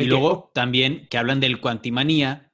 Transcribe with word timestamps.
Y 0.00 0.06
luego 0.06 0.50
también 0.54 1.06
que 1.10 1.18
hablan 1.18 1.40
del 1.40 1.60
Quantimanía 1.60 2.52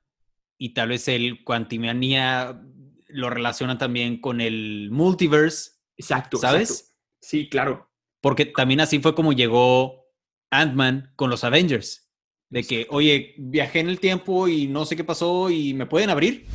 y 0.59 0.71
tal 0.71 0.91
vez 0.91 1.09
el 1.09 1.45
Quantimanía 1.45 2.63
lo 3.09 3.31
relacionan 3.31 3.79
también 3.79 4.21
con 4.21 4.41
el 4.41 4.89
multiverse. 4.91 5.73
Exacto. 5.97 6.39
¿Sabes? 6.39 6.95
Sí, 7.21 7.49
claro. 7.49 7.91
Porque 8.21 8.47
también 8.47 8.81
así 8.81 8.99
fue 8.99 9.15
como 9.15 9.33
llegó 9.33 10.07
Ant-Man 10.51 11.13
con 11.17 11.31
los 11.31 11.45
Avengers. 11.45 12.11
De 12.49 12.63
que, 12.63 12.87
oye, 12.91 13.35
viajé 13.39 13.81
en 13.81 13.89
el 13.89 13.99
tiempo 13.99 14.47
y 14.47 14.69
no 14.69 14.85
sé 14.85 14.95
qué 14.95 15.03
pasó 15.03 15.51
y 15.51 15.75
me 15.75 15.87
pueden 15.87 16.11
abrir. 16.11 16.47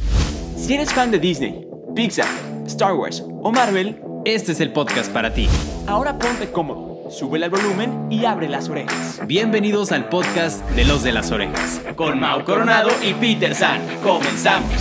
Si 0.55 0.73
eres 0.73 0.94
fan 0.94 1.12
de 1.12 1.20
Disney, 1.20 1.68
Pixar, 1.96 2.30
Star 2.66 2.94
Wars 2.94 3.23
o 3.28 3.52
Marvel, 3.52 4.02
este 4.23 4.54
es 4.54 4.62
el 4.62 4.71
podcast 4.71 5.12
para 5.12 5.34
ti. 5.34 5.48
Ahora 5.88 6.18
ponte 6.18 6.50
cómodo, 6.52 6.91
sube 7.12 7.43
el 7.43 7.50
volumen 7.50 8.07
y 8.09 8.25
abre 8.25 8.48
las 8.48 8.70
orejas. 8.70 9.20
Bienvenidos 9.28 9.91
al 9.91 10.07
podcast 10.07 10.66
de 10.71 10.86
los 10.86 11.04
de 11.04 11.11
las 11.11 11.32
orejas. 11.32 11.82
Con 11.96 12.20
Mau 12.20 12.43
Coronado 12.43 12.89
y 13.04 13.14
Peter 13.14 13.54
San. 13.54 13.82
Comenzamos. 14.01 14.71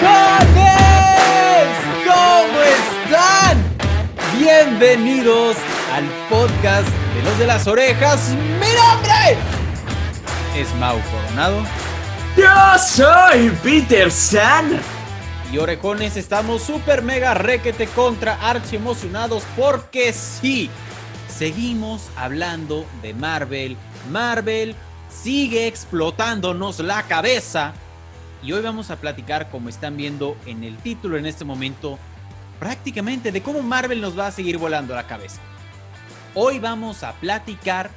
¡Orejones! 0.00 0.60
¿Cómo 2.06 2.62
están? 2.62 3.58
Bienvenidos 4.38 5.56
al 5.92 6.04
podcast 6.28 6.88
de 7.16 7.22
los 7.24 7.38
de 7.38 7.46
las 7.46 7.66
orejas. 7.66 8.30
¡Mi 8.60 8.68
nombre! 8.76 9.36
Es 10.56 10.72
Mau 10.76 10.98
Coronado. 11.10 11.64
Yo 12.36 12.78
soy 12.78 13.50
Peter 13.62 14.10
San. 14.10 14.99
Y 15.52 15.58
orejones, 15.58 16.16
estamos 16.16 16.62
super 16.62 17.02
mega 17.02 17.34
requete 17.34 17.88
contra 17.88 18.34
archi 18.34 18.76
emocionados 18.76 19.42
porque 19.56 20.12
sí, 20.12 20.70
seguimos 21.28 22.08
hablando 22.14 22.86
de 23.02 23.14
Marvel. 23.14 23.76
Marvel 24.12 24.76
sigue 25.08 25.66
explotándonos 25.66 26.78
la 26.78 27.02
cabeza. 27.02 27.72
Y 28.44 28.52
hoy 28.52 28.62
vamos 28.62 28.92
a 28.92 29.00
platicar, 29.00 29.50
como 29.50 29.68
están 29.68 29.96
viendo 29.96 30.36
en 30.46 30.62
el 30.62 30.76
título 30.76 31.18
en 31.18 31.26
este 31.26 31.44
momento, 31.44 31.98
prácticamente 32.60 33.32
de 33.32 33.42
cómo 33.42 33.60
Marvel 33.60 34.00
nos 34.00 34.16
va 34.16 34.28
a 34.28 34.32
seguir 34.32 34.56
volando 34.56 34.94
la 34.94 35.08
cabeza. 35.08 35.40
Hoy 36.36 36.60
vamos 36.60 37.02
a 37.02 37.12
platicar 37.14 37.90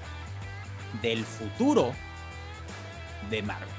del 1.03 1.23
futuro 1.23 1.93
de 3.29 3.43
Marvel. 3.43 3.69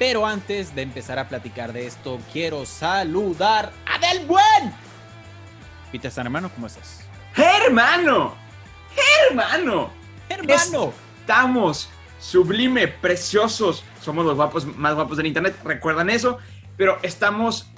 Pero 0.00 0.24
antes 0.24 0.74
de 0.74 0.80
empezar 0.80 1.18
a 1.18 1.28
platicar 1.28 1.74
de 1.74 1.86
esto, 1.86 2.18
quiero 2.32 2.64
saludar 2.64 3.70
a 3.84 3.98
Del 3.98 4.24
Buen. 4.24 4.72
Peter 5.92 6.10
San 6.10 6.24
hermano, 6.24 6.50
¿cómo 6.54 6.68
estás? 6.68 7.06
¡Hermano! 7.36 8.34
¡Hermano! 9.28 9.90
¡Hermano! 10.30 10.94
Estamos 11.20 11.90
sublime, 12.18 12.88
preciosos. 12.88 13.84
Somos 14.00 14.24
los 14.24 14.36
guapos 14.36 14.64
más 14.74 14.94
guapos 14.94 15.18
del 15.18 15.26
internet, 15.26 15.54
recuerdan 15.64 16.08
eso. 16.08 16.38
Pero 16.78 16.98
estamos 17.02 17.70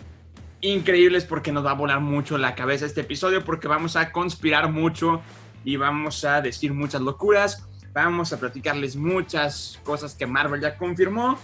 increíbles 0.61 1.25
porque 1.25 1.51
nos 1.51 1.67
va 1.67 1.73
a 1.73 1.75
volar 1.75 1.99
mucho 1.99 2.39
la 2.39 2.55
cabeza 2.55 2.87
este 2.87 3.01
episodio 3.01 3.45
porque 3.45 3.67
vamos 3.67 3.97
a 3.97 4.13
conspirar 4.13 4.71
mucho 4.71 5.23
y 5.65 5.75
vamos 5.77 6.25
a 6.25 6.41
decir 6.41 6.73
muchas 6.73 7.01
locuras. 7.01 7.67
Vamos 7.93 8.33
a 8.33 8.39
platicarles 8.39 8.95
muchas 8.95 9.81
cosas 9.83 10.15
que 10.15 10.25
Marvel 10.25 10.61
ya 10.61 10.77
confirmó 10.79 11.37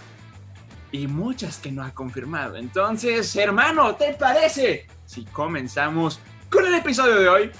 y 0.91 1.07
muchas 1.07 1.57
que 1.59 1.71
no 1.71 1.83
ha 1.83 1.93
confirmado. 1.93 2.57
Entonces, 2.57 3.35
hermano, 3.35 3.95
¿te 3.95 4.13
parece 4.13 4.87
si 5.05 5.25
comenzamos 5.25 6.19
con 6.49 6.65
el 6.65 6.75
episodio 6.75 7.15
de 7.19 7.29
hoy? 7.29 7.51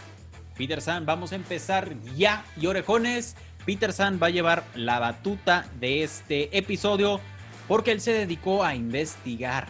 Peter 0.57 0.81
San, 0.81 1.05
vamos 1.05 1.31
a 1.31 1.35
empezar 1.35 1.95
ya 2.15 2.43
y 2.57 2.67
orejones. 2.67 3.35
Peter 3.65 3.93
San 3.93 4.19
va 4.21 4.27
a 4.27 4.31
llevar 4.31 4.63
la 4.75 4.99
batuta 4.99 5.69
de 5.79 6.03
este 6.03 6.57
episodio 6.57 7.21
porque 7.67 7.91
él 7.91 8.01
se 8.01 8.13
dedicó 8.13 8.63
a 8.63 8.75
investigar 8.75 9.67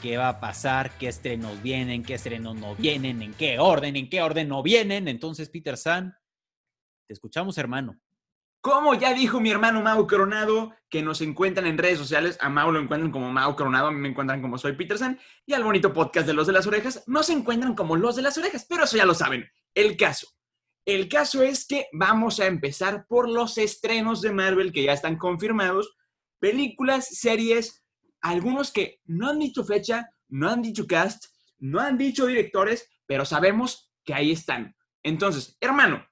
qué 0.00 0.16
va 0.16 0.28
a 0.28 0.40
pasar, 0.40 0.90
qué 0.98 1.08
estrenos 1.08 1.62
vienen, 1.62 2.02
qué 2.02 2.14
estrenos 2.14 2.56
no 2.56 2.74
vienen, 2.74 3.22
en 3.22 3.34
qué 3.34 3.58
orden, 3.58 3.96
en 3.96 4.08
qué 4.08 4.22
orden 4.22 4.48
no 4.48 4.62
vienen. 4.62 5.08
Entonces, 5.08 5.48
Peter 5.48 5.76
San, 5.76 6.14
te 7.06 7.14
escuchamos, 7.14 7.56
hermano. 7.58 8.00
Como 8.62 8.94
ya 8.94 9.12
dijo 9.12 9.40
mi 9.40 9.50
hermano 9.50 9.82
Mau 9.82 10.06
Coronado, 10.06 10.72
que 10.88 11.02
nos 11.02 11.20
encuentran 11.20 11.66
en 11.66 11.78
redes 11.78 11.98
sociales, 11.98 12.38
a 12.40 12.48
Mau 12.48 12.70
lo 12.70 12.78
encuentran 12.78 13.10
como 13.10 13.32
Mau 13.32 13.56
Coronado, 13.56 13.88
a 13.88 13.90
mí 13.90 13.98
me 13.98 14.10
encuentran 14.10 14.40
como 14.40 14.56
soy 14.56 14.76
Peterson, 14.76 15.18
y 15.44 15.52
al 15.54 15.64
bonito 15.64 15.92
podcast 15.92 16.28
de 16.28 16.32
Los 16.32 16.46
de 16.46 16.52
las 16.52 16.68
Orejas 16.68 17.02
no 17.08 17.24
se 17.24 17.32
encuentran 17.32 17.74
como 17.74 17.96
Los 17.96 18.14
de 18.14 18.22
las 18.22 18.38
Orejas, 18.38 18.64
pero 18.68 18.84
eso 18.84 18.96
ya 18.96 19.04
lo 19.04 19.14
saben. 19.14 19.50
El 19.74 19.96
caso. 19.96 20.28
El 20.84 21.08
caso 21.08 21.42
es 21.42 21.66
que 21.66 21.88
vamos 21.92 22.38
a 22.38 22.46
empezar 22.46 23.04
por 23.08 23.28
los 23.28 23.58
estrenos 23.58 24.22
de 24.22 24.32
Marvel 24.32 24.72
que 24.72 24.84
ya 24.84 24.92
están 24.92 25.16
confirmados, 25.16 25.96
películas, 26.38 27.08
series, 27.18 27.84
algunos 28.20 28.70
que 28.70 29.00
no 29.06 29.28
han 29.28 29.40
dicho 29.40 29.64
fecha, 29.64 30.08
no 30.28 30.48
han 30.48 30.62
dicho 30.62 30.86
cast, 30.86 31.24
no 31.58 31.80
han 31.80 31.98
dicho 31.98 32.26
directores, 32.26 32.88
pero 33.06 33.24
sabemos 33.24 33.92
que 34.04 34.14
ahí 34.14 34.30
están. 34.30 34.76
Entonces, 35.02 35.56
hermano, 35.60 36.06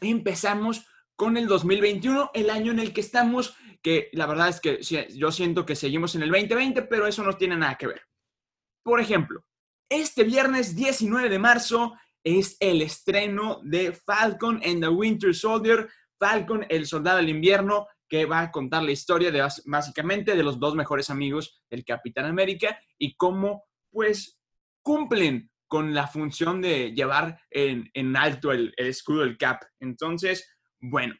empezamos 0.00 0.84
con 1.16 1.36
el 1.36 1.46
2021, 1.46 2.30
el 2.34 2.50
año 2.50 2.72
en 2.72 2.78
el 2.78 2.92
que 2.92 3.00
estamos, 3.00 3.56
que 3.82 4.10
la 4.12 4.26
verdad 4.26 4.48
es 4.48 4.60
que 4.60 4.80
yo 5.14 5.32
siento 5.32 5.64
que 5.64 5.74
seguimos 5.74 6.14
en 6.14 6.22
el 6.22 6.30
2020, 6.30 6.82
pero 6.82 7.06
eso 7.06 7.24
no 7.24 7.32
tiene 7.32 7.56
nada 7.56 7.76
que 7.76 7.86
ver. 7.86 8.02
Por 8.84 9.00
ejemplo, 9.00 9.44
este 9.88 10.24
viernes 10.24 10.76
19 10.76 11.28
de 11.28 11.38
marzo 11.38 11.94
es 12.22 12.56
el 12.60 12.82
estreno 12.82 13.60
de 13.62 13.92
Falcon 13.92 14.60
and 14.64 14.82
the 14.82 14.88
Winter 14.88 15.34
Soldier, 15.34 15.88
Falcon, 16.18 16.66
el 16.68 16.86
soldado 16.86 17.18
del 17.18 17.28
invierno, 17.28 17.86
que 18.08 18.24
va 18.24 18.40
a 18.40 18.50
contar 18.50 18.82
la 18.82 18.92
historia 18.92 19.32
básicamente 19.64 20.36
de 20.36 20.42
los 20.42 20.60
dos 20.60 20.74
mejores 20.74 21.10
amigos 21.10 21.62
del 21.70 21.84
Capitán 21.84 22.26
América 22.26 22.78
y 22.98 23.16
cómo 23.16 23.64
pues 23.90 24.38
cumplen 24.82 25.50
con 25.68 25.94
la 25.94 26.06
función 26.06 26.60
de 26.60 26.92
llevar 26.92 27.40
en, 27.50 28.16
alto 28.16 28.52
el, 28.52 28.72
el 28.76 28.86
escudo 28.86 29.20
del 29.20 29.36
Cap. 29.36 29.62
Entonces, 29.80 30.55
bueno, 30.88 31.14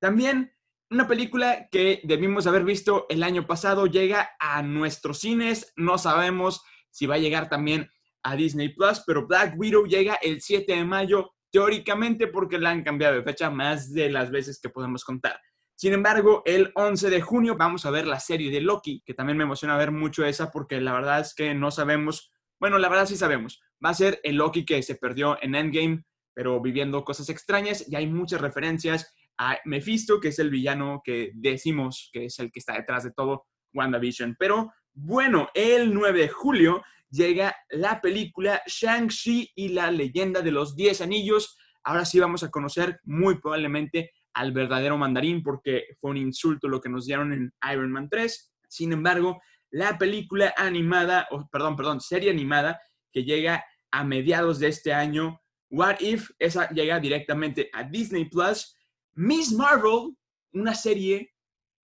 también 0.00 0.52
una 0.90 1.08
película 1.08 1.68
que 1.70 2.00
debimos 2.04 2.46
haber 2.46 2.64
visto 2.64 3.06
el 3.08 3.22
año 3.22 3.46
pasado 3.46 3.86
llega 3.86 4.32
a 4.38 4.62
nuestros 4.62 5.20
cines. 5.20 5.72
No 5.76 5.96
sabemos 5.96 6.62
si 6.90 7.06
va 7.06 7.14
a 7.14 7.18
llegar 7.18 7.48
también 7.48 7.88
a 8.22 8.36
Disney 8.36 8.68
Plus, 8.70 9.02
pero 9.06 9.26
Black 9.26 9.54
Widow 9.56 9.86
llega 9.86 10.16
el 10.16 10.42
7 10.42 10.70
de 10.74 10.84
mayo, 10.84 11.32
teóricamente 11.50 12.26
porque 12.26 12.58
la 12.58 12.70
han 12.70 12.82
cambiado 12.82 13.14
de 13.14 13.22
fecha 13.22 13.48
más 13.50 13.92
de 13.92 14.10
las 14.10 14.30
veces 14.30 14.60
que 14.60 14.68
podemos 14.68 15.04
contar. 15.04 15.40
Sin 15.74 15.94
embargo, 15.94 16.42
el 16.44 16.70
11 16.74 17.10
de 17.10 17.20
junio 17.22 17.56
vamos 17.56 17.86
a 17.86 17.90
ver 17.90 18.06
la 18.06 18.20
serie 18.20 18.50
de 18.50 18.60
Loki, 18.60 19.02
que 19.04 19.14
también 19.14 19.38
me 19.38 19.44
emociona 19.44 19.76
ver 19.76 19.90
mucho 19.90 20.24
esa 20.24 20.50
porque 20.50 20.80
la 20.80 20.92
verdad 20.92 21.20
es 21.20 21.34
que 21.34 21.54
no 21.54 21.70
sabemos, 21.70 22.32
bueno, 22.60 22.78
la 22.78 22.88
verdad 22.88 23.06
sí 23.06 23.16
sabemos, 23.16 23.60
va 23.84 23.90
a 23.90 23.94
ser 23.94 24.20
el 24.22 24.36
Loki 24.36 24.64
que 24.64 24.82
se 24.82 24.96
perdió 24.96 25.38
en 25.42 25.54
Endgame 25.54 26.04
pero 26.34 26.60
viviendo 26.60 27.04
cosas 27.04 27.28
extrañas 27.28 27.88
y 27.88 27.96
hay 27.96 28.06
muchas 28.06 28.40
referencias 28.40 29.14
a 29.38 29.58
Mephisto, 29.64 30.20
que 30.20 30.28
es 30.28 30.38
el 30.38 30.50
villano 30.50 31.02
que 31.04 31.32
decimos 31.34 32.10
que 32.12 32.26
es 32.26 32.38
el 32.38 32.50
que 32.52 32.60
está 32.60 32.74
detrás 32.74 33.04
de 33.04 33.12
todo 33.12 33.46
WandaVision. 33.74 34.36
Pero 34.38 34.72
bueno, 34.92 35.48
el 35.54 35.92
9 35.92 36.20
de 36.20 36.28
julio 36.28 36.82
llega 37.10 37.54
la 37.70 38.00
película 38.00 38.62
Shang-Chi 38.66 39.52
y 39.54 39.68
la 39.70 39.90
leyenda 39.90 40.42
de 40.42 40.50
los 40.50 40.76
10 40.76 41.00
anillos. 41.02 41.56
Ahora 41.84 42.04
sí 42.04 42.18
vamos 42.20 42.42
a 42.42 42.50
conocer 42.50 43.00
muy 43.04 43.38
probablemente 43.38 44.12
al 44.34 44.52
verdadero 44.52 44.96
mandarín 44.96 45.42
porque 45.42 45.96
fue 46.00 46.10
un 46.10 46.16
insulto 46.16 46.68
lo 46.68 46.80
que 46.80 46.88
nos 46.88 47.06
dieron 47.06 47.32
en 47.32 47.52
Iron 47.70 47.92
Man 47.92 48.08
3. 48.08 48.54
Sin 48.68 48.92
embargo, 48.92 49.40
la 49.70 49.98
película 49.98 50.54
animada, 50.56 51.28
o 51.30 51.48
perdón, 51.50 51.76
perdón, 51.76 52.00
serie 52.00 52.30
animada 52.30 52.80
que 53.10 53.24
llega 53.24 53.64
a 53.90 54.04
mediados 54.04 54.58
de 54.58 54.68
este 54.68 54.94
año 54.94 55.41
What 55.72 56.00
If, 56.00 56.30
esa 56.38 56.68
llega 56.68 57.00
directamente 57.00 57.70
a 57.72 57.82
Disney 57.82 58.26
Plus. 58.26 58.76
Miss 59.14 59.52
Marvel, 59.52 60.14
una 60.52 60.74
serie, 60.74 61.32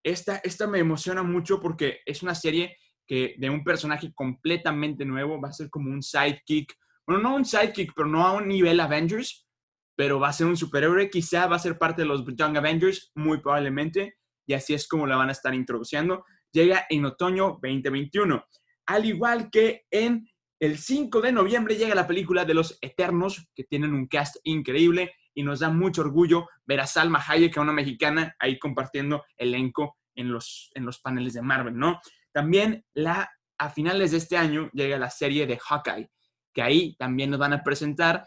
esta, 0.03 0.37
esta 0.43 0.67
me 0.67 0.79
emociona 0.79 1.23
mucho 1.23 1.61
porque 1.61 2.01
es 2.05 2.21
una 2.21 2.35
serie 2.35 2.77
que 3.07 3.35
de 3.37 3.49
un 3.49 3.63
personaje 3.63 4.11
completamente 4.13 5.05
nuevo, 5.05 5.39
va 5.39 5.49
a 5.49 5.53
ser 5.53 5.69
como 5.69 5.89
un 5.89 6.03
sidekick, 6.03 6.75
bueno, 7.07 7.23
no 7.23 7.35
un 7.37 7.45
sidekick, 7.45 7.93
pero 7.95 8.09
no 8.09 8.27
a 8.27 8.33
un 8.33 8.49
nivel 8.49 8.81
Avengers, 8.81 9.47
pero 9.95 10.19
va 10.19 10.29
a 10.29 10.33
ser 10.33 10.47
un 10.47 10.57
superhéroe, 10.57 11.09
quizá 11.09 11.47
va 11.47 11.55
a 11.55 11.59
ser 11.59 11.77
parte 11.77 12.01
de 12.01 12.09
los 12.09 12.25
Young 12.25 12.57
Avengers, 12.57 13.13
muy 13.15 13.39
probablemente, 13.39 14.17
y 14.45 14.53
así 14.53 14.73
es 14.73 14.85
como 14.85 15.07
la 15.07 15.15
van 15.15 15.29
a 15.29 15.31
estar 15.31 15.55
introduciendo. 15.55 16.25
Llega 16.51 16.85
en 16.89 17.05
otoño 17.05 17.57
2021, 17.61 18.45
al 18.85 19.05
igual 19.05 19.49
que 19.49 19.85
en 19.89 20.27
el 20.59 20.77
5 20.77 21.21
de 21.21 21.31
noviembre 21.31 21.75
llega 21.75 21.93
la 21.93 22.07
película 22.07 22.43
de 22.45 22.53
Los 22.53 22.77
Eternos, 22.81 23.47
que 23.53 23.63
tienen 23.63 23.93
un 23.93 24.07
cast 24.07 24.37
increíble 24.43 25.13
y 25.33 25.43
nos 25.43 25.59
da 25.59 25.69
mucho 25.69 26.01
orgullo 26.01 26.47
ver 26.65 26.79
a 26.79 26.87
Salma 26.87 27.23
Hayek, 27.25 27.57
una 27.57 27.73
mexicana, 27.73 28.35
ahí 28.39 28.57
compartiendo 28.57 29.23
elenco 29.35 29.97
en 30.15 30.31
los, 30.31 30.71
en 30.73 30.85
los 30.85 30.99
paneles 30.99 31.33
de 31.33 31.43
Marvel, 31.43 31.77
¿no? 31.77 32.01
También 32.31 32.83
la, 32.95 33.29
a 33.59 33.69
finales 33.69 34.11
de 34.11 34.17
este 34.17 34.35
año 34.35 34.69
llega 34.73 34.97
la 34.97 35.11
serie 35.11 35.45
de 35.45 35.59
Hawkeye, 35.59 36.09
que 36.53 36.61
ahí 36.63 36.95
también 36.97 37.29
nos 37.29 37.39
van 37.39 37.53
a 37.53 37.63
presentar 37.63 38.25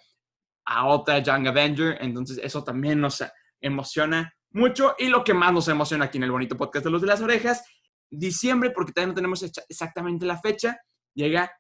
a 0.65 0.87
otra 0.87 1.19
Young 1.19 1.49
Avenger, 1.49 1.99
entonces 2.01 2.39
eso 2.43 2.63
también 2.63 3.01
nos 3.01 3.25
emociona 3.61 4.33
mucho. 4.53 4.95
Y 4.99 5.09
lo 5.09 5.25
que 5.25 5.35
más 5.35 5.53
nos 5.53 5.67
emociona 5.67 6.05
aquí 6.05 6.19
en 6.19 6.25
el 6.25 6.31
bonito 6.31 6.57
podcast 6.57 6.85
de 6.85 6.93
los 6.93 7.01
de 7.01 7.09
las 7.09 7.21
orejas, 7.21 7.65
diciembre, 8.09 8.71
porque 8.71 8.93
todavía 8.93 9.09
no 9.09 9.17
tenemos 9.17 9.43
exactamente 9.43 10.27
la 10.27 10.39
fecha, 10.41 10.79
llega 11.13 11.51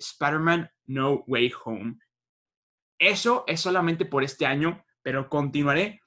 Spider-Man 0.00 0.70
No 0.86 1.24
Way 1.26 1.52
Home. 1.64 1.98
Eso 2.98 3.44
es 3.46 3.60
solamente 3.60 4.04
por 4.04 4.24
este 4.24 4.46
año, 4.46 4.84
pero 5.02 5.28
continuaré 5.28 6.00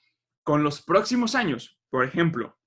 con 0.43 0.63
los 0.63 0.81
próximos 0.81 1.35
años. 1.35 1.79
Por 1.89 2.05
ejemplo, 2.05 2.57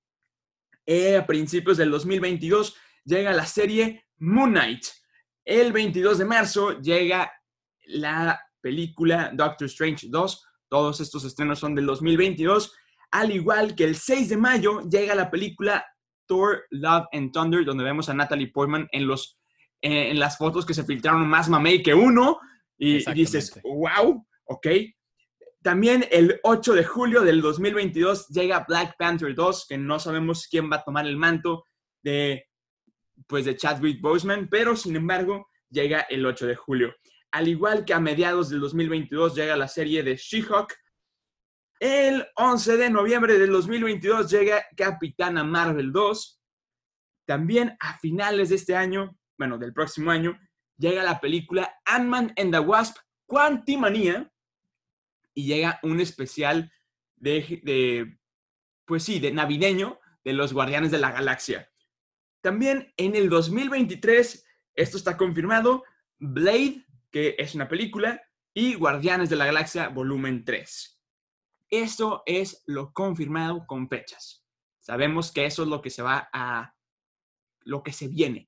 eh, 0.85 1.17
a 1.17 1.27
principios 1.27 1.77
del 1.77 1.91
2022 1.91 2.75
llega 3.03 3.31
la 3.33 3.45
serie 3.45 4.05
Moon 4.17 4.51
Knight. 4.51 4.85
El 5.45 5.71
22 5.71 6.17
de 6.17 6.25
marzo 6.25 6.79
llega 6.81 7.31
la 7.85 8.41
película 8.61 9.31
Doctor 9.33 9.67
Strange 9.67 10.07
2. 10.09 10.45
Todos 10.69 10.99
estos 10.99 11.23
estrenos 11.23 11.59
son 11.59 11.75
del 11.75 11.85
2022. 11.85 12.73
Al 13.11 13.31
igual 13.31 13.75
que 13.75 13.85
el 13.85 13.95
6 13.95 14.29
de 14.29 14.37
mayo 14.37 14.81
llega 14.89 15.15
la 15.15 15.31
película 15.31 15.85
Thor, 16.27 16.65
Love 16.71 17.05
and 17.13 17.31
Thunder, 17.31 17.63
donde 17.63 17.83
vemos 17.83 18.09
a 18.09 18.13
Natalie 18.13 18.51
Portman 18.51 18.87
en, 18.91 19.07
los, 19.07 19.36
eh, 19.81 20.09
en 20.09 20.19
las 20.19 20.37
fotos 20.37 20.65
que 20.65 20.73
se 20.73 20.83
filtraron 20.83 21.27
más 21.27 21.49
mamey 21.49 21.83
que 21.83 21.93
uno. 21.93 22.39
Y 22.77 23.03
dices, 23.13 23.59
wow, 23.63 24.25
ok. 24.45 24.67
También 25.63 26.05
el 26.11 26.39
8 26.43 26.73
de 26.75 26.83
julio 26.83 27.21
del 27.21 27.41
2022 27.41 28.27
llega 28.29 28.65
Black 28.67 28.95
Panther 28.97 29.33
2, 29.33 29.65
que 29.67 29.77
no 29.77 29.99
sabemos 29.99 30.47
quién 30.47 30.71
va 30.71 30.77
a 30.77 30.83
tomar 30.83 31.05
el 31.05 31.17
manto 31.17 31.65
de, 32.03 32.47
pues, 33.27 33.45
de 33.45 33.57
Chadwick 33.57 33.99
Boseman, 33.99 34.47
pero 34.49 34.75
sin 34.75 34.95
embargo 34.95 35.49
llega 35.69 36.01
el 36.01 36.25
8 36.25 36.47
de 36.47 36.55
julio. 36.55 36.95
Al 37.31 37.47
igual 37.47 37.83
que 37.83 37.93
a 37.93 37.99
mediados 37.99 38.49
del 38.49 38.59
2022 38.61 39.35
llega 39.35 39.57
la 39.57 39.67
serie 39.67 40.03
de 40.03 40.15
She-Hulk. 40.15 40.73
El 41.79 42.25
11 42.35 42.77
de 42.77 42.89
noviembre 42.89 43.37
del 43.37 43.51
2022 43.51 44.31
llega 44.31 44.65
Capitana 44.75 45.43
Marvel 45.43 45.91
2. 45.91 46.41
También 47.27 47.75
a 47.79 47.97
finales 47.99 48.49
de 48.49 48.55
este 48.55 48.75
año, 48.75 49.17
bueno, 49.37 49.57
del 49.57 49.73
próximo 49.73 50.11
año, 50.11 50.39
llega 50.77 51.03
la 51.03 51.19
película 51.19 51.79
Ant-Man 51.85 52.33
and 52.37 52.51
the 52.51 52.59
Wasp 52.59 52.97
Quantimania 53.25 54.31
y 55.33 55.45
llega 55.45 55.79
un 55.83 55.99
especial 55.99 56.71
de, 57.15 58.17
pues 58.85 59.03
sí, 59.03 59.19
de 59.19 59.31
navideño 59.31 59.99
de 60.23 60.33
los 60.33 60.53
Guardianes 60.53 60.91
de 60.91 60.99
la 60.99 61.11
Galaxia. 61.11 61.69
También 62.41 62.93
en 62.97 63.15
el 63.15 63.29
2023, 63.29 64.45
esto 64.75 64.97
está 64.97 65.17
confirmado, 65.17 65.83
Blade, 66.19 66.85
que 67.11 67.35
es 67.37 67.55
una 67.55 67.67
película, 67.67 68.21
y 68.53 68.75
Guardianes 68.75 69.29
de 69.29 69.35
la 69.35 69.45
Galaxia 69.45 69.89
volumen 69.89 70.43
3. 70.43 70.99
Esto 71.69 72.23
es 72.25 72.63
lo 72.65 72.93
confirmado 72.93 73.67
con 73.67 73.89
fechas. 73.89 74.45
Sabemos 74.79 75.31
que 75.31 75.45
eso 75.45 75.63
es 75.63 75.69
lo 75.69 75.81
que 75.81 75.89
se 75.89 76.01
va 76.01 76.29
a, 76.31 76.73
lo 77.61 77.83
que 77.83 77.91
se 77.91 78.07
viene. 78.07 78.46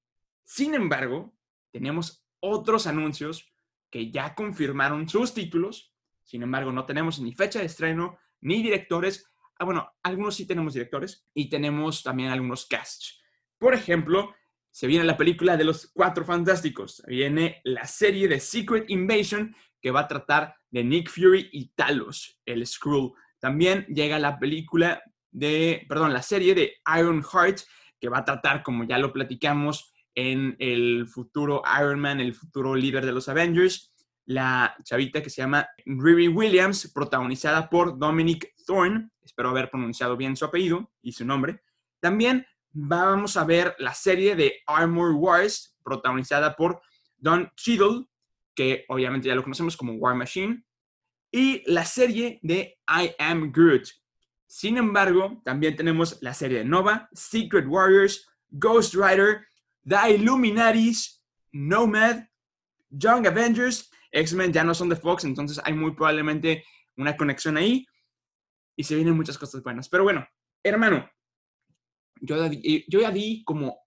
Sin 0.49 0.73
embargo, 0.73 1.37
tenemos 1.71 2.25
otros 2.39 2.87
anuncios 2.87 3.53
que 3.91 4.09
ya 4.09 4.33
confirmaron 4.33 5.07
sus 5.07 5.35
títulos. 5.35 5.93
Sin 6.23 6.41
embargo, 6.41 6.71
no 6.71 6.87
tenemos 6.87 7.19
ni 7.19 7.35
fecha 7.35 7.59
de 7.59 7.67
estreno 7.67 8.17
ni 8.41 8.63
directores. 8.63 9.31
Ah, 9.59 9.65
bueno, 9.65 9.91
algunos 10.01 10.35
sí 10.35 10.47
tenemos 10.47 10.73
directores 10.73 11.23
y 11.35 11.49
tenemos 11.51 12.01
también 12.01 12.29
algunos 12.29 12.65
casts. 12.65 13.21
Por 13.59 13.75
ejemplo, 13.75 14.33
se 14.71 14.87
viene 14.87 15.05
la 15.05 15.17
película 15.17 15.55
de 15.55 15.65
los 15.65 15.91
Cuatro 15.93 16.25
Fantásticos. 16.25 17.03
Viene 17.05 17.61
la 17.63 17.85
serie 17.85 18.27
de 18.27 18.39
Secret 18.39 18.89
Invasion 18.89 19.55
que 19.79 19.91
va 19.91 19.99
a 19.99 20.07
tratar 20.07 20.55
de 20.71 20.83
Nick 20.83 21.11
Fury 21.11 21.49
y 21.51 21.67
Talos, 21.75 22.41
el 22.47 22.65
Skrull. 22.65 23.13
También 23.37 23.85
llega 23.85 24.17
la 24.17 24.39
película 24.39 25.03
de, 25.29 25.85
perdón, 25.87 26.11
la 26.11 26.23
serie 26.23 26.55
de 26.55 26.73
Iron 26.97 27.21
Heart 27.21 27.59
que 28.01 28.09
va 28.09 28.19
a 28.19 28.25
tratar, 28.25 28.63
como 28.63 28.83
ya 28.85 28.97
lo 28.97 29.13
platicamos, 29.13 29.93
en 30.19 30.57
el 30.59 31.07
futuro 31.07 31.63
Iron 31.79 32.01
Man, 32.01 32.19
el 32.19 32.33
futuro 32.33 32.75
líder 32.75 33.05
de 33.05 33.13
los 33.13 33.29
Avengers, 33.29 33.93
la 34.25 34.75
chavita 34.83 35.23
que 35.23 35.29
se 35.29 35.41
llama 35.41 35.67
Riri 35.85 36.27
Williams, 36.27 36.91
protagonizada 36.93 37.69
por 37.69 37.97
Dominic 37.97 38.53
Thorne, 38.67 39.09
espero 39.23 39.49
haber 39.49 39.69
pronunciado 39.69 40.17
bien 40.17 40.35
su 40.35 40.43
apellido 40.43 40.91
y 41.01 41.13
su 41.13 41.25
nombre. 41.25 41.63
También 42.01 42.45
vamos 42.71 43.37
a 43.37 43.45
ver 43.45 43.75
la 43.79 43.93
serie 43.93 44.35
de 44.35 44.55
Armor 44.67 45.13
Wars, 45.13 45.77
protagonizada 45.83 46.55
por 46.55 46.81
Don 47.17 47.49
Cheadle, 47.55 48.05
que 48.53 48.83
obviamente 48.89 49.29
ya 49.29 49.35
lo 49.35 49.43
conocemos 49.43 49.77
como 49.77 49.93
War 49.93 50.15
Machine, 50.15 50.65
y 51.31 51.63
la 51.71 51.85
serie 51.85 52.39
de 52.43 52.77
I 52.89 53.11
Am 53.19 53.53
Groot. 53.53 53.87
Sin 54.47 54.77
embargo, 54.77 55.41
también 55.45 55.77
tenemos 55.77 56.17
la 56.21 56.33
serie 56.33 56.57
de 56.57 56.65
Nova, 56.65 57.07
Secret 57.13 57.65
Warriors, 57.67 58.27
Ghost 58.49 58.95
Rider, 58.95 59.48
The 59.89 60.15
Illuminaries, 60.15 61.23
Nomad, 61.51 62.23
Young 62.89 63.27
Avengers, 63.27 63.89
X-Men 64.11 64.53
ya 64.53 64.63
no 64.63 64.73
son 64.73 64.89
de 64.89 64.95
Fox, 64.95 65.23
entonces 65.23 65.59
hay 65.63 65.73
muy 65.73 65.91
probablemente 65.91 66.63
una 66.97 67.17
conexión 67.17 67.57
ahí 67.57 67.85
y 68.75 68.83
se 68.83 68.95
vienen 68.95 69.15
muchas 69.15 69.37
cosas 69.37 69.63
buenas. 69.63 69.89
Pero 69.89 70.03
bueno, 70.03 70.25
hermano, 70.63 71.09
yo, 72.21 72.49
yo 72.87 72.99
ya 72.99 73.11
di 73.11 73.43
como 73.43 73.77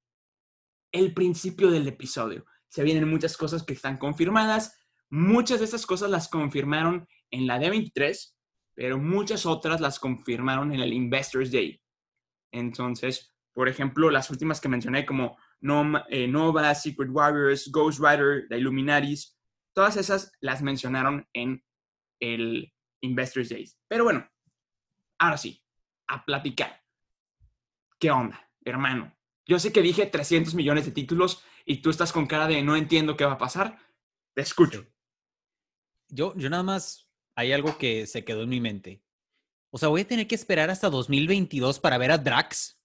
el 0.92 1.14
principio 1.14 1.70
del 1.70 1.88
episodio. 1.88 2.44
Se 2.68 2.82
vienen 2.82 3.08
muchas 3.08 3.36
cosas 3.36 3.62
que 3.62 3.72
están 3.72 3.96
confirmadas. 3.96 4.76
Muchas 5.10 5.58
de 5.58 5.66
esas 5.66 5.86
cosas 5.86 6.10
las 6.10 6.28
confirmaron 6.28 7.06
en 7.30 7.46
la 7.46 7.58
D23, 7.58 8.34
pero 8.74 8.98
muchas 8.98 9.46
otras 9.46 9.80
las 9.80 9.98
confirmaron 9.98 10.72
en 10.72 10.80
el 10.80 10.92
Investors 10.92 11.50
Day. 11.50 11.80
Entonces, 12.50 13.34
por 13.52 13.68
ejemplo, 13.68 14.10
las 14.10 14.30
últimas 14.30 14.60
que 14.60 14.68
mencioné 14.68 15.04
como 15.04 15.36
eh, 16.08 16.26
Nova, 16.26 16.74
Secret 16.74 17.10
Warriors, 17.10 17.70
Ghost 17.70 18.00
Rider, 18.00 18.46
The 18.48 18.58
Illuminaris, 18.58 19.36
todas 19.74 19.96
esas 19.96 20.32
las 20.40 20.62
mencionaron 20.62 21.28
en 21.32 21.64
el 22.20 22.72
Investors 23.00 23.48
Days. 23.48 23.78
Pero 23.88 24.04
bueno, 24.04 24.28
ahora 25.18 25.36
sí, 25.36 25.62
a 26.08 26.24
platicar. 26.24 26.82
¿Qué 27.98 28.10
onda, 28.10 28.50
hermano? 28.64 29.16
Yo 29.46 29.58
sé 29.58 29.72
que 29.72 29.82
dije 29.82 30.06
300 30.06 30.54
millones 30.54 30.84
de 30.84 30.92
títulos 30.92 31.42
y 31.64 31.82
tú 31.82 31.90
estás 31.90 32.12
con 32.12 32.26
cara 32.26 32.46
de 32.46 32.62
no 32.62 32.76
entiendo 32.76 33.16
qué 33.16 33.24
va 33.24 33.32
a 33.32 33.38
pasar. 33.38 33.78
Te 34.34 34.42
escucho. 34.42 34.86
Yo, 36.08 36.34
yo 36.36 36.50
nada 36.50 36.62
más, 36.62 37.10
hay 37.34 37.52
algo 37.52 37.78
que 37.78 38.06
se 38.06 38.24
quedó 38.24 38.42
en 38.42 38.48
mi 38.50 38.60
mente. 38.60 39.02
O 39.70 39.78
sea, 39.78 39.88
voy 39.88 40.02
a 40.02 40.06
tener 40.06 40.26
que 40.28 40.34
esperar 40.34 40.70
hasta 40.70 40.90
2022 40.90 41.80
para 41.80 41.98
ver 41.98 42.12
a 42.12 42.18
Drax. 42.18 42.81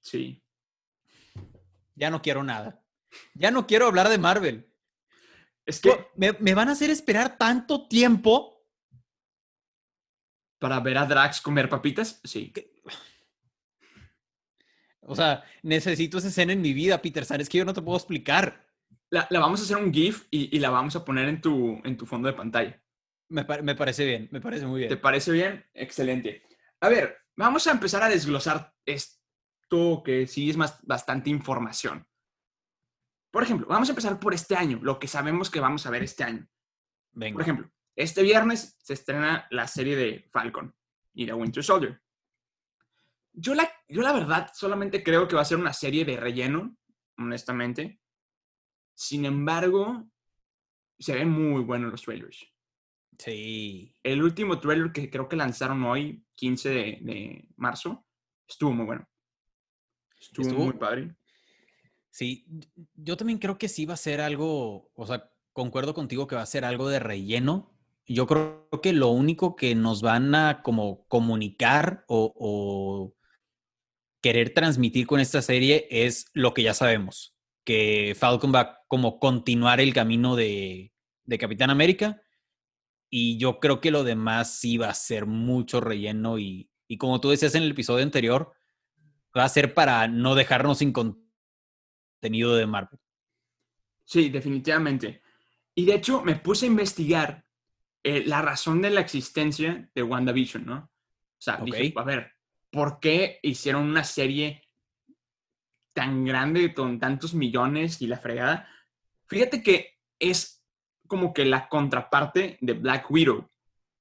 Sí. 0.00 0.42
Ya 1.94 2.10
no 2.10 2.22
quiero 2.22 2.42
nada. 2.42 2.82
Ya 3.34 3.50
no 3.50 3.66
quiero 3.66 3.86
hablar 3.86 4.08
de 4.08 4.18
Marvel. 4.18 4.72
Es 5.66 5.80
que... 5.80 6.06
¿Me, 6.16 6.54
van 6.54 6.68
a 6.68 6.72
hacer 6.72 6.90
esperar 6.90 7.36
tanto 7.36 7.86
tiempo? 7.88 8.66
¿Para 10.58 10.80
ver 10.80 10.98
a 10.98 11.06
Drax 11.06 11.40
comer 11.40 11.68
papitas? 11.68 12.20
Sí. 12.24 12.52
O 15.02 15.16
sea, 15.16 15.44
necesito 15.62 16.18
esa 16.18 16.28
escena 16.28 16.52
en 16.52 16.60
mi 16.60 16.72
vida, 16.72 17.00
Peter. 17.00 17.24
¿Sabes 17.24 17.48
que 17.48 17.58
yo 17.58 17.64
no 17.64 17.74
te 17.74 17.82
puedo 17.82 17.96
explicar? 17.96 18.66
La, 19.10 19.26
vamos 19.30 19.60
a 19.60 19.64
hacer 19.64 19.76
un 19.76 19.92
GIF 19.92 20.26
y, 20.30 20.58
la 20.58 20.70
vamos 20.70 20.94
a 20.96 21.04
poner 21.04 21.28
en 21.28 21.40
tu, 21.40 21.80
en 21.84 21.96
tu 21.96 22.06
fondo 22.06 22.28
de 22.28 22.34
pantalla. 22.34 22.80
Me, 23.28 23.44
me, 23.62 23.74
parece 23.74 24.04
bien, 24.04 24.28
me 24.30 24.40
parece 24.40 24.66
muy 24.66 24.80
bien. 24.80 24.88
¿Te 24.88 24.96
parece 24.96 25.32
bien? 25.32 25.64
Excelente. 25.74 26.42
A 26.80 26.88
ver, 26.88 27.16
vamos 27.36 27.66
a 27.66 27.72
empezar 27.72 28.02
a 28.02 28.08
desglosar 28.08 28.74
que 30.04 30.26
sí 30.26 30.50
es 30.50 30.56
más, 30.56 30.84
bastante 30.84 31.30
información. 31.30 32.06
Por 33.30 33.44
ejemplo, 33.44 33.68
vamos 33.68 33.88
a 33.88 33.92
empezar 33.92 34.18
por 34.18 34.34
este 34.34 34.56
año, 34.56 34.80
lo 34.82 34.98
que 34.98 35.06
sabemos 35.06 35.50
que 35.50 35.60
vamos 35.60 35.86
a 35.86 35.90
ver 35.90 36.02
este 36.02 36.24
año. 36.24 36.48
Por 37.12 37.42
ejemplo, 37.42 37.70
este 37.96 38.22
viernes 38.22 38.76
se 38.80 38.94
estrena 38.94 39.46
la 39.50 39.66
serie 39.68 39.96
de 39.96 40.28
Falcon 40.32 40.74
y 41.14 41.26
de 41.26 41.32
Winter 41.32 41.62
Soldier. 41.62 42.00
Yo 43.32 43.54
la, 43.54 43.70
yo 43.88 44.02
la 44.02 44.12
verdad 44.12 44.50
solamente 44.52 45.04
creo 45.04 45.28
que 45.28 45.36
va 45.36 45.42
a 45.42 45.46
ser 45.46 45.58
una 45.58 45.72
serie 45.72 46.04
de 46.04 46.16
relleno, 46.16 46.76
honestamente. 47.16 48.00
Sin 48.94 49.24
embargo, 49.24 50.10
se 50.98 51.14
ven 51.14 51.30
muy 51.30 51.62
buenos 51.62 51.92
los 51.92 52.02
trailers. 52.02 52.44
Sí. 53.18 53.94
El 54.02 54.22
último 54.22 54.58
trailer 54.58 54.92
que 54.92 55.08
creo 55.08 55.28
que 55.28 55.36
lanzaron 55.36 55.84
hoy, 55.84 56.24
15 56.34 56.68
de, 56.68 56.98
de 57.02 57.48
marzo, 57.56 58.04
estuvo 58.48 58.72
muy 58.72 58.86
bueno. 58.86 59.06
Estuvo, 60.20 60.64
muy 60.64 60.74
padre. 60.74 61.14
Sí, 62.10 62.44
yo 62.94 63.16
también 63.16 63.38
creo 63.38 63.56
que 63.56 63.68
sí 63.68 63.86
va 63.86 63.94
a 63.94 63.98
ser 63.98 64.20
algo, 64.20 64.90
o 64.94 65.06
sea, 65.06 65.30
concuerdo 65.52 65.94
contigo 65.94 66.26
que 66.26 66.36
va 66.36 66.42
a 66.42 66.46
ser 66.46 66.64
algo 66.64 66.88
de 66.88 66.98
relleno. 66.98 67.72
Yo 68.06 68.26
creo 68.26 68.68
que 68.82 68.92
lo 68.92 69.08
único 69.08 69.56
que 69.56 69.74
nos 69.74 70.02
van 70.02 70.34
a 70.34 70.62
como 70.62 71.06
comunicar 71.06 72.04
o, 72.08 73.14
querer 74.22 74.52
transmitir 74.52 75.06
con 75.06 75.18
esta 75.18 75.40
serie 75.40 75.86
es 75.90 76.26
lo 76.34 76.52
que 76.52 76.62
ya 76.62 76.74
sabemos, 76.74 77.34
que 77.64 78.14
Falcon 78.18 78.52
va 78.54 78.82
como 78.86 79.18
continuar 79.18 79.80
el 79.80 79.94
camino 79.94 80.36
de, 80.36 80.92
de 81.24 81.38
Capitán 81.38 81.70
América 81.70 82.20
y 83.08 83.38
yo 83.38 83.60
creo 83.60 83.80
que 83.80 83.90
lo 83.90 84.04
demás 84.04 84.58
sí 84.58 84.76
va 84.76 84.90
a 84.90 84.94
ser 84.94 85.24
mucho 85.24 85.80
relleno 85.80 86.38
y, 86.38 86.70
y 86.86 86.98
como 86.98 87.20
tú 87.20 87.30
decías 87.30 87.54
en 87.54 87.62
el 87.62 87.70
episodio 87.70 88.04
anterior, 88.04 88.52
va 89.36 89.44
a 89.44 89.48
ser 89.48 89.74
para 89.74 90.08
no 90.08 90.34
dejarnos 90.34 90.78
sin 90.78 90.92
contenido 90.92 92.54
de 92.54 92.66
Marvel. 92.66 92.98
Sí, 94.04 94.28
definitivamente. 94.28 95.22
Y 95.74 95.84
de 95.84 95.94
hecho 95.94 96.22
me 96.22 96.36
puse 96.36 96.66
a 96.66 96.68
investigar 96.68 97.44
eh, 98.02 98.24
la 98.26 98.42
razón 98.42 98.82
de 98.82 98.90
la 98.90 99.00
existencia 99.00 99.88
de 99.94 100.02
WandaVision, 100.02 100.66
¿no? 100.66 100.76
O 100.76 101.42
sea, 101.42 101.58
dije, 101.58 101.92
a 101.96 102.02
ver, 102.02 102.32
¿por 102.70 103.00
qué 103.00 103.38
hicieron 103.42 103.84
una 103.84 104.04
serie 104.04 104.68
tan 105.92 106.24
grande 106.24 106.74
con 106.74 106.98
tantos 106.98 107.34
millones 107.34 108.02
y 108.02 108.06
la 108.06 108.18
fregada? 108.18 108.68
Fíjate 109.26 109.62
que 109.62 109.98
es 110.18 110.62
como 111.06 111.32
que 111.32 111.44
la 111.44 111.68
contraparte 111.68 112.58
de 112.60 112.72
Black 112.72 113.10
Widow. 113.10 113.48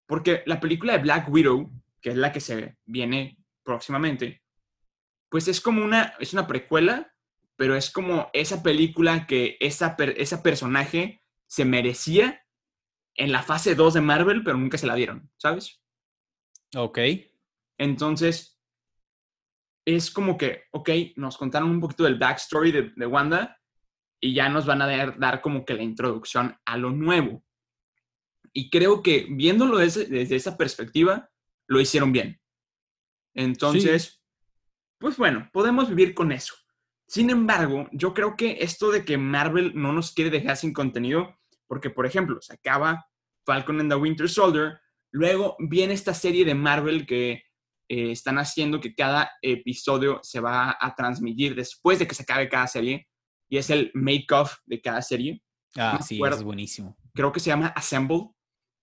Porque 0.06 0.44
la 0.46 0.60
película 0.60 0.94
de 0.94 1.04
Black 1.04 1.30
Widow, 1.30 1.70
que 2.02 2.10
es 2.10 2.16
la 2.16 2.32
que 2.32 2.40
se 2.40 2.78
viene 2.86 3.38
próximamente, 3.64 4.39
pues 5.30 5.48
es 5.48 5.62
como 5.62 5.84
una, 5.84 6.16
es 6.20 6.34
una 6.34 6.48
precuela, 6.48 7.14
pero 7.56 7.76
es 7.76 7.92
como 7.92 8.30
esa 8.34 8.64
película 8.64 9.28
que 9.28 9.58
esa, 9.60 9.96
esa 10.18 10.44
personaje 10.44 11.24
se 11.48 11.66
merecía 11.66 12.44
en 13.16 13.32
la 13.32 13.44
fase 13.44 13.76
2 13.76 13.96
de 13.96 14.02
Marvel, 14.02 14.44
pero 14.44 14.58
nunca 14.58 14.78
se 14.78 14.88
la 14.88 14.96
dieron, 14.96 15.30
¿sabes? 15.38 15.82
Ok. 16.76 17.00
Entonces, 17.78 18.60
es 19.86 20.12
como 20.12 20.38
que, 20.38 20.64
ok, 20.72 20.90
nos 21.16 21.38
contaron 21.38 21.70
un 21.70 21.80
poquito 21.80 22.04
del 22.04 22.18
backstory 22.18 22.72
de, 22.72 22.94
de 22.96 23.06
Wanda 23.06 23.60
y 24.22 24.34
ya 24.34 24.50
nos 24.50 24.66
van 24.66 24.82
a 24.82 24.88
dar, 24.88 25.18
dar, 25.20 25.42
como 25.42 25.66
que 25.66 25.74
la 25.74 25.84
introducción 25.84 26.58
a 26.66 26.78
lo 26.78 26.92
nuevo. 26.92 27.44
Y 28.54 28.70
creo 28.70 29.02
que 29.02 29.28
viéndolo 29.30 29.78
desde, 29.78 30.06
desde 30.06 30.36
esa 30.36 30.58
perspectiva, 30.58 31.30
lo 31.68 31.80
hicieron 31.80 32.12
bien. 32.12 32.40
Entonces, 33.34 34.19
pues 35.00 35.18
bueno, 35.18 35.50
podemos 35.52 35.90
vivir 35.90 36.14
con 36.14 36.32
eso. 36.32 36.56
Sin 37.08 37.30
embargo, 37.30 37.88
yo 37.92 38.14
creo 38.14 38.36
que 38.36 38.58
esto 38.60 38.92
de 38.92 39.04
que 39.04 39.18
Marvel 39.18 39.72
no 39.74 39.92
nos 39.94 40.12
quiere 40.12 40.30
dejar 40.30 40.58
sin 40.58 40.74
contenido, 40.74 41.40
porque 41.68 41.90
por 41.90 42.06
ejemplo, 42.06 42.40
se 42.42 42.54
acaba 42.54 43.08
Falcon 43.46 43.80
and 43.80 43.92
the 43.92 43.96
Winter 43.96 44.30
Soldier, 44.30 44.80
luego 45.12 45.56
viene 45.60 45.94
esta 45.94 46.14
serie 46.14 46.46
de 46.46 46.54
Marvel 46.54 47.08
que 47.08 47.44
eh, 47.90 48.12
están 48.12 48.38
haciendo 48.38 48.80
que 48.80 48.94
cada 48.94 49.32
episodio 49.42 50.20
se 50.22 50.40
va 50.40 50.78
a 50.80 50.94
transmitir 50.94 51.56
después 51.56 51.98
de 51.98 52.08
que 52.08 52.14
se 52.14 52.24
acabe 52.24 52.48
cada 52.48 52.68
serie, 52.68 53.08
y 53.50 53.58
es 53.58 53.70
el 53.72 53.92
make-off 53.96 54.58
de 54.66 54.80
cada 54.80 55.02
serie. 55.02 55.42
Ah, 55.76 56.00
sí, 56.02 56.22
es 56.24 56.44
buenísimo. 56.44 56.96
Creo 57.16 57.32
que 57.32 57.40
se 57.40 57.50
llama 57.50 57.68
Assemble. 57.76 58.30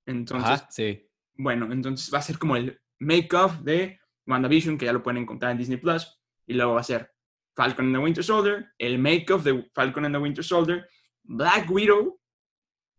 Entonces, 0.04 0.64
sí. 0.70 1.08
bueno, 1.34 1.72
entonces 1.72 2.12
va 2.12 2.18
a 2.18 2.22
ser 2.22 2.38
como 2.38 2.56
el 2.56 2.80
make-off 2.98 3.58
de 3.60 4.00
WandaVision, 4.26 4.78
que 4.78 4.86
ya 4.86 4.92
lo 4.92 5.02
pueden 5.02 5.22
encontrar 5.22 5.52
en 5.52 5.58
Disney 5.58 5.78
Plus, 5.78 6.20
y 6.46 6.54
luego 6.54 6.74
va 6.74 6.80
a 6.80 6.84
ser 6.84 7.12
Falcon 7.54 7.86
and 7.86 7.94
the 7.96 8.02
Winter 8.02 8.24
Soldier, 8.24 8.72
el 8.78 8.98
make-off 8.98 9.42
de 9.42 9.70
Falcon 9.74 10.04
and 10.04 10.14
the 10.14 10.20
Winter 10.20 10.44
Soldier, 10.44 10.88
Black 11.22 11.70
Widow 11.70 12.20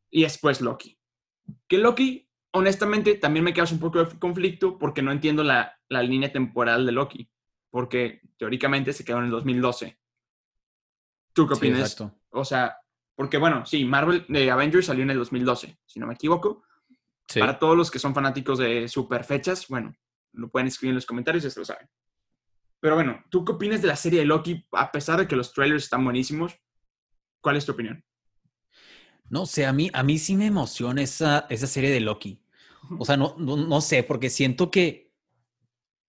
y 0.10 0.24
después 0.24 0.62
Loki. 0.62 1.00
Que 1.68 1.78
Loki, 1.78 2.30
honestamente, 2.52 3.16
también 3.16 3.46
me 3.46 3.54
causa 3.54 3.76
un 3.76 3.80
poco 3.80 4.04
de 4.04 4.20
conflicto 4.20 4.78
porque 4.78 5.02
no 5.02 5.12
entiendo 5.12 5.44
la, 5.44 5.80
la 5.90 6.02
línea 6.02 6.32
temporal 6.32 6.86
de 6.86 6.92
Loki, 6.92 7.30
porque 7.70 8.22
teóricamente 8.38 8.94
se 8.94 9.06
quedó 9.06 9.20
en 9.20 9.26
el 9.26 9.32
2012. 9.32 9.98
¿Tú 11.34 11.48
qué 11.48 11.54
opinas? 11.54 11.94
Sí, 11.94 12.04
o 12.32 12.44
sea, 12.44 12.78
porque 13.16 13.38
bueno, 13.38 13.66
sí, 13.66 13.86
Marvel 13.86 14.26
de 14.28 14.50
Avengers 14.50 14.88
salió 14.88 15.04
en 15.04 15.12
el 15.12 15.18
2012, 15.20 15.78
si 15.86 16.00
no 16.00 16.08
me 16.08 16.16
equivoco. 16.16 16.64
Sí. 17.28 17.40
Para 17.40 17.60
todos 17.60 17.78
los 17.78 17.92
que 17.92 18.00
son 18.00 18.16
fanáticos 18.16 18.58
de 18.58 18.88
super 18.88 19.24
fechas, 19.24 19.68
bueno, 19.68 19.94
lo 20.38 20.50
pueden 20.50 20.67
escribir 20.67 20.91
en 20.91 20.96
los 20.96 21.06
comentarios, 21.06 21.44
ya 21.44 21.50
se 21.50 21.60
lo 21.60 21.65
saben. 21.65 21.88
Pero 22.79 22.96
bueno, 22.96 23.24
¿tú 23.29 23.44
qué 23.44 23.53
opinas 23.53 23.82
de 23.82 23.88
la 23.88 23.96
serie 23.96 24.20
de 24.20 24.25
Loki? 24.25 24.65
A 24.72 24.91
pesar 24.91 25.20
de 25.20 25.27
que 25.27 25.36
los 25.36 25.51
trailers 25.53 25.84
están 25.84 26.03
buenísimos, 26.03 26.53
¿cuál 27.41 27.58
es 27.58 27.65
tu 27.65 27.72
opinión? 27.72 28.03
No 29.29 29.46
sé, 29.46 29.65
a 29.65 29.74
mí, 29.74 29.89
a 29.94 30.03
mí 30.03 30.17
sí 30.20 30.36
me 30.36 30.46
emociona 30.46 31.01
esa, 31.01 31.48
esa 31.50 31.67
serie 31.67 31.89
de 31.89 32.00
Loki. 32.00 32.41
O 32.98 33.03
sea, 33.03 33.17
no, 33.17 33.36
no, 33.38 33.82
sé, 33.82 34.03
porque 34.03 34.29
siento 34.29 34.72
que 34.72 35.12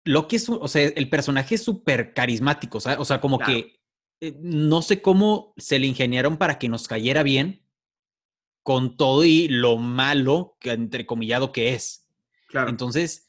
Loki 0.05 0.37
es, 0.37 0.47
o 0.47 0.67
sea, 0.67 0.83
el 0.83 1.09
personaje 1.09 1.55
es 1.55 1.63
súper 1.63 2.13
carismático, 2.13 2.77
o 2.77 2.81
sea, 2.81 2.97
o 2.99 3.03
sea 3.03 3.19
como 3.19 3.39
que 3.39 3.81
eh, 4.21 4.37
no 4.39 4.81
sé 4.81 5.01
cómo 5.01 5.53
se 5.57 5.79
le 5.79 5.87
ingeniaron 5.87 6.37
para 6.37 6.57
que 6.57 6.69
nos 6.69 6.87
cayera 6.87 7.23
bien 7.23 7.65
con 8.63 8.95
todo 8.95 9.25
y 9.25 9.47
lo 9.47 9.77
malo, 9.77 10.57
que 10.59 10.71
entrecomillado 10.71 11.51
que 11.51 11.73
es. 11.73 12.07
Claro. 12.47 12.69
Entonces, 12.69 13.28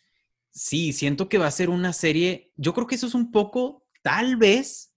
sí, 0.51 0.93
siento 0.93 1.29
que 1.29 1.39
va 1.39 1.47
a 1.47 1.51
ser 1.51 1.71
una 1.71 1.93
serie. 1.93 2.53
Yo 2.57 2.75
creo 2.75 2.87
que 2.87 2.95
eso 2.95 3.07
es 3.07 3.15
un 3.15 3.31
poco, 3.31 3.87
tal 4.03 4.37
vez, 4.37 4.95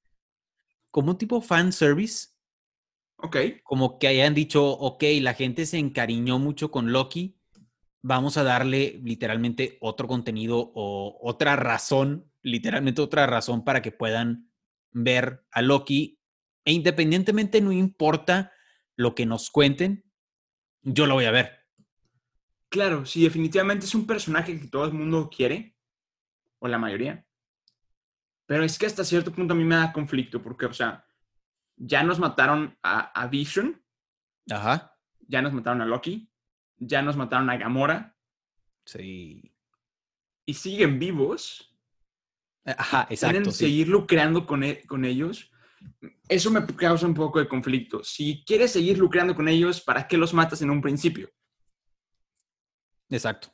como 0.91 1.11
un 1.11 1.17
tipo 1.17 1.41
fan 1.41 1.71
service. 1.71 2.29
Ok. 3.17 3.37
Como 3.63 3.99
que 3.99 4.07
hayan 4.07 4.33
dicho, 4.33 4.69
ok, 4.69 5.03
la 5.21 5.33
gente 5.33 5.65
se 5.65 5.77
encariñó 5.77 6.39
mucho 6.39 6.71
con 6.71 6.91
Loki. 6.91 7.39
Vamos 8.01 8.37
a 8.37 8.43
darle 8.43 8.99
literalmente 9.03 9.77
otro 9.79 10.07
contenido 10.07 10.71
o 10.75 11.17
otra 11.21 11.55
razón, 11.55 12.29
literalmente 12.41 13.01
otra 13.01 13.25
razón 13.25 13.63
para 13.63 13.81
que 13.81 13.91
puedan 13.91 14.51
ver 14.91 15.45
a 15.51 15.61
Loki. 15.61 16.19
E 16.65 16.73
independientemente, 16.73 17.61
no 17.61 17.71
importa 17.71 18.51
lo 18.95 19.15
que 19.15 19.25
nos 19.25 19.49
cuenten, 19.49 20.03
yo 20.81 21.07
lo 21.07 21.15
voy 21.15 21.25
a 21.25 21.31
ver. 21.31 21.62
Claro, 22.73 23.05
sí, 23.05 23.21
definitivamente 23.21 23.85
es 23.85 23.93
un 23.93 24.07
personaje 24.07 24.59
que 24.59 24.67
todo 24.67 24.85
el 24.85 24.93
mundo 24.93 25.29
quiere, 25.29 25.75
o 26.57 26.67
la 26.67 26.79
mayoría. 26.79 27.23
Pero 28.47 28.63
es 28.63 28.79
que 28.79 28.87
hasta 28.87 29.03
cierto 29.03 29.31
punto 29.31 29.53
a 29.53 29.55
mí 29.55 29.63
me 29.63 29.75
da 29.75 29.93
conflicto, 29.93 30.41
porque, 30.41 30.65
o 30.65 30.73
sea, 30.73 31.05
ya 31.75 32.01
nos 32.01 32.17
mataron 32.17 32.75
a, 32.81 33.27
Vision. 33.27 33.79
Ajá. 34.49 34.97
Ya 35.19 35.43
nos 35.43 35.53
mataron 35.53 35.83
a 35.83 35.85
Loki. 35.85 36.31
Ya 36.77 37.03
nos 37.03 37.15
mataron 37.15 37.47
a 37.51 37.57
Gamora. 37.57 38.17
Sí. 38.85 39.53
Y 40.43 40.55
siguen 40.55 40.97
vivos. 40.97 41.77
Ajá, 42.65 43.05
exacto. 43.07 43.35
Quieren 43.35 43.51
seguir 43.51 43.87
lucrando 43.87 44.47
con, 44.47 44.63
e, 44.63 44.81
con 44.87 45.05
ellos. 45.05 45.51
Eso 46.27 46.49
me 46.49 46.65
causa 46.65 47.05
un 47.05 47.13
poco 47.13 47.37
de 47.37 47.47
conflicto. 47.47 48.03
Si 48.03 48.43
quieres 48.47 48.71
seguir 48.71 48.97
lucrando 48.97 49.35
con 49.35 49.47
ellos, 49.47 49.79
¿para 49.79 50.07
qué 50.07 50.17
los 50.17 50.33
matas 50.33 50.63
en 50.63 50.71
un 50.71 50.81
principio? 50.81 51.29
Exacto. 53.13 53.49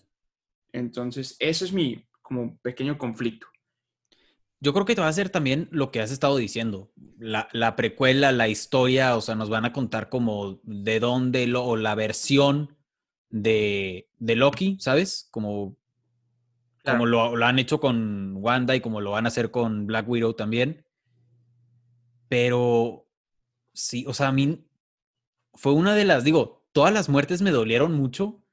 Entonces, 0.71 1.35
eso 1.39 1.65
es 1.65 1.73
mi 1.73 2.05
como 2.21 2.57
pequeño 2.59 2.97
conflicto. 2.97 3.47
Yo 4.61 4.73
creo 4.73 4.85
que 4.85 4.95
te 4.95 5.01
va 5.01 5.07
a 5.07 5.11
hacer 5.11 5.29
también 5.29 5.67
lo 5.71 5.89
que 5.91 6.01
has 6.01 6.11
estado 6.11 6.37
diciendo. 6.37 6.91
La, 7.17 7.47
la 7.53 7.75
precuela, 7.75 8.31
la 8.31 8.47
historia, 8.47 9.15
o 9.15 9.21
sea, 9.21 9.35
nos 9.35 9.49
van 9.49 9.65
a 9.65 9.73
contar 9.73 10.09
como 10.09 10.59
de 10.63 10.99
dónde 10.99 11.47
lo, 11.47 11.63
o 11.63 11.75
la 11.75 11.95
versión 11.95 12.77
de, 13.29 14.09
de 14.17 14.35
Loki, 14.35 14.77
¿sabes? 14.79 15.27
Como, 15.31 15.77
claro. 16.83 16.99
como 16.99 17.05
lo, 17.05 17.35
lo, 17.35 17.45
han 17.45 17.59
hecho 17.59 17.79
con 17.79 18.35
Wanda 18.37 18.75
y 18.75 18.81
como 18.81 19.01
lo 19.01 19.11
van 19.11 19.25
a 19.25 19.29
hacer 19.29 19.49
con 19.49 19.87
Black 19.87 20.07
Widow 20.07 20.33
también. 20.33 20.85
Pero 22.27 23.07
sí, 23.73 24.05
o 24.07 24.13
sea, 24.13 24.27
a 24.27 24.33
mí 24.33 24.65
fue 25.53 25.73
una 25.73 25.95
de 25.95 26.05
las, 26.05 26.23
digo, 26.23 26.65
todas 26.73 26.93
las 26.93 27.09
muertes 27.09 27.41
me 27.41 27.51
dolieron 27.51 27.93
mucho, 27.93 28.43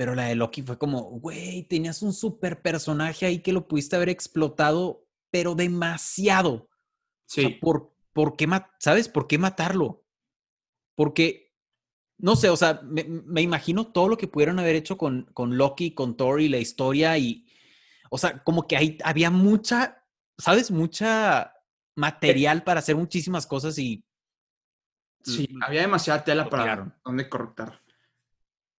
pero 0.00 0.14
la 0.14 0.28
de 0.28 0.34
Loki 0.34 0.62
fue 0.62 0.78
como, 0.78 1.02
güey, 1.02 1.64
tenías 1.64 2.00
un 2.00 2.14
super 2.14 2.62
personaje 2.62 3.26
ahí 3.26 3.40
que 3.40 3.52
lo 3.52 3.68
pudiste 3.68 3.96
haber 3.96 4.08
explotado, 4.08 5.06
pero 5.30 5.54
demasiado. 5.54 6.70
Sí. 7.26 7.44
O 7.44 7.48
sea, 7.48 7.60
¿por, 7.60 7.94
¿por 8.14 8.34
qué, 8.34 8.48
sabes? 8.78 9.10
¿Por 9.10 9.26
qué 9.26 9.36
matarlo? 9.36 10.02
Porque, 10.94 11.54
no 12.16 12.34
sé, 12.34 12.48
o 12.48 12.56
sea, 12.56 12.80
me, 12.82 13.04
me, 13.04 13.42
imagino 13.42 13.88
todo 13.88 14.08
lo 14.08 14.16
que 14.16 14.26
pudieron 14.26 14.58
haber 14.58 14.74
hecho 14.74 14.96
con, 14.96 15.24
con 15.34 15.58
Loki, 15.58 15.92
con 15.92 16.16
Thor 16.16 16.40
y 16.40 16.48
la 16.48 16.56
historia 16.56 17.18
y, 17.18 17.46
o 18.08 18.16
sea, 18.16 18.42
como 18.42 18.66
que 18.66 18.78
ahí 18.78 18.96
había 19.04 19.30
mucha, 19.30 20.02
¿sabes? 20.38 20.70
Mucha 20.70 21.52
material 21.94 22.64
para 22.64 22.80
hacer 22.80 22.96
muchísimas 22.96 23.46
cosas 23.46 23.78
y... 23.78 24.02
Sí, 25.24 25.46
había 25.60 25.82
demasiada 25.82 26.24
tela 26.24 26.48
para 26.48 26.90
donde 27.04 27.28
cortar. 27.28 27.79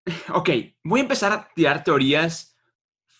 Ok, 0.34 0.50
voy 0.84 1.00
a 1.00 1.02
empezar 1.02 1.32
a 1.32 1.48
tirar 1.54 1.84
teorías 1.84 2.56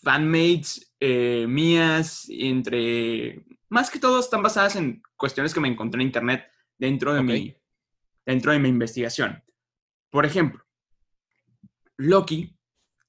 fanmates 0.03 0.95
eh, 1.01 1.47
mías, 1.49 2.27
entre. 2.29 3.45
Más 3.69 3.91
que 3.91 3.99
todo 3.99 4.21
están 4.21 4.43
basadas 4.43 4.77
en 4.77 5.03
cuestiones 5.17 5.55
que 5.55 5.61
me 5.61 5.69
encontré 5.69 6.01
en 6.01 6.09
internet 6.09 6.51
dentro 6.77 7.15
de, 7.15 7.21
okay. 7.21 7.43
mi, 7.43 7.57
dentro 8.27 8.53
de 8.53 8.59
mi 8.59 8.69
investigación. 8.69 9.43
Por 10.11 10.27
ejemplo, 10.27 10.65
Loki 11.97 12.57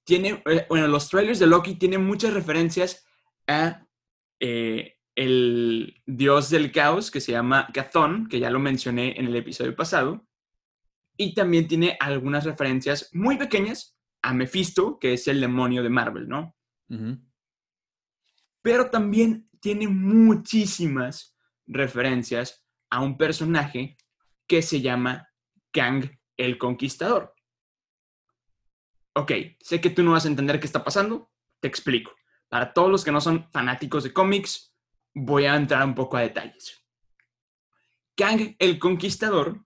tiene. 0.03 0.43
Eh, 0.45 0.65
bueno, 0.69 0.87
los 0.87 1.09
trailers 1.09 1.39
de 1.39 1.47
Loki 1.47 1.75
tienen 1.75 2.05
muchas 2.05 2.33
referencias 2.33 3.05
a 3.47 3.85
eh, 4.39 4.97
el 5.15 6.01
dios 6.05 6.49
del 6.49 6.71
caos 6.71 7.11
que 7.11 7.21
se 7.21 7.31
llama 7.31 7.67
Gathón, 7.73 8.27
que 8.27 8.39
ya 8.39 8.49
lo 8.49 8.59
mencioné 8.59 9.19
en 9.19 9.25
el 9.25 9.35
episodio 9.35 9.75
pasado 9.75 10.25
y 11.21 11.35
también 11.35 11.67
tiene 11.67 11.97
algunas 11.99 12.45
referencias 12.45 13.09
muy 13.13 13.37
pequeñas 13.37 13.95
a 14.23 14.33
Mephisto, 14.33 14.97
que 14.97 15.13
es 15.13 15.27
el 15.27 15.39
demonio 15.39 15.83
de 15.83 15.89
Marvel, 15.89 16.27
¿no? 16.27 16.55
Pero 18.63 18.89
también 18.89 19.47
tiene 19.59 19.87
muchísimas 19.87 21.37
referencias 21.67 22.65
a 22.89 23.01
un 23.01 23.19
personaje 23.19 23.97
que 24.47 24.63
se 24.63 24.81
llama 24.81 25.29
Kang 25.71 26.09
el 26.37 26.57
Conquistador. 26.57 27.35
Ok, 29.13 29.31
sé 29.59 29.79
que 29.79 29.91
tú 29.91 30.01
no 30.01 30.13
vas 30.13 30.25
a 30.25 30.29
entender 30.29 30.59
qué 30.59 30.65
está 30.65 30.83
pasando, 30.83 31.31
te 31.59 31.67
explico. 31.67 32.15
Para 32.49 32.73
todos 32.73 32.89
los 32.89 33.03
que 33.03 33.11
no 33.11 33.21
son 33.21 33.47
fanáticos 33.51 34.03
de 34.03 34.11
cómics, 34.11 34.75
voy 35.13 35.45
a 35.45 35.55
entrar 35.55 35.85
un 35.85 35.93
poco 35.93 36.17
a 36.17 36.21
detalles. 36.21 36.83
Kang 38.15 38.55
el 38.57 38.79
Conquistador 38.79 39.63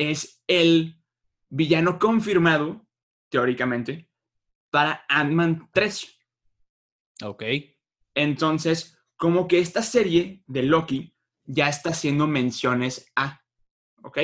es 0.00 0.39
el 0.50 1.00
villano 1.48 1.96
confirmado, 2.00 2.84
teóricamente, 3.28 4.10
para 4.70 5.04
Ant-Man 5.08 5.70
3. 5.72 6.18
Ok. 7.22 7.44
Entonces, 8.16 8.98
como 9.16 9.46
que 9.46 9.60
esta 9.60 9.80
serie 9.82 10.42
de 10.48 10.64
Loki 10.64 11.14
ya 11.44 11.68
está 11.68 11.90
haciendo 11.90 12.26
menciones 12.26 13.12
a, 13.14 13.40
¿ok? 14.02 14.18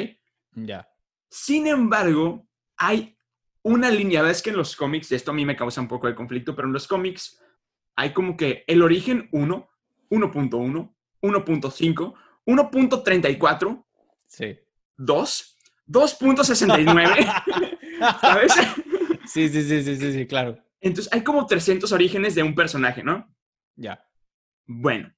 Ya. 0.56 0.88
Sin 1.30 1.68
embargo, 1.68 2.48
hay 2.76 3.16
una 3.62 3.88
línea, 3.88 4.22
ves 4.22 4.42
que 4.42 4.50
en 4.50 4.56
los 4.56 4.74
cómics, 4.74 5.12
esto 5.12 5.30
a 5.30 5.34
mí 5.34 5.44
me 5.44 5.56
causa 5.56 5.80
un 5.80 5.88
poco 5.88 6.08
de 6.08 6.16
conflicto, 6.16 6.56
pero 6.56 6.66
en 6.66 6.74
los 6.74 6.88
cómics 6.88 7.40
hay 7.94 8.12
como 8.12 8.36
que 8.36 8.64
el 8.66 8.82
origen 8.82 9.28
1, 9.30 9.70
1.1, 10.10 10.94
1.5, 11.22 12.14
1.34, 12.46 13.84
sí. 14.26 14.58
2, 14.96 15.55
2.69, 15.88 17.44
¿sabes? 18.20 18.52
Sí, 19.26 19.48
sí, 19.48 19.62
sí, 19.62 19.82
sí, 19.82 19.96
sí, 19.96 20.12
sí, 20.12 20.26
claro. 20.26 20.58
Entonces 20.80 21.12
hay 21.12 21.22
como 21.22 21.46
300 21.46 21.90
orígenes 21.92 22.34
de 22.34 22.42
un 22.42 22.54
personaje, 22.54 23.02
¿no? 23.02 23.34
Ya. 23.76 24.04
Bueno, 24.66 25.12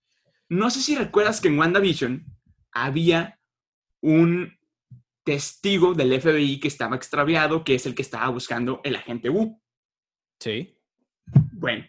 no 0.48 0.70
sé 0.70 0.80
si 0.80 0.96
recuerdas 0.96 1.40
que 1.40 1.48
en 1.48 1.58
WandaVision 1.58 2.24
había 2.72 3.40
un 4.00 4.56
testigo 5.24 5.94
del 5.94 6.20
FBI 6.20 6.60
que 6.60 6.68
estaba 6.68 6.96
extraviado, 6.96 7.64
que 7.64 7.74
es 7.74 7.86
el 7.86 7.94
que 7.94 8.02
estaba 8.02 8.28
buscando 8.28 8.80
el 8.84 8.96
agente 8.96 9.28
Wu. 9.28 9.60
Sí. 10.40 10.78
Bueno, 11.52 11.86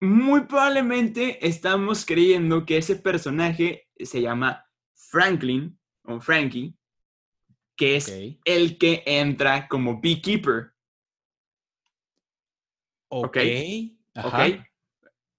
muy 0.00 0.42
probablemente 0.42 1.46
estamos 1.46 2.04
creyendo 2.04 2.66
que 2.66 2.78
ese 2.78 2.96
personaje 2.96 3.88
se 3.98 4.20
llama 4.20 4.66
Franklin 4.94 5.78
o 6.02 6.20
Frankie, 6.20 6.76
que 7.76 7.96
es 7.96 8.12
el 8.44 8.78
que 8.78 9.02
entra 9.06 9.68
como 9.68 10.00
beekeeper, 10.00 10.72
Ok. 13.08 13.36
¿ok? 13.36 13.36
Ajá. 14.14 14.68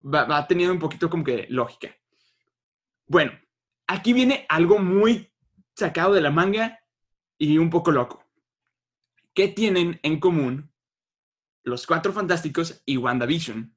Va, 0.03 0.25
va 0.25 0.47
teniendo 0.47 0.73
un 0.73 0.79
poquito 0.79 1.09
como 1.09 1.23
que 1.23 1.47
lógica. 1.49 1.95
Bueno, 3.07 3.31
aquí 3.87 4.13
viene 4.13 4.45
algo 4.47 4.79
muy 4.79 5.31
sacado 5.75 6.13
de 6.13 6.21
la 6.21 6.31
manga 6.31 6.79
y 7.37 7.57
un 7.57 7.69
poco 7.69 7.91
loco. 7.91 8.23
¿Qué 9.33 9.47
tienen 9.47 9.99
en 10.03 10.19
común 10.19 10.71
los 11.63 11.85
Cuatro 11.85 12.13
Fantásticos 12.13 12.81
y 12.85 12.97
WandaVision? 12.97 13.75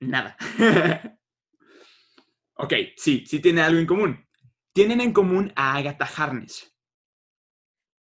Nada. 0.00 0.36
ok, 2.54 2.74
sí, 2.96 3.24
sí 3.26 3.40
tiene 3.40 3.62
algo 3.62 3.80
en 3.80 3.86
común. 3.86 4.23
Tienen 4.74 5.00
en 5.00 5.12
común 5.12 5.52
a 5.54 5.76
Agatha 5.76 6.04
Harness. 6.04 6.76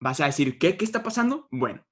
¿Vas 0.00 0.20
a 0.20 0.26
decir 0.26 0.58
qué? 0.58 0.78
¿Qué 0.78 0.84
está 0.86 1.02
pasando? 1.02 1.46
Bueno, 1.50 1.86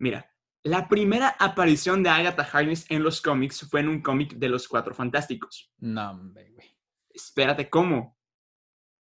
mira, 0.00 0.28
la 0.64 0.88
primera 0.88 1.36
aparición 1.38 2.02
de 2.02 2.10
Agatha 2.10 2.42
Harkness 2.42 2.86
en 2.90 3.04
los 3.04 3.22
cómics 3.22 3.68
fue 3.70 3.80
en 3.80 3.88
un 3.88 4.02
cómic 4.02 4.34
de 4.34 4.48
los 4.48 4.66
Cuatro 4.66 4.96
Fantásticos. 4.96 5.72
No, 5.78 6.18
güey. 6.32 6.76
Espérate, 7.08 7.70
¿cómo? 7.70 8.18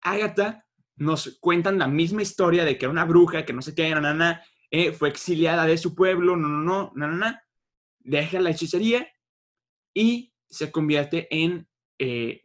Agatha 0.01 0.67
nos 0.97 1.38
cuentan 1.39 1.79
la 1.79 1.88
misma 1.88 2.21
historia 2.21 2.65
de 2.65 2.77
que 2.77 2.83
era 2.83 2.91
una 2.91 3.05
bruja, 3.05 3.45
que 3.45 3.53
no 3.53 3.62
sé 3.62 3.73
qué, 3.73 3.89
na, 3.91 4.01
na, 4.01 4.13
na, 4.13 4.43
eh, 4.71 4.91
fue 4.91 5.07
exiliada 5.07 5.65
de 5.65 5.77
su 5.77 5.95
pueblo, 5.95 6.36
no, 6.36 6.49
no, 6.49 6.91
no, 6.93 7.07
na, 7.07 7.07
na, 7.07 7.43
deja 7.99 8.41
la 8.41 8.49
hechicería 8.49 9.07
y 9.95 10.33
se 10.49 10.69
convierte 10.69 11.27
en, 11.31 11.69
eh, 11.97 12.43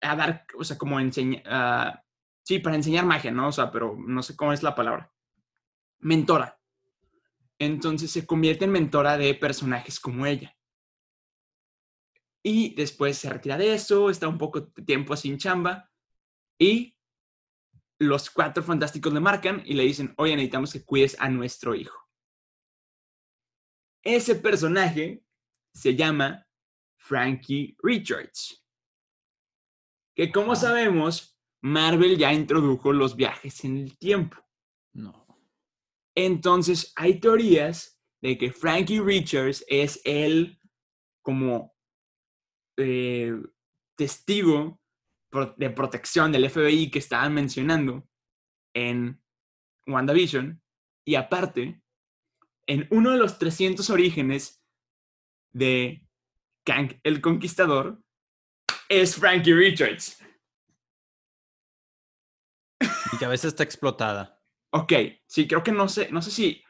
a 0.00 0.14
dar, 0.14 0.46
o 0.56 0.62
sea, 0.62 0.78
como 0.78 1.00
enseñar, 1.00 2.04
sí, 2.50 2.58
para 2.58 2.74
enseñar 2.74 3.06
magia, 3.06 3.30
¿no? 3.30 3.46
O 3.46 3.52
sea, 3.52 3.70
pero 3.70 3.96
no 3.96 4.24
sé 4.24 4.34
cómo 4.34 4.52
es 4.52 4.64
la 4.64 4.74
palabra. 4.74 5.14
Mentora. 6.00 6.60
Entonces 7.60 8.10
se 8.10 8.26
convierte 8.26 8.64
en 8.64 8.72
mentora 8.72 9.16
de 9.16 9.32
personajes 9.36 10.00
como 10.00 10.26
ella. 10.26 10.56
Y 12.42 12.74
después 12.74 13.16
se 13.18 13.30
retira 13.30 13.56
de 13.56 13.72
eso, 13.72 14.10
está 14.10 14.26
un 14.26 14.36
poco 14.36 14.62
de 14.62 14.82
tiempo 14.82 15.14
sin 15.14 15.38
chamba. 15.38 15.92
Y 16.58 16.98
los 18.00 18.28
cuatro 18.30 18.64
fantásticos 18.64 19.12
le 19.12 19.20
marcan 19.20 19.62
y 19.64 19.74
le 19.74 19.84
dicen, 19.84 20.12
oye, 20.16 20.34
necesitamos 20.34 20.72
que 20.72 20.84
cuides 20.84 21.16
a 21.20 21.28
nuestro 21.28 21.76
hijo. 21.76 22.04
Ese 24.02 24.34
personaje 24.34 25.22
se 25.72 25.94
llama 25.94 26.44
Frankie 26.96 27.76
Richards. 27.80 28.66
Que 30.16 30.32
como 30.32 30.56
sabemos, 30.56 31.39
Marvel 31.62 32.16
ya 32.16 32.32
introdujo 32.32 32.92
los 32.92 33.16
viajes 33.16 33.64
en 33.64 33.76
el 33.76 33.98
tiempo. 33.98 34.36
No. 34.92 35.26
Entonces, 36.14 36.92
hay 36.96 37.20
teorías 37.20 38.00
de 38.22 38.36
que 38.36 38.52
Frankie 38.52 39.00
Richards 39.00 39.64
es 39.68 40.00
el 40.04 40.58
como 41.22 41.74
eh, 42.76 43.34
testigo 43.96 44.80
de 45.56 45.70
protección 45.70 46.32
del 46.32 46.48
FBI 46.50 46.90
que 46.90 46.98
estaban 46.98 47.34
mencionando 47.34 48.08
en 48.74 49.22
WandaVision. 49.86 50.60
Y 51.04 51.14
aparte, 51.14 51.82
en 52.66 52.86
uno 52.90 53.12
de 53.12 53.18
los 53.18 53.38
300 53.38 53.88
orígenes 53.90 54.62
de 55.52 56.06
Kang 56.64 56.98
el 57.02 57.20
Conquistador, 57.20 58.02
es 58.88 59.16
Frankie 59.16 59.54
Richards. 59.54 60.20
Mi 63.12 63.18
cabeza 63.18 63.48
está 63.48 63.62
explotada. 63.62 64.40
Ok, 64.72 64.92
sí, 65.26 65.48
creo 65.48 65.62
que 65.62 65.72
no 65.72 65.88
sé, 65.88 66.10
no 66.10 66.22
sé 66.22 66.30
si 66.30 66.62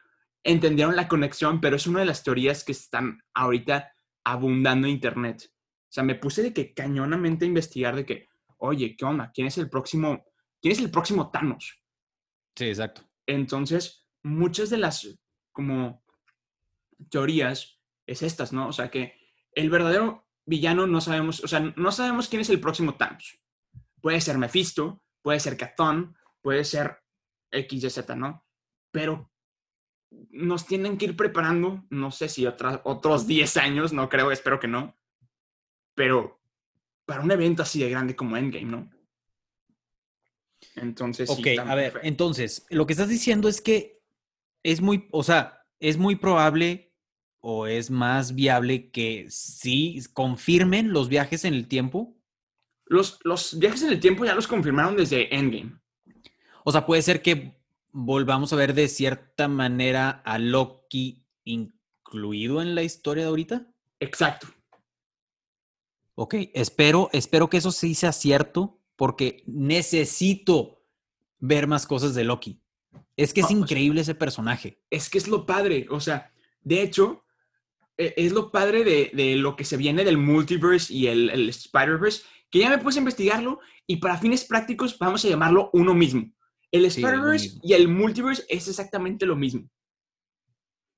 entendieron 0.42 0.96
la 0.96 1.09
conexión, 1.09 1.61
pero 1.61 1.76
es 1.76 1.87
una 1.87 2.00
de 2.00 2.07
las 2.07 2.22
teorías 2.22 2.64
que 2.64 2.72
están 2.72 3.22
ahorita 3.35 3.92
abundando 4.24 4.87
en 4.87 4.94
internet. 4.94 5.50
O 5.53 5.92
sea, 5.92 6.05
me 6.05 6.14
puse 6.14 6.42
de 6.42 6.55
que 6.55 6.72
cañonamente 6.72 7.44
a 7.44 7.48
investigar 7.48 7.96
de 7.96 8.07
que, 8.07 8.29
oye, 8.59 8.96
¿qué 8.96 9.05
onda? 9.05 9.31
¿Quién 9.35 9.48
es 9.48 9.59
el 9.59 9.68
próximo? 9.68 10.24
¿Quién 10.62 10.72
es 10.72 10.79
el 10.79 10.90
próximo 10.90 11.31
Thanos? 11.31 11.83
Sí, 12.57 12.66
exacto. 12.66 13.03
Entonces, 13.26 14.07
muchas 14.22 14.70
de 14.70 14.79
las 14.79 15.18
como 15.53 16.05
teorías 17.11 17.81
es 18.07 18.22
estas, 18.22 18.53
¿no? 18.53 18.68
O 18.68 18.72
sea, 18.72 18.90
que 18.90 19.14
el 19.53 19.68
verdadero 19.68 20.26
villano 20.46 20.87
no 20.87 21.00
sabemos, 21.00 21.42
o 21.44 21.48
sea, 21.48 21.61
no 21.61 21.92
sabemos 21.92 22.29
quién 22.29 22.42
es 22.42 22.50
el 22.50 22.61
próximo 22.61 22.94
Thanos. 22.94 23.40
Puede 24.00 24.20
ser 24.20 24.38
Mephisto, 24.38 25.03
puede 25.22 25.40
ser 25.40 25.57
Catón, 25.57 26.16
puede 26.42 26.64
ser 26.64 26.98
X, 27.50 27.85
Y, 27.85 27.90
Z, 27.90 28.16
¿no? 28.16 28.46
Pero 28.90 29.31
nos 30.31 30.66
tienen 30.66 30.98
que 30.98 31.07
ir 31.07 31.16
preparando, 31.16 31.85
no 31.90 32.11
sé 32.11 32.29
si 32.29 32.46
otros 32.46 33.26
10 33.26 33.57
años, 33.59 33.92
no 33.92 34.09
creo, 34.09 34.33
espero 34.33 34.59
que 34.59 34.68
no, 34.68 34.98
pero 35.94 36.40
para 37.05 37.22
un 37.22 37.31
evento 37.31 37.62
así 37.62 37.81
de 37.81 37.90
grande 37.90 38.16
como 38.16 38.37
Endgame, 38.37 38.66
¿no? 38.66 38.90
Entonces, 40.76 41.31
Ok, 41.31 41.46
a 41.64 41.74
ver, 41.74 42.00
entonces, 42.03 42.66
lo 42.70 42.87
que 42.87 42.92
estás 42.92 43.09
diciendo 43.09 43.48
es 43.48 43.61
que 43.61 44.03
es 44.62 44.81
muy, 44.81 45.09
o 45.11 45.22
sea, 45.22 45.64
es 45.79 45.96
muy 45.96 46.16
probable 46.16 46.92
o 47.40 47.66
es 47.66 47.90
más 47.90 48.35
viable 48.35 48.90
que 48.90 49.26
sí 49.31 50.00
confirmen 50.12 50.92
los 50.92 51.09
viajes 51.09 51.44
en 51.44 51.55
el 51.55 51.66
tiempo. 51.66 52.16
Los, 52.85 53.18
los 53.24 53.59
viajes 53.59 53.83
en 53.83 53.90
el 53.90 54.00
tiempo 54.00 54.24
ya 54.24 54.35
los 54.35 54.46
confirmaron 54.46 54.96
desde 54.96 55.35
Endgame. 55.35 55.80
O 56.64 56.73
sea, 56.73 56.87
puede 56.87 57.03
ser 57.03 57.23
que 57.23 57.57
volvamos 57.92 58.53
a 58.53 58.57
ver 58.57 58.75
de 58.75 58.88
cierta 58.88 59.49
manera 59.49 60.23
a 60.25 60.38
Loki 60.38 61.25
incluido 61.44 62.62
en 62.62 62.75
la 62.75 62.83
historia 62.83 63.25
de 63.25 63.29
ahorita. 63.31 63.66
Exacto. 63.99 64.46
Ok, 66.14 66.35
espero, 66.55 67.09
espero 67.12 67.49
que 67.49 67.57
eso 67.57 67.73
sí 67.73 67.94
sea 67.94 68.12
cierto, 68.12 68.79
porque 68.96 69.42
necesito 69.46 70.83
ver 71.38 71.66
más 71.66 71.87
cosas 71.87 72.14
de 72.14 72.25
Loki. 72.25 72.61
Es 73.16 73.33
que 73.33 73.40
es 73.40 73.46
Ah, 73.46 73.49
pues- 73.51 73.61
increíble 73.62 74.03
ese 74.03 74.14
personaje. 74.14 74.83
Es 74.90 75.09
que 75.09 75.18
es 75.18 75.29
lo 75.29 75.46
padre, 75.46 75.87
o 75.90 76.01
sea, 76.01 76.33
de 76.62 76.83
hecho, 76.83 77.25
e- 77.96 78.12
es 78.16 78.33
lo 78.33 78.51
padre 78.51 78.85
de, 78.85 79.11
de 79.14 79.37
lo 79.37 79.57
que 79.57 79.64
se 79.64 79.77
viene 79.79 80.05
del 80.05 80.18
multiverse 80.18 80.92
y 80.92 81.07
el, 81.07 81.31
el 81.31 81.49
Spider-Verse, 81.49 82.23
que 82.51 82.59
ya 82.59 82.68
me 82.70 82.79
puse 82.79 82.99
a 82.99 83.03
investigarlo 83.03 83.61
y 83.87 83.96
para 83.96 84.18
fines 84.18 84.44
prácticos 84.44 84.99
vamos 84.99 85.25
a 85.25 85.29
llamarlo 85.29 85.70
uno 85.73 85.94
mismo. 85.94 86.31
El 86.72 86.85
Spider-Verse 86.85 87.59
y 87.62 87.72
el 87.72 87.88
multiverse 87.88 88.44
es 88.48 88.68
exactamente 88.68 89.26
lo 89.26 89.37
mismo. 89.37 89.68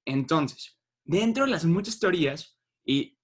Entonces, 0.05 0.79
dentro 1.05 1.45
de 1.45 1.51
las 1.51 1.65
muchas 1.65 1.99
teorías 1.99 2.59
y 2.85 3.19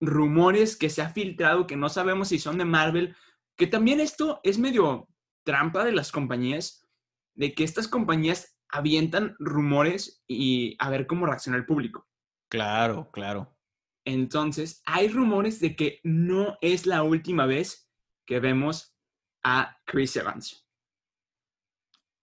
rumores 0.00 0.76
que 0.76 0.90
se 0.90 1.02
ha 1.02 1.10
filtrado 1.10 1.66
que 1.66 1.76
no 1.76 1.88
sabemos 1.88 2.28
si 2.28 2.38
son 2.38 2.58
de 2.58 2.64
Marvel, 2.64 3.16
que 3.56 3.66
también 3.66 4.00
esto 4.00 4.40
es 4.42 4.58
medio 4.58 5.08
trampa 5.44 5.84
de 5.84 5.92
las 5.92 6.10
compañías, 6.10 6.86
de 7.34 7.54
que 7.54 7.64
estas 7.64 7.88
compañías 7.88 8.58
avientan 8.68 9.36
rumores 9.38 10.22
y 10.26 10.76
a 10.78 10.90
ver 10.90 11.06
cómo 11.06 11.26
reacciona 11.26 11.58
el 11.58 11.66
público. 11.66 12.08
Claro, 12.48 13.10
claro. 13.12 13.56
Entonces, 14.04 14.82
hay 14.84 15.08
rumores 15.08 15.60
de 15.60 15.76
que 15.76 16.00
no 16.02 16.58
es 16.60 16.86
la 16.86 17.02
última 17.02 17.46
vez 17.46 17.88
que 18.26 18.40
vemos 18.40 18.96
a 19.42 19.78
Chris 19.86 20.16
Evans. 20.16 20.63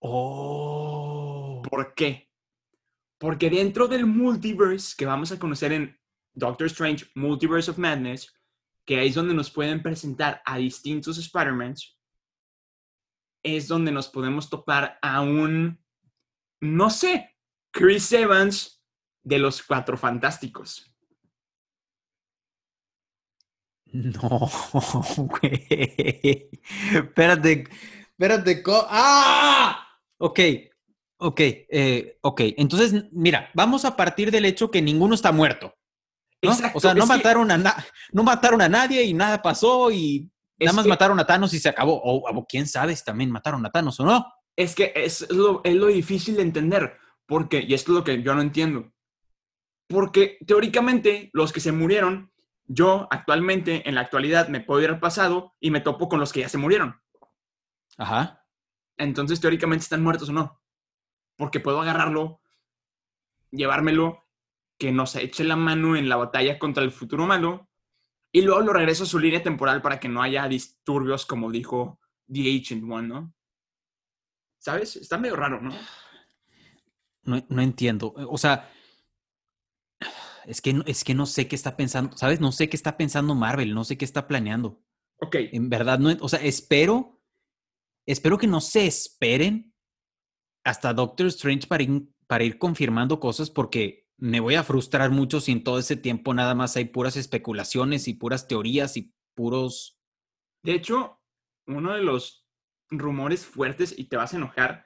Oh. 0.02 1.62
¿Por 1.70 1.94
qué? 1.94 2.30
Porque 3.20 3.50
dentro 3.50 3.88
del 3.88 4.08
multiverse 4.08 4.96
que 4.98 5.06
vamos 5.06 5.32
a 5.32 5.38
conocer 5.38 5.72
en 5.74 5.98
Doctor 6.34 6.68
Strange 6.68 7.06
Multiverse 7.14 7.70
of 7.70 7.78
Madness, 7.78 8.34
que 8.86 8.98
ahí 9.00 9.10
es 9.10 9.16
donde 9.16 9.36
nos 9.36 9.52
pueden 9.52 9.84
presentar 9.84 10.42
a 10.44 10.58
distintos 10.58 11.20
Spider-Mans, 11.20 12.00
es 13.44 13.68
donde 13.68 13.92
nos 13.92 14.10
podemos 14.10 14.50
topar 14.50 14.98
a 15.04 15.22
un, 15.22 15.80
no 16.62 16.90
sé, 16.90 17.38
Chris 17.72 18.12
Evans 18.12 18.84
de 19.24 19.38
los 19.38 19.62
Cuatro 19.62 19.98
Fantásticos. 19.98 20.88
No, 23.86 24.30
güey. 25.18 26.50
Espérate, 26.92 27.68
espérate. 28.18 28.64
¡Ah! 28.90 29.91
Ok, 30.24 30.40
ok, 31.18 31.40
eh, 31.42 32.18
ok. 32.22 32.42
Entonces, 32.58 33.06
mira, 33.12 33.50
vamos 33.54 33.86
a 33.86 33.96
partir 33.96 34.30
del 34.32 34.46
hecho 34.46 34.70
que 34.72 34.82
ninguno 34.82 35.16
está 35.16 35.32
muerto. 35.32 35.74
¿no? 36.44 36.52
Exacto, 36.52 36.78
o 36.78 36.82
sea, 36.82 36.94
no 36.94 37.02
que- 37.02 37.08
mataron, 37.08 37.52
a 37.52 37.58
na- 37.58 37.86
no 38.12 38.24
mataron 38.24 38.62
a 38.62 38.70
nadie 38.70 39.04
y 39.04 39.14
nada 39.14 39.42
pasó 39.42 39.92
y 39.92 40.32
Es 40.58 40.66
nada 40.66 40.76
más 40.76 40.84
que- 40.86 40.90
mataron 40.90 41.20
a 41.20 41.26
Thanos 41.26 41.54
y 41.54 41.60
se 41.60 41.70
acabó. 41.70 42.02
O, 42.04 42.28
o 42.30 42.46
quién 42.48 42.68
sabe 42.68 42.96
si 42.96 43.04
también 43.04 43.30
mataron 43.32 43.66
a 43.66 43.72
Thanos 43.72 44.00
o 44.00 44.06
no. 44.06 44.26
Es 44.56 44.76
que 44.76 44.92
es 44.96 45.30
lo, 45.32 45.62
es 45.64 45.76
lo 45.76 45.88
difícil 45.88 46.36
de 46.36 46.42
entender, 46.44 46.98
porque, 47.26 47.62
y 47.62 47.74
esto 47.74 47.92
es 47.92 47.96
lo 47.98 48.04
que 48.04 48.22
yo 48.22 48.34
no 48.36 48.42
entiendo, 48.42 48.92
porque 49.88 50.38
teóricamente 50.46 51.30
los 51.34 51.52
que 51.54 51.60
se 51.60 51.72
murieron, 51.72 52.32
yo 52.66 53.08
actualmente, 53.12 53.88
en 53.88 53.96
la 53.96 54.02
actualidad, 54.02 54.48
me 54.50 54.62
puedo 54.62 54.82
ir 54.82 54.90
al 54.90 55.00
pasado 55.00 55.56
y 55.60 55.72
me 55.72 55.82
topo 55.82 56.10
con 56.10 56.20
los 56.20 56.32
que 56.34 56.42
ya 56.42 56.50
se 56.50 56.58
murieron. 56.58 57.00
Ajá. 57.98 58.41
Entonces, 59.04 59.40
teóricamente, 59.42 59.84
están 59.84 60.04
muertos 60.04 60.30
o 60.30 60.34
no. 60.34 60.62
Porque 61.38 61.60
puedo 61.60 61.82
agarrarlo, 61.82 62.42
llevármelo, 63.52 64.26
que 64.78 64.92
nos 64.92 65.16
eche 65.16 65.44
la 65.44 65.56
mano 65.56 65.96
en 65.96 66.10
la 66.10 66.16
batalla 66.18 66.58
contra 66.60 66.84
el 66.84 66.92
futuro 66.92 67.26
malo, 67.26 67.70
y 68.32 68.42
luego 68.42 68.62
lo 68.62 68.74
regreso 68.74 69.04
a 69.04 69.08
su 69.08 69.20
línea 69.20 69.44
temporal 69.44 69.82
para 69.82 70.00
que 70.00 70.10
no 70.10 70.22
haya 70.22 70.48
disturbios, 70.48 71.26
como 71.26 71.52
dijo 71.52 72.00
The 72.32 72.56
Ancient 72.56 72.84
One, 72.90 73.08
¿no? 73.08 73.34
¿Sabes? 74.60 74.96
Está 74.96 75.18
medio 75.18 75.36
raro, 75.36 75.60
¿no? 75.62 75.74
No, 77.24 77.44
no 77.50 77.62
entiendo. 77.62 78.14
O 78.16 78.38
sea, 78.38 78.70
es 80.46 80.62
que, 80.62 80.74
no- 80.74 80.84
es 80.86 81.04
que 81.04 81.14
no 81.14 81.26
sé 81.26 81.48
qué 81.48 81.56
está 81.56 81.78
pensando, 81.78 82.16
¿sabes? 82.18 82.40
No 82.40 82.52
sé 82.52 82.70
qué 82.70 82.76
está 82.78 82.98
pensando 82.98 83.36
Marvel, 83.36 83.74
no 83.74 83.84
sé 83.84 83.98
qué 83.98 84.06
está 84.06 84.28
planeando. 84.28 84.82
Ok, 85.20 85.36
En 85.52 85.70
verdad, 85.70 86.00
no, 86.00 86.10
o 86.20 86.30
sea, 86.30 86.40
espero, 86.42 87.21
espero 88.06 88.38
que 88.38 88.48
no 88.48 88.62
se 88.62 88.86
esperen 88.88 89.74
hasta 90.64 90.94
Doctor 90.94 91.28
Strange 91.28 91.68
para 91.68 91.84
ir, 91.84 92.08
para 92.28 92.44
ir 92.44 92.58
confirmando 92.58 93.20
cosas 93.20 93.50
porque 93.50 94.08
me 94.18 94.40
voy 94.40 94.56
a 94.56 94.64
frustrar 94.64 95.10
mucho 95.10 95.42
si 95.42 95.52
en 95.52 95.64
todo 95.64 95.80
ese 95.80 95.96
tiempo 95.96 96.34
nada 96.34 96.54
más 96.54 96.76
hay 96.76 96.86
puras 96.86 97.18
especulaciones 97.18 98.08
y 98.08 98.14
puras 98.14 98.48
teorías 98.48 98.96
y 98.98 99.14
puros... 99.36 100.00
De 100.64 100.74
hecho, 100.74 101.20
uno 101.66 101.94
de 101.94 102.04
los 102.04 102.46
rumores 102.92 103.46
fuertes, 103.46 103.98
y 103.98 104.06
te 104.06 104.18
vas 104.18 104.34
a 104.34 104.38
enojar, 104.38 104.86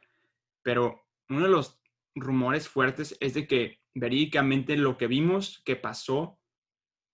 pero 0.62 1.02
uno 1.28 1.44
de 1.44 1.50
los 1.50 1.82
rumores 2.16 2.70
fuertes 2.70 3.18
es 3.20 3.34
de 3.34 3.46
que 3.46 3.82
verídicamente 3.94 4.78
lo 4.78 4.98
que 4.98 5.08
vimos 5.08 5.62
que 5.66 5.76
pasó 5.76 6.40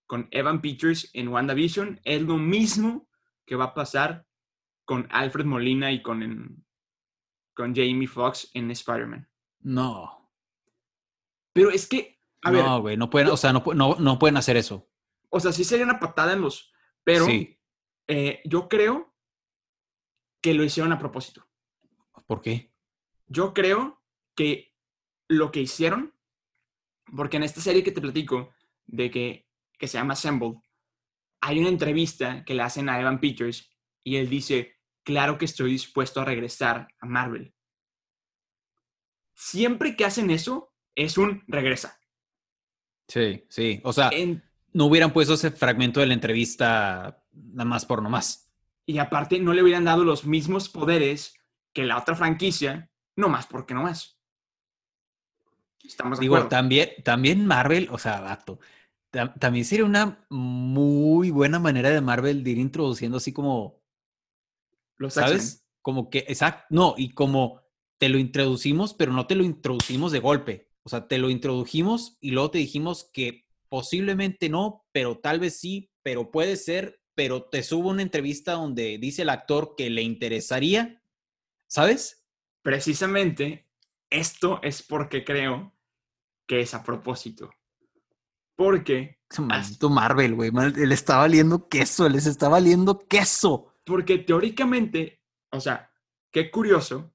con 0.05 0.27
Evan 0.31 0.61
Peters 0.61 1.09
en 1.13 1.29
WandaVision 1.29 2.01
es 2.03 2.21
lo 2.21 2.37
mismo 2.37 3.07
que 3.45 3.55
va 3.55 3.65
a 3.65 3.73
pasar 3.73 4.27
con 4.85 5.07
Alfred 5.11 5.45
Molina 5.45 5.91
y 5.91 6.01
con, 6.01 6.23
en- 6.23 6.65
con 7.53 7.75
Jamie 7.75 8.07
Foxx 8.07 8.49
en 8.53 8.71
Spider-Man. 8.71 9.29
No, 9.61 10.31
Pero 11.53 11.69
es 11.69 11.87
que, 11.87 12.19
a 12.43 12.51
ver, 12.51 12.63
no, 12.65 12.81
güey, 12.81 12.97
no 12.97 13.09
pueden, 13.09 13.29
o 13.29 13.37
sea, 13.37 13.53
no, 13.53 13.63
no, 13.75 13.95
no 13.99 14.17
pueden 14.19 14.37
hacer 14.37 14.57
eso. 14.57 14.89
o 15.29 15.39
sea, 15.39 15.51
sí 15.51 15.63
sería 15.63 15.85
una 15.85 15.99
patada 15.99 16.33
en 16.33 16.41
los... 16.41 16.71
Pero 17.03 17.25
Sí, 17.25 17.59
eh, 18.07 18.41
yo 18.45 18.67
creo 18.69 19.13
que 20.41 20.53
lo 20.53 20.63
hicieron 20.63 20.91
a 20.93 20.99
propósito. 20.99 21.47
¿por 22.25 22.41
qué? 22.41 22.73
Yo 23.27 23.53
creo 23.53 24.01
que 24.35 24.73
lo 25.27 25.51
que 25.51 25.61
hicieron, 25.61 26.13
porque 27.15 27.37
en 27.37 27.43
esta 27.43 27.61
serie 27.61 27.83
que 27.83 27.91
te 27.91 28.01
platico, 28.01 28.53
de 28.85 29.09
que, 29.11 29.47
que 29.77 29.87
se 29.87 29.97
llama 29.97 30.13
Assembled, 30.13 30.55
hay 31.41 31.59
una 31.59 31.69
entrevista 31.69 32.43
que 32.45 32.53
le 32.53 32.63
hacen 32.63 32.89
a 32.89 32.99
Evan 32.99 33.19
Peters 33.19 33.70
y 34.03 34.17
él 34.17 34.29
dice, 34.29 34.75
claro 35.03 35.37
que 35.37 35.45
estoy 35.45 35.71
dispuesto 35.71 36.21
a 36.21 36.25
regresar 36.25 36.87
a 36.99 37.05
Marvel. 37.05 37.53
Siempre 39.35 39.97
que 39.97 40.05
hacen 40.05 40.29
eso, 40.31 40.73
es 40.95 41.17
un 41.17 41.43
regresa. 41.47 41.99
Sí, 43.07 43.45
sí, 43.49 43.81
o 43.83 43.91
sea, 43.93 44.09
En- 44.11 44.41
no 44.73 44.85
hubieran 44.85 45.11
puesto 45.11 45.33
ese 45.33 45.51
fragmento 45.51 45.99
de 45.99 46.05
la 46.07 46.13
entrevista 46.13 47.23
nada 47.33 47.65
más 47.65 47.85
por 47.85 48.01
nomás. 48.01 48.49
y 48.85 48.97
aparte, 48.99 49.39
no 49.39 49.53
le 49.53 49.63
hubieran 49.63 49.85
dado 49.85 50.03
los 50.03 50.25
mismos 50.25 50.69
poderes 50.69 51.33
que 51.73 51.83
la 51.85 51.97
otra 51.97 52.15
franquicia, 52.15 52.91
no 53.15 53.29
más 53.29 53.47
porque 53.47 53.73
no 53.73 53.83
más. 53.83 54.19
Estamos 55.83 56.19
de 56.19 56.23
Digo, 56.23 56.35
acuerdo. 56.35 56.49
también, 56.49 56.89
también 57.03 57.45
Marvel, 57.47 57.87
o 57.91 57.97
sea, 57.97 58.21
vato, 58.21 58.59
tam- 59.11 59.37
también 59.39 59.65
sería 59.65 59.85
una 59.85 60.25
muy 60.29 61.31
buena 61.31 61.59
manera 61.59 61.89
de 61.89 62.01
Marvel 62.01 62.43
de 62.43 62.51
ir 62.51 62.57
introduciendo 62.59 63.17
así 63.17 63.33
como, 63.33 63.80
Los. 65.01 65.13
¿sabes? 65.13 65.65
Como 65.81 66.09
que, 66.09 66.19
exacto, 66.27 66.65
no, 66.69 66.93
y 66.95 67.09
como 67.09 67.61
te 67.99 68.07
lo 68.07 68.17
introducimos, 68.17 68.93
pero 68.93 69.13
no 69.13 69.27
te 69.27 69.35
lo 69.35 69.43
introducimos 69.43 70.11
de 70.11 70.19
golpe. 70.19 70.69
O 70.83 70.89
sea, 70.89 71.07
te 71.07 71.17
lo 71.17 71.29
introdujimos 71.29 72.17
y 72.21 72.31
luego 72.31 72.51
te 72.51 72.59
dijimos 72.59 73.09
que 73.11 73.45
posiblemente 73.69 74.49
no, 74.49 74.85
pero 74.91 75.19
tal 75.19 75.39
vez 75.39 75.59
sí, 75.59 75.91
pero 76.03 76.31
puede 76.31 76.55
ser, 76.55 77.01
pero 77.15 77.43
te 77.43 77.63
subo 77.63 77.89
una 77.89 78.01
entrevista 78.01 78.53
donde 78.53 78.97
dice 78.99 79.23
el 79.23 79.29
actor 79.29 79.75
que 79.75 79.89
le 79.89 80.01
interesaría, 80.01 81.03
¿sabes? 81.67 82.21
precisamente 82.61 83.67
esto 84.09 84.59
es 84.61 84.83
porque 84.83 85.23
creo 85.23 85.73
que 86.47 86.61
es 86.61 86.73
a 86.73 86.83
propósito. 86.83 87.49
Porque, 88.55 89.19
Maldito 89.39 89.89
Marvel, 89.89 90.35
güey. 90.35 90.51
Le 90.51 90.93
está 90.93 91.17
valiendo 91.17 91.67
queso, 91.67 92.07
les 92.09 92.27
está 92.27 92.49
valiendo 92.49 92.99
queso. 92.99 93.70
Porque 93.85 94.17
teóricamente, 94.19 95.21
o 95.51 95.59
sea, 95.59 95.91
qué 96.31 96.51
curioso 96.51 97.13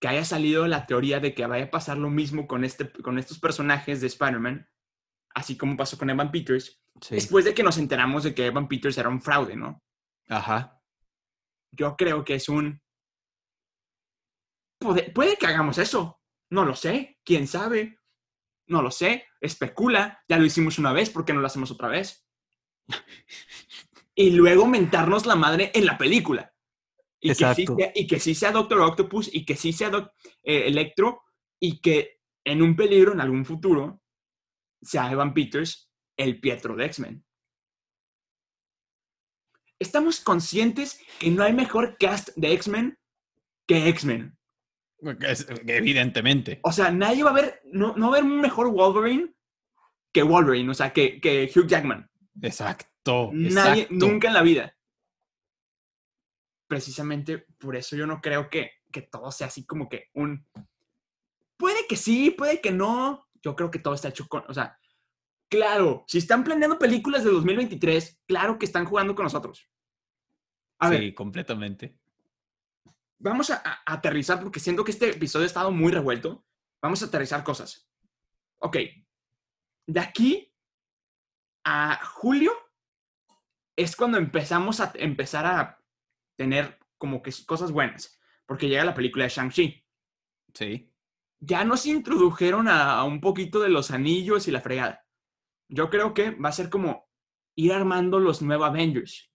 que 0.00 0.08
haya 0.08 0.24
salido 0.24 0.66
la 0.66 0.86
teoría 0.86 1.20
de 1.20 1.34
que 1.34 1.46
vaya 1.46 1.64
a 1.66 1.70
pasar 1.70 1.96
lo 1.98 2.10
mismo 2.10 2.46
con, 2.46 2.64
este, 2.64 2.90
con 2.90 3.18
estos 3.18 3.38
personajes 3.38 4.00
de 4.00 4.06
Spider-Man, 4.08 4.68
así 5.34 5.56
como 5.56 5.76
pasó 5.76 5.98
con 5.98 6.10
Evan 6.10 6.30
Peters, 6.30 6.80
Sí. 7.00 7.16
después 7.16 7.44
de 7.44 7.54
que 7.54 7.64
nos 7.64 7.76
enteramos 7.78 8.22
de 8.22 8.34
que 8.36 8.46
Evan 8.46 8.68
Peters 8.68 8.96
era 8.98 9.08
un 9.08 9.20
fraude, 9.20 9.56
¿no? 9.56 9.82
Ajá. 10.28 10.80
Yo 11.72 11.96
creo 11.96 12.24
que 12.24 12.36
es 12.36 12.48
un... 12.48 12.80
Puede, 14.78 15.10
puede 15.10 15.36
que 15.36 15.46
hagamos 15.46 15.78
eso, 15.78 16.20
no 16.50 16.64
lo 16.64 16.76
sé, 16.76 17.18
quién 17.24 17.48
sabe, 17.48 17.98
no 18.68 18.80
lo 18.80 18.90
sé, 18.90 19.26
especula, 19.40 20.22
ya 20.28 20.38
lo 20.38 20.44
hicimos 20.44 20.78
una 20.78 20.92
vez, 20.92 21.10
¿por 21.10 21.24
qué 21.24 21.32
no 21.32 21.40
lo 21.40 21.46
hacemos 21.46 21.70
otra 21.72 21.88
vez? 21.88 22.24
y 24.14 24.30
luego 24.30 24.66
mentarnos 24.66 25.26
la 25.26 25.36
madre 25.36 25.70
en 25.74 25.86
la 25.86 25.98
película. 25.98 26.52
Y 27.20 27.28
que, 27.28 27.34
sí 27.34 27.66
sea, 27.66 27.92
y 27.94 28.06
que 28.06 28.20
sí 28.20 28.34
sea 28.34 28.52
Doctor 28.52 28.80
Octopus 28.80 29.34
y 29.34 29.44
que 29.44 29.56
sí 29.56 29.72
sea 29.72 29.90
Doc- 29.90 30.12
eh, 30.42 30.66
Electro 30.66 31.22
y 31.58 31.80
que 31.80 32.20
en 32.44 32.60
un 32.60 32.76
peligro 32.76 33.12
en 33.12 33.20
algún 33.20 33.44
futuro 33.46 34.02
sea 34.82 35.10
Evan 35.10 35.32
Peters 35.32 35.90
el 36.16 36.38
Pietro 36.40 36.76
de 36.76 36.84
X-Men. 36.84 37.24
Estamos 39.78 40.20
conscientes 40.20 41.00
que 41.18 41.30
no 41.30 41.42
hay 41.42 41.52
mejor 41.52 41.96
cast 41.98 42.30
de 42.36 42.52
X-Men 42.52 42.98
que 43.66 43.88
X-Men. 43.88 44.36
Evidentemente. 45.66 46.60
O 46.62 46.72
sea, 46.72 46.90
nadie 46.90 47.22
va 47.24 47.30
a 47.30 47.34
ver, 47.34 47.60
no, 47.64 47.96
no 47.96 48.10
va 48.10 48.16
a 48.16 48.20
haber 48.20 48.30
un 48.30 48.40
mejor 48.40 48.70
Wolverine 48.70 49.34
que 50.12 50.22
Wolverine, 50.22 50.70
o 50.70 50.74
sea, 50.74 50.92
que, 50.92 51.20
que 51.20 51.50
Hugh 51.54 51.66
Jackman. 51.66 52.08
Exacto. 52.42 52.86
Nadie, 53.32 53.82
exacto. 53.82 54.06
nunca 54.06 54.28
en 54.28 54.34
la 54.34 54.42
vida. 54.42 54.76
Precisamente 56.66 57.46
por 57.58 57.76
eso 57.76 57.94
yo 57.96 58.06
no 58.06 58.20
creo 58.20 58.48
que, 58.48 58.72
que 58.90 59.02
todo 59.02 59.30
sea 59.30 59.48
así 59.48 59.64
como 59.66 59.88
que 59.88 60.10
un... 60.14 60.46
Puede 61.56 61.86
que 61.86 61.96
sí, 61.96 62.30
puede 62.30 62.60
que 62.60 62.72
no. 62.72 63.28
yo 63.42 63.54
creo 63.54 63.70
que 63.70 63.78
todo 63.78 63.94
está 63.94 64.08
hecho 64.08 64.26
con, 64.26 64.42
o 64.48 64.54
sea, 64.54 64.78
claro, 65.48 66.04
si 66.08 66.18
están 66.18 66.42
planeando 66.42 66.78
películas 66.78 67.22
de 67.24 67.30
2023, 67.30 68.22
claro 68.26 68.58
que 68.58 68.64
están 68.66 68.86
jugando 68.86 69.14
con 69.14 69.24
nosotros. 69.24 69.68
A 70.78 70.88
sí, 70.90 70.94
ver, 70.96 71.14
completamente. 71.14 71.96
vamos 73.18 73.50
a, 73.50 73.56
a- 73.64 73.82
a 73.86 73.92
aterrizar 73.94 74.40
porque 74.42 74.58
siento 74.60 74.82
que 74.82 74.90
este 74.90 75.10
episodio 75.10 75.44
ha 75.44 75.46
estado 75.46 75.70
muy 75.70 75.92
revuelto. 75.92 76.44
Vamos 76.82 77.02
a 77.02 77.06
aterrizar 77.06 77.44
cosas. 77.44 77.88
Ok, 78.58 78.78
de 79.86 80.00
aquí 80.00 80.52
a 81.64 82.02
julio 82.04 82.52
es 83.76 83.96
cuando 83.96 84.18
empezamos 84.18 84.80
a 84.80 84.92
empezar 84.96 85.46
a 85.46 85.78
tener 86.36 86.78
como 86.98 87.22
que 87.22 87.32
cosas 87.46 87.72
buenas, 87.72 88.18
porque 88.46 88.68
llega 88.68 88.84
la 88.84 88.94
película 88.94 89.24
de 89.24 89.30
Shang-Chi. 89.30 89.84
Sí. 90.54 90.90
ya 91.40 91.64
nos 91.64 91.84
introdujeron 91.86 92.68
a, 92.68 92.92
a 92.98 93.04
un 93.04 93.20
poquito 93.20 93.60
de 93.60 93.68
los 93.68 93.90
anillos 93.90 94.46
y 94.48 94.50
la 94.52 94.60
fregada. 94.60 95.04
Yo 95.68 95.90
creo 95.90 96.14
que 96.14 96.30
va 96.30 96.48
a 96.50 96.52
ser 96.52 96.70
como 96.70 97.10
ir 97.56 97.72
armando 97.72 98.18
los 98.20 98.40
nuevos 98.42 98.68
Avengers. 98.68 99.30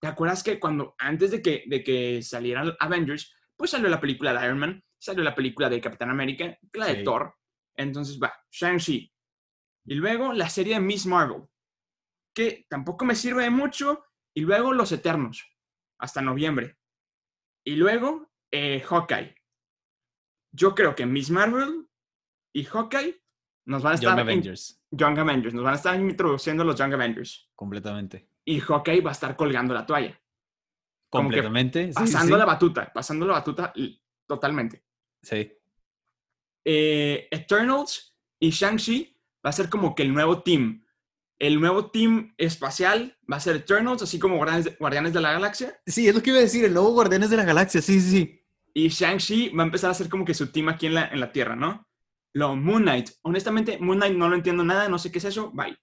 ¿Te 0.00 0.06
acuerdas 0.08 0.42
que 0.42 0.58
cuando, 0.58 0.94
antes 0.98 1.30
de 1.30 1.42
que, 1.42 1.64
de 1.66 1.82
que 1.84 2.22
salieran 2.22 2.74
Avengers, 2.80 3.34
pues 3.56 3.70
salió 3.72 3.88
la 3.88 4.00
película 4.00 4.32
de 4.32 4.46
Iron 4.46 4.58
Man, 4.58 4.84
salió 4.98 5.22
la 5.22 5.34
película 5.34 5.68
de 5.68 5.80
Capitán 5.80 6.10
América, 6.10 6.56
la 6.72 6.86
de 6.86 6.96
Sí. 6.98 7.04
Thor. 7.04 7.34
Entonces 7.76 8.18
va, 8.22 8.32
Shang-Chi. 8.50 9.12
Y 9.86 9.94
luego 9.94 10.32
la 10.32 10.48
serie 10.48 10.74
de 10.74 10.80
Miss 10.80 11.06
Marvel, 11.06 11.42
que 12.38 12.66
tampoco 12.68 13.04
me 13.04 13.16
sirve 13.16 13.42
de 13.42 13.50
mucho. 13.50 14.04
Y 14.34 14.42
luego 14.42 14.72
Los 14.72 14.92
Eternos, 14.92 15.44
hasta 15.98 16.22
noviembre. 16.22 16.78
Y 17.66 17.74
luego 17.74 18.30
eh, 18.52 18.80
Hawkeye. 18.80 19.34
Yo 20.52 20.74
creo 20.74 20.94
que 20.94 21.06
Miss 21.06 21.30
Marvel 21.30 21.88
y 22.54 22.64
Hawkeye 22.64 23.20
nos 23.66 23.82
van 23.82 23.92
a 23.92 23.94
estar 23.96 24.10
Young 24.10 24.20
Avengers. 24.20 24.82
Young 24.90 25.18
Avengers, 25.18 25.54
nos 25.54 25.64
van 25.64 25.74
a 25.74 25.76
estar 25.76 26.00
introduciendo 26.00 26.64
los 26.64 26.76
Young 26.76 26.94
Avengers. 26.94 27.50
Completamente. 27.54 28.30
Y 28.44 28.60
Hawkeye 28.60 29.00
va 29.00 29.10
a 29.10 29.12
estar 29.12 29.36
colgando 29.36 29.74
la 29.74 29.84
toalla, 29.84 30.18
Completamente. 31.10 31.88
sí, 31.88 31.92
pasando 31.94 32.34
sí. 32.34 32.38
la 32.38 32.44
batuta, 32.44 32.92
pasando 32.92 33.26
la 33.26 33.34
batuta 33.34 33.72
totalmente. 34.26 34.84
Sí. 35.22 35.52
Eh, 36.64 37.28
Eternals 37.30 38.16
y 38.40 38.50
Shang-Chi 38.50 39.16
va 39.44 39.50
a 39.50 39.52
ser 39.52 39.68
como 39.68 39.94
que 39.94 40.02
el 40.04 40.14
nuevo 40.14 40.42
team. 40.42 40.84
El 41.38 41.60
nuevo 41.60 41.90
team 41.90 42.34
espacial 42.36 43.16
va 43.30 43.36
a 43.36 43.40
ser 43.40 43.56
Eternals, 43.56 44.02
así 44.02 44.18
como 44.18 44.36
Guardianes 44.36 44.64
de, 44.64 44.70
Guardianes 44.72 45.12
de 45.12 45.20
la 45.20 45.32
Galaxia. 45.32 45.80
Sí, 45.86 46.08
es 46.08 46.14
lo 46.14 46.22
que 46.22 46.30
iba 46.30 46.38
a 46.38 46.42
decir, 46.42 46.64
el 46.64 46.74
nuevo 46.74 46.92
Guardianes 46.92 47.30
de 47.30 47.36
la 47.36 47.44
Galaxia, 47.44 47.80
sí, 47.80 48.00
sí, 48.00 48.10
sí. 48.10 48.44
Y 48.74 48.88
Shang-Chi 48.88 49.50
va 49.50 49.62
a 49.62 49.66
empezar 49.66 49.90
a 49.90 49.94
ser 49.94 50.08
como 50.08 50.24
que 50.24 50.34
su 50.34 50.50
team 50.50 50.68
aquí 50.68 50.86
en 50.86 50.94
la, 50.94 51.08
en 51.08 51.20
la 51.20 51.32
Tierra, 51.32 51.56
¿no? 51.56 51.88
Lo 52.34 52.56
Moon 52.56 52.82
Knight. 52.82 53.10
Honestamente, 53.22 53.78
Moon 53.78 53.98
Knight 53.98 54.16
no 54.16 54.28
lo 54.28 54.36
entiendo 54.36 54.64
nada, 54.64 54.88
no 54.88 54.98
sé 54.98 55.10
qué 55.10 55.18
es 55.18 55.24
eso. 55.24 55.50
Bye. 55.52 55.76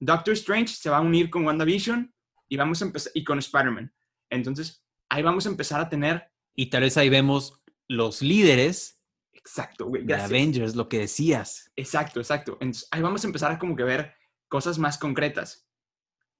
Doctor 0.00 0.34
Strange 0.34 0.74
se 0.74 0.90
va 0.90 0.98
a 0.98 1.00
unir 1.00 1.30
con 1.30 1.44
WandaVision 1.46 2.14
y 2.48 2.56
vamos 2.56 2.82
a 2.82 2.86
empezar 2.86 3.12
y 3.14 3.24
con 3.24 3.38
Spider-Man. 3.38 3.92
Entonces, 4.30 4.84
ahí 5.08 5.22
vamos 5.22 5.46
a 5.46 5.48
empezar 5.48 5.80
a 5.80 5.88
tener 5.88 6.30
Y 6.54 6.66
tal 6.66 6.82
vez 6.82 6.96
ahí 6.96 7.08
vemos 7.08 7.60
los 7.88 8.22
líderes 8.22 9.00
exacto, 9.32 9.86
güey. 9.86 10.02
de 10.02 10.08
Gracias. 10.08 10.30
Avengers, 10.30 10.76
lo 10.76 10.88
que 10.88 11.00
decías. 11.00 11.70
Exacto, 11.76 12.20
exacto. 12.20 12.58
Entonces, 12.60 12.88
ahí 12.90 13.02
vamos 13.02 13.24
a 13.24 13.26
empezar 13.26 13.52
a 13.52 13.58
como 13.58 13.76
que 13.76 13.84
ver 13.84 14.14
cosas 14.48 14.78
más 14.78 14.98
concretas. 14.98 15.68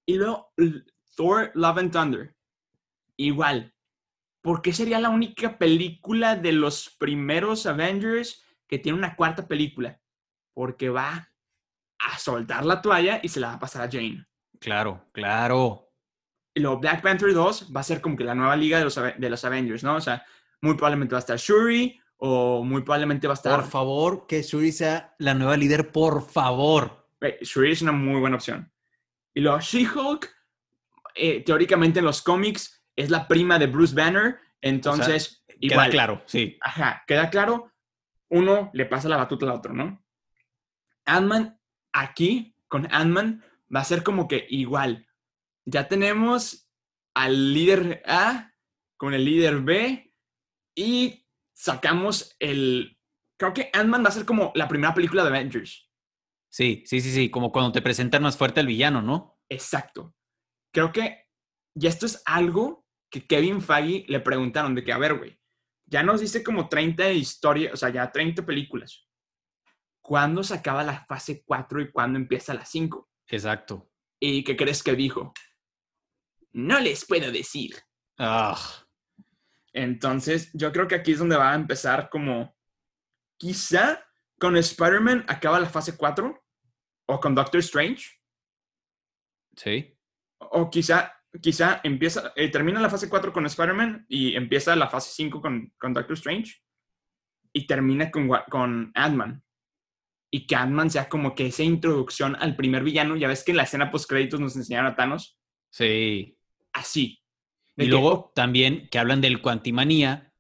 Y 0.06 0.16
luego, 0.16 0.52
Thor 1.16 1.50
Love 1.54 1.78
and 1.78 1.92
Thunder. 1.92 2.36
Igual. 3.16 3.74
¿Por 4.42 4.60
qué 4.60 4.72
sería 4.72 5.00
la 5.00 5.08
única 5.08 5.56
película 5.56 6.36
de 6.36 6.52
los 6.52 6.90
primeros 6.98 7.64
Avengers 7.66 8.42
que 8.68 8.78
tiene 8.78 8.98
una 8.98 9.16
cuarta 9.16 9.48
película? 9.48 10.00
Porque 10.52 10.90
va 10.90 11.32
a 11.98 12.18
soltar 12.18 12.66
la 12.66 12.82
toalla 12.82 13.20
y 13.22 13.28
se 13.28 13.40
la 13.40 13.48
va 13.48 13.54
a 13.54 13.60
pasar 13.60 13.82
a 13.82 13.90
Jane. 13.90 14.26
Claro, 14.60 15.08
claro. 15.12 15.90
Y 16.54 16.60
luego 16.60 16.78
Black 16.78 17.02
Panther 17.02 17.32
2 17.32 17.72
va 17.74 17.80
a 17.80 17.84
ser 17.84 18.00
como 18.00 18.16
que 18.16 18.24
la 18.24 18.34
nueva 18.34 18.54
liga 18.54 18.78
de 18.78 18.84
los, 18.84 18.94
de 18.94 19.30
los 19.30 19.44
Avengers, 19.44 19.82
¿no? 19.82 19.96
O 19.96 20.00
sea, 20.00 20.24
muy 20.60 20.74
probablemente 20.74 21.14
va 21.14 21.18
a 21.18 21.20
estar 21.20 21.38
Shuri 21.38 21.98
o 22.18 22.62
muy 22.62 22.82
probablemente 22.82 23.26
va 23.26 23.34
a 23.34 23.36
estar... 23.36 23.60
Por 23.60 23.70
favor, 23.70 24.26
que 24.26 24.42
Shuri 24.42 24.72
sea 24.72 25.14
la 25.18 25.34
nueva 25.34 25.56
líder, 25.56 25.90
por 25.90 26.22
favor. 26.22 27.03
Eh, 27.24 27.38
Shuri 27.40 27.72
es 27.72 27.82
una 27.82 27.92
muy 27.92 28.20
buena 28.20 28.37
opción. 28.37 28.70
Y 29.34 29.40
luego 29.40 29.60
She-Hulk, 29.60 30.30
eh, 31.14 31.42
teóricamente 31.42 31.98
en 31.98 32.04
los 32.04 32.22
cómics, 32.22 32.84
es 32.94 33.10
la 33.10 33.26
prima 33.26 33.58
de 33.58 33.66
Bruce 33.66 33.94
Banner. 33.94 34.38
Entonces, 34.60 35.44
Queda 35.46 35.58
igual. 35.60 35.90
claro, 35.90 36.22
sí. 36.26 36.58
Ajá, 36.60 37.02
queda 37.06 37.30
claro. 37.30 37.72
Uno 38.28 38.70
le 38.72 38.87
pasa 38.87 39.08
la 39.08 39.16
batuta 39.16 39.46
al 39.46 39.52
otro, 39.52 39.72
¿no? 39.72 40.04
Ant-Man, 41.06 41.58
aquí, 41.92 42.56
con 42.68 42.87
Ant-Man, 42.92 43.44
va 43.74 43.80
a 43.80 43.84
ser 43.84 44.02
como 44.02 44.28
que 44.28 44.46
igual. 44.48 45.06
Ya 45.64 45.88
tenemos 45.88 46.70
al 47.14 47.54
líder 47.54 48.02
A 48.06 48.52
con 48.96 49.14
el 49.14 49.24
líder 49.24 49.60
B 49.60 50.12
y 50.74 51.26
sacamos 51.52 52.37
el... 52.38 52.98
Creo 53.37 53.52
que 53.52 53.70
Ant-Man 53.72 54.04
va 54.04 54.08
a 54.08 54.12
ser 54.12 54.24
como 54.24 54.52
la 54.54 54.68
primera 54.68 54.94
película 54.94 55.22
de 55.22 55.28
Avengers. 55.28 55.84
Sí, 56.54 56.84
sí, 56.86 57.00
sí, 57.00 57.10
sí. 57.10 57.30
Como 57.32 57.50
cuando 57.50 57.72
te 57.72 57.82
presentan 57.82 58.22
más 58.22 58.36
fuerte 58.36 58.60
al 58.60 58.68
villano, 58.68 59.02
¿no? 59.02 59.40
Exacto. 59.48 60.14
Creo 60.72 60.92
que 60.92 61.26
ya 61.74 61.88
esto 61.88 62.06
es 62.06 62.22
algo 62.26 62.86
que 63.10 63.26
Kevin 63.26 63.60
Feige 63.60 64.04
le 64.06 64.20
preguntaron 64.20 64.72
de 64.72 64.84
que, 64.84 64.92
a 64.92 64.98
ver, 64.98 65.18
güey, 65.18 65.36
ya 65.84 66.04
nos 66.04 66.20
dice 66.20 66.44
como 66.44 66.68
30 66.68 67.10
historias, 67.10 67.72
o 67.72 67.76
sea, 67.76 67.88
ya 67.88 68.12
30 68.12 68.46
películas. 68.46 69.04
¿Cuándo 70.00 70.44
se 70.44 70.54
acaba 70.54 70.84
la 70.84 71.04
fase 71.06 71.42
4 71.44 71.80
y 71.80 71.90
cuándo 71.90 72.20
empieza 72.20 72.54
la 72.54 72.64
5? 72.64 73.10
Exacto. 73.26 73.90
¿Y 74.20 74.44
qué 74.44 74.56
crees 74.56 74.84
que 74.84 74.94
dijo? 74.94 75.32
No 76.52 76.78
les 76.78 77.04
puedo 77.04 77.32
decir. 77.32 77.74
Ah, 78.16 78.56
Entonces, 79.72 80.52
yo 80.52 80.70
creo 80.70 80.86
que 80.86 80.94
aquí 80.94 81.14
es 81.14 81.18
donde 81.18 81.36
va 81.36 81.50
a 81.50 81.56
empezar 81.56 82.08
como, 82.10 82.56
quizá 83.40 84.06
con 84.38 84.56
Spider-Man 84.56 85.24
acaba 85.26 85.58
la 85.58 85.68
fase 85.68 85.96
4 85.96 86.43
o 87.06 87.20
con 87.20 87.34
Doctor 87.34 87.60
Strange. 87.60 88.04
sí. 89.56 89.90
O 90.38 90.68
quizá, 90.68 91.12
quizá 91.40 91.80
empieza, 91.82 92.32
eh, 92.36 92.50
termina 92.50 92.80
la 92.80 92.90
fase 92.90 93.08
4 93.08 93.32
con 93.32 93.46
Spider-Man 93.46 94.04
y 94.08 94.36
empieza 94.36 94.76
la 94.76 94.88
fase 94.88 95.10
5 95.14 95.40
con, 95.40 95.72
con 95.78 95.94
Doctor 95.94 96.14
Strange 96.14 96.62
y 97.52 97.66
termina 97.66 98.10
con, 98.10 98.28
con 98.50 98.92
Ant-Man. 98.94 99.42
Y 100.30 100.46
que 100.46 100.56
Ant-Man 100.56 100.90
sea 100.90 101.08
como 101.08 101.34
que 101.34 101.46
esa 101.46 101.62
introducción 101.62 102.36
al 102.36 102.56
primer 102.56 102.82
villano. 102.82 103.16
Ya 103.16 103.28
ves 103.28 103.42
que 103.42 103.52
en 103.52 103.56
la 103.56 103.62
escena 103.62 103.90
post-créditos 103.90 104.40
nos 104.40 104.56
enseñaron 104.56 104.92
a 104.92 104.96
Thanos. 104.96 105.38
Sí. 105.70 106.36
Así. 106.72 107.22
Y 107.76 107.84
que, 107.84 107.86
luego 107.86 108.12
oh, 108.12 108.32
también 108.34 108.88
que 108.90 108.98
hablan 108.98 109.20
del 109.20 109.40
Quantimanía 109.40 110.32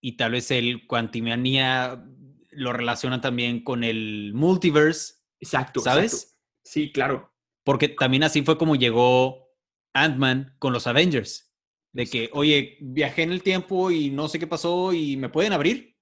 y 0.00 0.16
tal 0.16 0.32
vez 0.32 0.50
el 0.50 0.86
Quantimanía 0.86 2.04
lo 2.50 2.72
relaciona 2.72 3.20
también 3.20 3.64
con 3.64 3.82
el 3.82 4.32
multiverse, 4.34 5.21
exacto. 5.42 5.80
¿sabes? 5.80 6.12
exacto. 6.14 6.36
Sí, 6.64 6.92
claro. 6.92 7.32
Porque 7.64 7.88
también 7.88 8.22
así 8.24 8.42
fue 8.42 8.56
como 8.56 8.76
llegó 8.76 9.48
Ant-Man 9.94 10.56
con 10.58 10.72
los 10.72 10.86
Avengers. 10.86 11.52
De 11.92 12.06
que, 12.06 12.30
oye, 12.32 12.78
viajé 12.80 13.22
en 13.22 13.32
el 13.32 13.42
tiempo 13.42 13.90
y 13.90 14.10
no 14.10 14.28
sé 14.28 14.38
qué 14.38 14.46
pasó 14.46 14.92
y 14.94 15.16
me 15.18 15.28
pueden 15.28 15.52
abrir. 15.52 15.94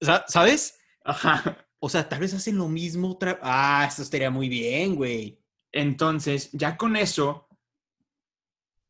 Sa- 0.00 0.24
¿Sabes? 0.26 0.78
Ajá. 1.04 1.64
O 1.78 1.88
sea, 1.88 2.08
tal 2.08 2.20
vez 2.20 2.34
hacen 2.34 2.56
lo 2.58 2.68
mismo 2.68 3.10
otra 3.12 3.38
Ah, 3.42 3.86
eso 3.88 4.02
estaría 4.02 4.30
muy 4.30 4.48
bien, 4.48 4.96
güey. 4.96 5.40
Entonces, 5.72 6.50
ya 6.52 6.76
con 6.76 6.96
eso. 6.96 7.48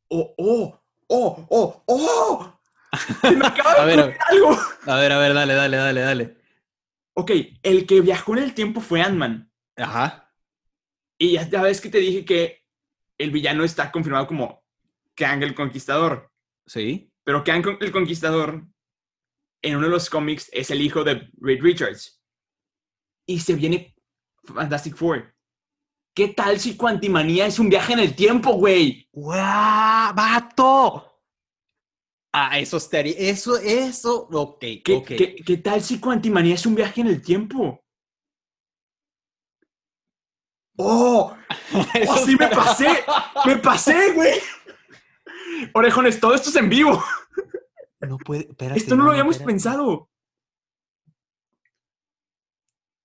¡Oh, 0.09 0.35
oh! 0.39 0.79
¡Oh, 1.09 1.47
oh, 1.51 1.83
oh! 1.87 2.59
Se 3.23 3.31
me 3.37 3.47
acaba 3.47 3.75
de 3.75 3.81
A 3.81 3.85
ver, 3.85 4.19
algo. 4.31 4.59
A 4.87 4.97
ver, 4.97 5.13
a 5.13 5.19
ver, 5.19 5.35
dale, 5.35 5.55
dale, 5.55 5.77
dale, 5.77 6.01
dale. 6.01 6.42
Ok, 7.15 7.31
el 7.63 7.87
que 7.87 8.01
viajó 8.01 8.37
en 8.37 8.43
el 8.43 8.55
tiempo 8.55 8.81
fue 8.81 9.03
Ant-Man. 9.03 9.51
Ajá. 9.77 10.33
Y 11.19 11.33
ya, 11.33 11.63
ves 11.63 11.81
que 11.81 11.89
te 11.89 11.99
dije 11.99 12.25
que 12.25 12.63
el 13.19 13.31
villano 13.31 13.65
está 13.65 13.93
confirmado 13.93 14.27
como 14.27 14.65
Kang 15.15 15.43
el 15.43 15.55
Conquistador. 15.55 16.33
Sí. 16.67 17.13
Pero 17.25 17.45
Kang 17.45 17.65
el 17.81 17.93
Conquistador, 17.93 18.67
en 19.63 19.77
uno 19.77 19.87
de 19.87 19.93
los 19.93 20.11
cómics, 20.11 20.49
es 20.53 20.71
el 20.71 20.81
hijo 20.81 21.05
de 21.05 21.31
Reed 21.41 21.63
Richards. 21.63 22.21
Y 23.27 23.41
se 23.41 23.55
viene 23.55 23.95
Fantastic 24.45 24.97
Four. 24.97 25.35
¿Qué 26.15 26.29
tal 26.29 26.59
si 26.59 26.77
Quantimanía 26.77 27.47
es 27.47 27.59
un 27.59 27.71
viaje 27.71 27.93
en 27.93 28.01
el 28.01 28.17
tiempo, 28.17 28.55
güey? 28.55 29.09
¡Guau! 29.13 30.15
¡Vato! 30.15 31.12
Ah, 32.35 32.59
eso 32.59 32.79
estaría. 32.79 33.15
Eso, 33.19 33.57
eso. 33.59 34.27
Ok, 34.33 34.61
¿Qué, 34.85 34.95
ok. 34.95 35.07
qué- 35.07 35.37
qué 35.47 35.57
tal 35.59 35.83
si 35.83 36.01
Quantimanía 36.01 36.55
es 36.55 36.65
un 36.65 36.75
viaje 36.75 37.03
en 37.03 37.09
el 37.09 37.21
tiempo? 37.23 37.79
¡Oh! 40.79 41.37
¡Oh, 42.09 42.17
sí 42.25 42.35
me 42.37 42.49
pasé! 42.49 42.89
¡Me 43.45 43.57
pasé, 43.59 44.13
güey! 44.13 44.39
Orejones, 45.75 46.19
todo 46.19 46.35
esto 46.35 46.49
es 46.49 46.57
en 46.57 46.69
vivo. 46.71 47.03
No 48.01 48.17
puede. 48.19 48.49
Espérate, 48.49 48.81
Esto 48.81 48.97
no 48.97 49.05
lo 49.05 49.11
habíamos 49.11 49.37
espérate. 49.37 49.53
pensado. 49.53 50.09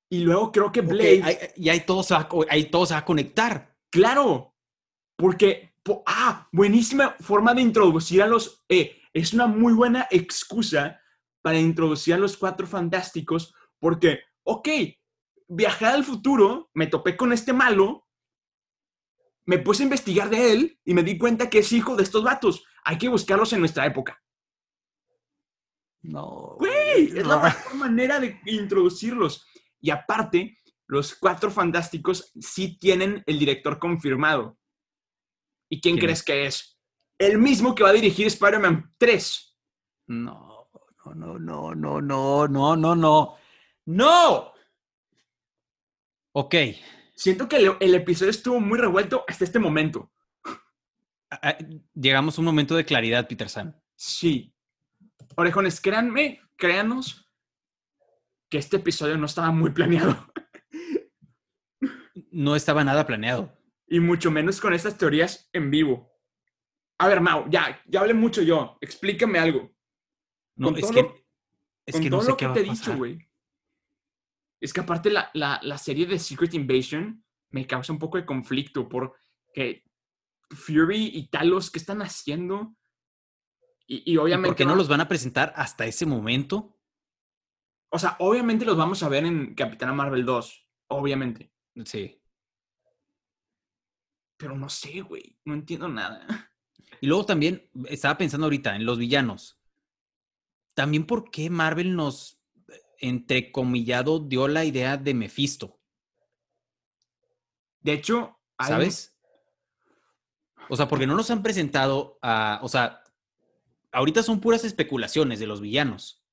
Y 0.10 0.20
luego 0.22 0.52
creo 0.54 0.72
que 0.72 0.82
Blade. 0.82 1.22
ahí- 1.24 1.38
y 1.58 1.70
ahí 1.70 1.82
todo, 1.82 2.02
se 2.02 2.14
va, 2.14 2.22
a 2.22 2.28
co- 2.30 2.46
ahí 2.50 2.66
todo 2.72 2.86
se 2.86 2.94
va 2.94 3.02
a 3.02 3.06
conectar. 3.06 3.76
Claro, 3.92 4.56
porque, 5.18 5.74
po- 5.84 6.02
ah, 6.06 6.48
buenísima 6.54 7.16
forma 7.20 7.54
de 7.54 7.62
introducir 7.62 8.24
a 8.24 8.28
los, 8.28 8.64
eh, 8.70 8.97
es 9.22 9.34
una 9.34 9.48
muy 9.48 9.74
buena 9.74 10.08
excusa 10.12 11.02
para 11.42 11.60
introducir 11.60 12.14
a 12.14 12.18
los 12.18 12.38
cuatro 12.38 12.68
fantásticos, 12.68 13.54
porque, 13.80 14.22
ok, 14.44 14.68
viajé 15.48 15.86
al 15.86 16.04
futuro, 16.04 16.70
me 16.74 16.88
topé 16.88 17.16
con 17.16 17.34
este 17.34 17.54
malo, 17.54 18.08
me 19.46 19.60
puse 19.60 19.84
a 19.84 19.86
investigar 19.86 20.30
de 20.30 20.52
él 20.52 20.80
y 20.84 20.94
me 20.94 21.04
di 21.04 21.18
cuenta 21.18 21.50
que 21.50 21.60
es 21.60 21.72
hijo 21.72 21.96
de 21.96 22.04
estos 22.04 22.24
vatos. 22.24 22.66
Hay 22.84 22.98
que 22.98 23.08
buscarlos 23.08 23.54
en 23.54 23.60
nuestra 23.60 23.86
época. 23.86 24.22
No. 26.02 26.56
Güey, 26.60 27.18
es 27.18 27.26
la 27.26 27.42
mejor 27.42 27.76
manera 27.76 28.20
de 28.20 28.40
introducirlos. 28.46 29.46
Y 29.80 29.90
aparte, 29.90 30.58
los 30.86 31.16
cuatro 31.16 31.50
fantásticos 31.50 32.32
sí 32.40 32.78
tienen 32.78 33.24
el 33.26 33.40
director 33.40 33.80
confirmado. 33.80 34.58
¿Y 35.70 35.82
quién 35.82 35.96
¿Quién 35.96 36.06
crees 36.06 36.20
es? 36.20 36.26
que 36.26 36.46
es? 36.46 36.77
El 37.18 37.38
mismo 37.38 37.74
que 37.74 37.84
va 37.84 37.90
a 37.90 37.94
dirigir 37.94 38.28
Spider-Man 38.28 38.94
3. 38.98 39.58
No, 40.08 40.70
no, 41.16 41.40
no, 41.40 41.40
no, 41.40 41.76
no, 41.76 42.02
no, 42.02 42.48
no, 42.48 42.76
no, 42.76 42.96
no. 42.96 43.36
¡No! 43.86 44.54
Ok. 46.34 46.56
Siento 47.16 47.48
que 47.48 47.58
el, 47.58 47.72
el 47.80 47.96
episodio 47.96 48.30
estuvo 48.30 48.60
muy 48.60 48.78
revuelto 48.78 49.26
hasta 49.28 49.44
este 49.44 49.60
momento. 49.60 50.12
Ah, 51.32 51.40
ah, 51.42 51.58
Llegamos 51.96 52.38
a 52.38 52.42
un 52.42 52.46
momento 52.46 52.76
de 52.76 52.86
claridad, 52.86 53.28
Peter 53.28 53.50
San. 53.50 53.82
Sí. 53.96 54.54
Orejones, 55.36 55.82
créanme, 55.82 56.42
créanos 56.56 57.28
que 58.50 58.58
este 58.58 58.78
episodio 58.78 59.18
no 59.18 59.26
estaba 59.26 59.52
muy 59.52 59.72
planeado. 59.72 60.16
No 62.32 62.56
estaba 62.56 62.84
nada 62.84 63.06
planeado. 63.06 63.58
Y 63.88 64.00
mucho 64.00 64.32
menos 64.32 64.60
con 64.62 64.74
estas 64.74 64.98
teorías 64.98 65.50
en 65.54 65.72
vivo. 65.72 66.17
A 67.00 67.08
ver, 67.08 67.22
Mau, 67.22 67.48
ya, 67.50 67.82
ya 67.88 68.00
hablé 68.02 68.14
mucho 68.14 68.42
yo. 68.42 68.78
Explícame 68.82 69.38
algo. 69.40 69.72
No, 70.56 70.70
Con 70.70 70.76
es 70.78 70.82
todo 70.82 70.92
que, 70.94 71.02
lo- 71.04 71.16
es 71.86 71.94
con 71.96 72.02
que 72.04 72.10
todo 72.10 72.20
no 72.20 72.24
sé 72.26 72.32
lo 72.32 72.38
qué 72.38 72.44
que 72.44 72.48
va 72.48 72.54
te 72.56 72.60
he 72.62 72.64
dicho, 72.64 72.96
güey. 72.98 73.30
Es 74.60 74.74
que 74.74 74.82
aparte 74.82 75.10
la, 75.12 75.30
la, 75.36 75.60
la 75.62 75.78
serie 75.78 76.08
de 76.08 76.18
Secret 76.18 76.54
Invasion 76.56 77.24
me 77.52 77.68
causa 77.68 77.94
un 77.94 78.00
poco 78.00 78.18
de 78.18 78.26
conflicto 78.26 78.90
porque 78.90 79.84
Fury 80.50 81.12
y 81.14 81.28
Talos, 81.30 81.70
¿qué 81.70 81.78
están 81.78 82.02
haciendo? 82.02 82.76
Y, 83.86 83.98
y 84.12 84.14
¿Y 84.14 84.18
obviamente... 84.18 84.48
por 84.50 84.56
qué 84.58 84.66
no 84.66 84.76
los 84.76 84.88
van 84.88 85.02
a 85.02 85.08
presentar 85.08 85.54
hasta 85.56 85.86
ese 85.86 86.06
momento? 86.08 86.80
O 87.90 88.00
sea, 88.00 88.16
obviamente 88.20 88.66
los 88.66 88.76
vamos 88.76 89.04
a 89.04 89.10
ver 89.10 89.26
en 89.26 89.54
Capitana 89.54 89.94
Marvel 89.94 90.26
2. 90.26 90.68
Obviamente. 90.90 91.54
Sí. 91.86 92.20
Pero 94.38 94.56
no 94.58 94.70
sé, 94.70 95.02
güey. 95.02 95.38
No 95.46 95.54
entiendo 95.54 95.88
nada. 95.88 96.26
Y 97.02 97.08
luego 97.08 97.26
también 97.26 97.70
estaba 97.90 98.18
pensando 98.18 98.46
ahorita 98.46 98.76
en 98.76 98.86
los 98.86 98.98
villanos. 98.98 99.60
También 100.74 101.06
por 101.06 101.32
qué 101.32 101.50
Marvel 101.50 101.96
nos, 101.96 102.40
entrecomillado, 103.00 104.20
dio 104.20 104.48
la 104.48 104.66
idea 104.66 104.98
de 104.98 105.14
Mephisto, 105.14 105.80
De 107.80 107.94
hecho, 107.94 108.38
hay- 108.58 108.68
¿sabes? 108.68 109.18
O 110.70 110.76
sea, 110.76 110.88
porque 110.88 111.08
no 111.08 111.16
nos 111.16 111.32
han 111.32 111.42
presentado 111.44 112.18
a, 112.22 112.60
o 112.62 112.68
sea, 112.68 113.02
ahorita 113.92 114.24
son 114.24 114.42
puras 114.42 114.66
especulaciones 114.66 115.40
de 115.40 115.48
los 115.48 115.62
villanos. 115.62 116.24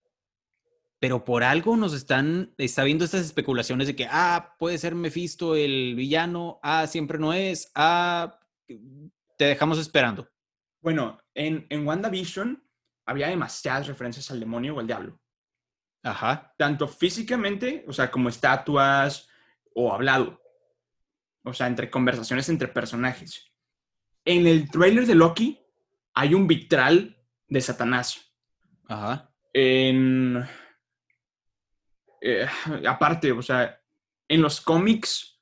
Pero 0.98 1.24
por 1.24 1.44
algo 1.44 1.76
nos 1.76 1.92
están, 1.92 2.54
está 2.58 2.82
viendo 2.82 3.04
estas 3.04 3.20
especulaciones 3.24 3.86
de 3.86 3.94
que, 3.94 4.08
ah, 4.10 4.56
puede 4.58 4.78
ser 4.78 4.94
Mephisto 4.94 5.54
el 5.54 5.94
villano, 5.94 6.58
ah, 6.62 6.86
siempre 6.86 7.18
no 7.18 7.32
es, 7.32 7.70
ah, 7.74 8.40
te 9.36 9.44
dejamos 9.44 9.78
esperando. 9.78 10.28
Bueno, 10.84 11.18
en, 11.32 11.66
en 11.70 11.86
WandaVision 11.86 12.62
había 13.06 13.28
demasiadas 13.28 13.86
referencias 13.86 14.30
al 14.30 14.38
demonio 14.38 14.76
o 14.76 14.80
al 14.80 14.86
diablo. 14.86 15.18
Ajá. 16.02 16.54
Tanto 16.58 16.86
físicamente, 16.86 17.86
o 17.88 17.92
sea, 17.94 18.10
como 18.10 18.28
estatuas 18.28 19.26
o 19.74 19.90
hablado. 19.90 20.42
O 21.42 21.54
sea, 21.54 21.68
entre 21.68 21.88
conversaciones 21.88 22.50
entre 22.50 22.68
personajes. 22.68 23.50
En 24.26 24.46
el 24.46 24.70
trailer 24.70 25.06
de 25.06 25.14
Loki 25.14 25.58
hay 26.12 26.34
un 26.34 26.46
vitral 26.46 27.16
de 27.48 27.62
Satanás. 27.62 28.30
Ajá. 28.86 29.34
En. 29.54 30.46
eh, 32.20 32.46
aparte, 32.86 33.32
o 33.32 33.40
sea, 33.40 33.80
en 34.28 34.42
los 34.42 34.60
cómics, 34.60 35.40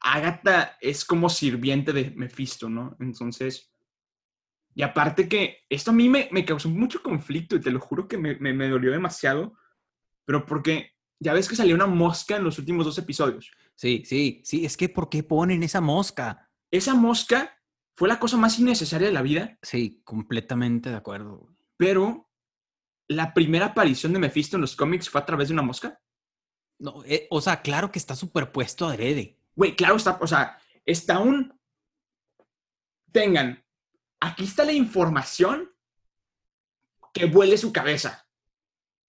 Agatha 0.00 0.78
es 0.80 1.04
como 1.04 1.28
sirviente 1.28 1.92
de 1.92 2.12
Mephisto, 2.12 2.70
¿no? 2.70 2.96
Entonces. 2.98 3.70
Y 4.78 4.82
aparte 4.84 5.28
que 5.28 5.64
esto 5.68 5.90
a 5.90 5.94
mí 5.94 6.08
me, 6.08 6.28
me 6.30 6.44
causó 6.44 6.68
mucho 6.68 7.02
conflicto 7.02 7.56
y 7.56 7.60
te 7.60 7.72
lo 7.72 7.80
juro 7.80 8.06
que 8.06 8.16
me, 8.16 8.36
me, 8.36 8.52
me 8.52 8.68
dolió 8.68 8.92
demasiado. 8.92 9.54
Pero 10.24 10.46
porque 10.46 10.92
ya 11.18 11.32
ves 11.32 11.48
que 11.48 11.56
salió 11.56 11.74
una 11.74 11.88
mosca 11.88 12.36
en 12.36 12.44
los 12.44 12.60
últimos 12.60 12.86
dos 12.86 12.96
episodios. 12.96 13.50
Sí, 13.74 14.04
sí, 14.06 14.40
sí, 14.44 14.64
es 14.64 14.76
que 14.76 14.88
¿por 14.88 15.08
qué 15.08 15.24
ponen 15.24 15.64
esa 15.64 15.80
mosca? 15.80 16.48
Esa 16.70 16.94
mosca 16.94 17.60
fue 17.96 18.08
la 18.08 18.20
cosa 18.20 18.36
más 18.36 18.56
innecesaria 18.60 19.08
de 19.08 19.12
la 19.12 19.22
vida, 19.22 19.58
Sí, 19.62 20.00
completamente 20.04 20.90
de 20.90 20.96
acuerdo. 20.96 21.48
pero 21.76 22.30
la 23.08 23.34
primera 23.34 23.66
aparición 23.66 24.12
de 24.12 24.20
Mephisto 24.20 24.56
en 24.58 24.60
los 24.60 24.76
cómics 24.76 25.10
fue 25.10 25.20
a 25.20 25.26
través 25.26 25.48
de 25.48 25.54
una 25.54 25.62
mosca. 25.62 26.00
No, 26.78 27.02
eh, 27.04 27.26
o 27.30 27.40
sea, 27.40 27.62
claro 27.62 27.90
que 27.90 27.98
está 27.98 28.14
superpuesto 28.14 28.86
adrede. 28.86 29.40
Güey, 29.56 29.74
claro, 29.74 29.96
está, 29.96 30.18
o 30.20 30.26
sea, 30.28 30.56
está 30.84 31.18
un... 31.18 31.58
Tengan, 33.10 33.64
aquí 34.20 34.44
está 34.44 34.64
la 34.64 34.72
información 34.72 35.70
que 37.12 37.26
vuele 37.26 37.56
su 37.56 37.72
cabeza. 37.72 38.26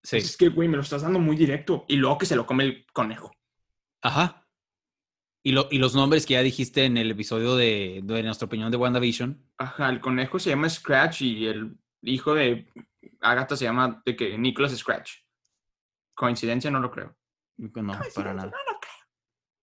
Sí. 0.04 0.18
Es 0.18 0.38
que, 0.38 0.50
güey, 0.50 0.68
me 0.68 0.78
lo 0.78 0.84
estás 0.84 1.02
dando 1.02 1.20
muy 1.20 1.36
directo. 1.36 1.86
Y 1.88 1.98
luego 1.98 2.18
que 2.18 2.26
se 2.26 2.36
lo 2.36 2.46
come 2.46 2.64
el 2.64 2.86
conejo. 2.94 3.32
Ajá. 4.02 4.48
Y, 5.44 5.52
lo, 5.52 5.68
y 5.72 5.78
los 5.78 5.96
nombres 5.96 6.26
que 6.26 6.34
ya 6.34 6.42
dijiste 6.42 6.86
en 6.86 6.98
el 6.98 7.12
episodio 7.12 7.56
de, 7.56 8.02
de 8.04 8.24
nuestra 8.24 8.46
opinión 8.46 8.72
de 8.72 8.78
WandaVision. 8.78 9.42
Ajá, 9.58 9.90
el 9.90 10.02
conejo 10.02 10.40
se 10.40 10.50
llama 10.50 10.70
Scratch 10.70 11.22
y 11.22 11.48
el 11.48 11.78
hijo 12.02 12.34
de 12.34 12.68
Agatha 13.22 13.56
se 13.56 13.66
llama 13.66 14.02
de 14.06 14.16
que 14.16 14.38
Nicholas 14.38 14.76
Scratch. 14.76 15.12
Coincidencia, 16.14 16.70
no 16.72 16.80
lo 16.80 16.92
creo. 16.92 17.16
No, 17.58 17.72
para 17.72 18.34
nada. 18.34 18.52
No, 18.52 18.74
no 18.74 18.80
creo. 18.80 18.94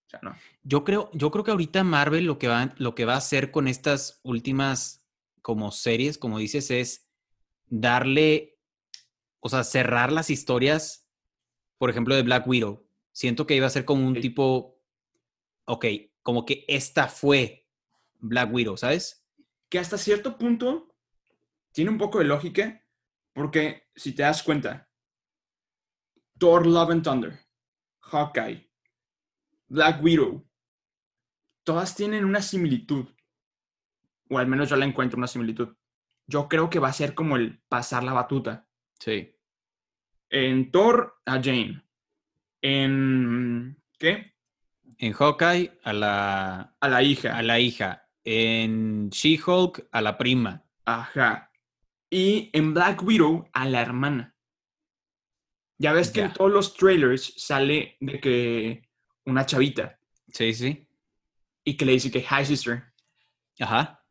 O 0.07 0.11
sea, 0.11 0.21
no. 0.23 0.37
Yo 0.63 0.85
creo, 0.85 1.11
yo 1.13 1.31
creo 1.31 1.45
que 1.45 1.51
ahorita 1.51 1.85
Marvel 1.85 2.25
lo 2.25 2.39
que, 2.39 2.49
va, 2.49 2.75
lo 2.79 2.95
que 2.95 3.05
va 3.05 3.15
a 3.15 3.19
hacer 3.19 3.51
con 3.51 3.69
estas 3.69 4.21
últimas 4.23 5.06
como 5.47 5.71
series, 5.71 6.19
como 6.19 6.41
dices, 6.41 6.73
es 6.73 7.09
darle, 7.67 8.59
o 9.39 9.49
sea, 9.49 9.63
cerrar 9.63 10.11
las 10.11 10.29
historias, 10.29 11.07
por 11.79 11.89
ejemplo, 11.89 12.17
de 12.17 12.25
Black 12.25 12.49
Widow. 12.49 12.85
Siento 13.13 13.47
que 13.47 13.55
iba 13.55 13.69
a 13.69 13.71
ser 13.71 13.85
como 13.85 14.05
un 14.05 14.17
Sí. 14.17 14.23
tipo, 14.23 14.83
ok, 15.67 15.85
como 16.23 16.45
que 16.45 16.65
esta 16.67 17.07
fue 17.07 17.69
Black 18.19 18.53
Widow, 18.53 18.77
¿sabes? 18.77 19.25
que 19.69 19.79
hasta 19.79 19.99
cierto 19.99 20.37
punto 20.37 20.97
tiene 21.71 21.91
un 21.93 21.99
poco 21.99 22.19
de 22.19 22.25
lógica, 22.25 22.85
porque 23.33 23.89
si 23.95 24.17
te 24.17 24.23
das 24.25 24.43
cuenta, 24.43 24.91
Thor 26.39 26.67
Love 26.67 26.91
and 26.91 27.05
Thunder, 27.05 27.41
Hawkeye, 28.01 28.69
Black 29.69 30.03
Widow, 30.03 30.45
todas 31.63 31.95
tienen 31.95 32.25
una 32.25 32.43
similitud, 32.43 33.07
o 34.29 34.39
al 34.39 34.47
menos 34.47 34.69
yo 34.69 34.77
la 34.77 34.85
encuentro 34.85 35.19
una 35.19 35.27
similitud. 35.27 35.75
Yo 36.27 36.49
creo 36.49 36.69
que 36.71 36.79
va 36.79 36.89
a 36.89 36.93
ser 36.93 37.15
como 37.15 37.37
el 37.37 37.61
pasar 37.69 38.03
la 38.03 38.12
batuta. 38.12 38.67
Sí. 38.98 39.35
En 40.31 40.71
Thor, 40.71 41.21
a 41.25 41.35
Jane. 41.42 41.83
En... 42.63 43.81
¿Qué? 43.98 44.35
En 44.98 45.13
Hawkeye, 45.13 45.79
a 45.85 45.92
la, 45.92 46.75
A 46.81 46.88
la 46.88 47.03
hija. 47.03 47.37
a 47.37 47.42
la 47.42 47.61
hija. 47.61 48.09
En 48.25 49.09
She-Hulk, 49.11 49.88
a 49.92 50.00
la 50.00 50.19
prima. 50.19 50.65
Ajá. 50.85 51.50
Y 52.11 52.50
en 52.53 52.75
Black 52.75 53.03
Widow 53.03 53.48
a 53.53 53.67
la 53.69 53.81
hermana. 53.83 54.35
Ya 55.79 55.92
ves 55.92 56.11
que 56.11 56.23
en 56.23 56.33
todos 56.33 56.50
los 56.50 56.75
trailers 56.75 57.35
sale 57.37 57.96
de 58.00 58.19
que 58.19 58.88
una 59.27 59.44
chavita 59.44 59.98
Sí, 60.33 60.55
sí. 60.55 60.88
y 61.65 61.77
que 61.77 61.85
le 61.85 61.92
dice 61.92 62.11
que 62.11 62.21
hi 62.21 62.44
sister. 62.46 62.85
Ajá. 63.61 64.03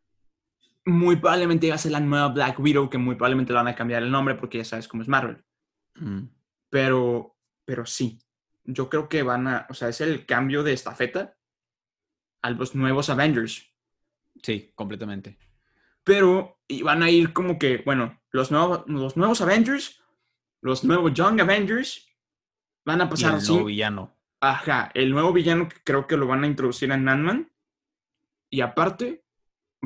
Muy 0.86 1.16
probablemente 1.16 1.70
va 1.70 1.76
a 1.76 1.80
ser 1.80 1.92
la 1.92 2.00
nueva 2.00 2.28
Black 2.30 2.60
Widow, 2.60 2.90
que 2.90 2.98
muy 2.98 3.16
probablemente 3.16 3.54
le 3.54 3.58
van 3.58 3.68
a 3.68 3.76
cambiar 3.76 4.04
el 4.04 4.12
nombre 4.12 4.36
porque 4.36 4.60
ya 4.60 4.66
sabes 4.66 4.88
cómo 4.88 5.02
es 5.04 5.10
Marvel. 5.10 5.44
Mm. 5.96 6.26
Pero, 6.70 7.36
pero 7.66 7.86
sí. 7.86 8.20
Yo 8.64 8.90
creo 8.90 9.10
que 9.10 9.24
van 9.24 9.48
a, 9.48 9.68
o 9.70 9.74
sea, 9.74 9.90
es 9.90 10.02
el 10.02 10.26
cambio 10.26 10.64
de 10.64 10.74
estafeta 10.74 11.38
a 12.44 12.50
los 12.52 12.76
nuevos 12.76 13.10
Avengers. 13.10 13.68
Sí, 14.44 14.72
completamente. 14.76 15.38
pero 16.04 16.60
y 16.68 16.82
van 16.84 17.02
a 17.04 17.10
ir 17.10 17.32
como 17.34 17.58
que, 17.60 17.78
bueno, 17.86 18.22
los 18.32 18.52
nuevos, 18.52 18.84
los 18.88 19.18
nuevos 19.18 19.42
Avengers, 19.42 20.02
los 20.62 20.84
nuevos 20.84 21.14
Young 21.14 21.42
Avengers, 21.42 22.08
van 22.86 23.02
a 23.02 23.06
Y 23.06 23.08
pasar 23.08 23.32
el 23.34 23.38
así. 23.38 23.52
nuevo 23.52 23.66
villano. 23.66 24.16
Ajá, 24.42 24.92
el 24.94 25.12
nuevo 25.12 25.34
villano 25.34 25.68
que 25.70 25.78
creo 25.84 26.06
que 26.08 26.18
lo 26.18 26.28
van 26.28 26.44
a 26.44 26.48
introducir 26.48 26.92
en 26.92 27.08
Ant-Man. 27.10 27.52
Y 28.52 28.62
aparte, 28.62 29.25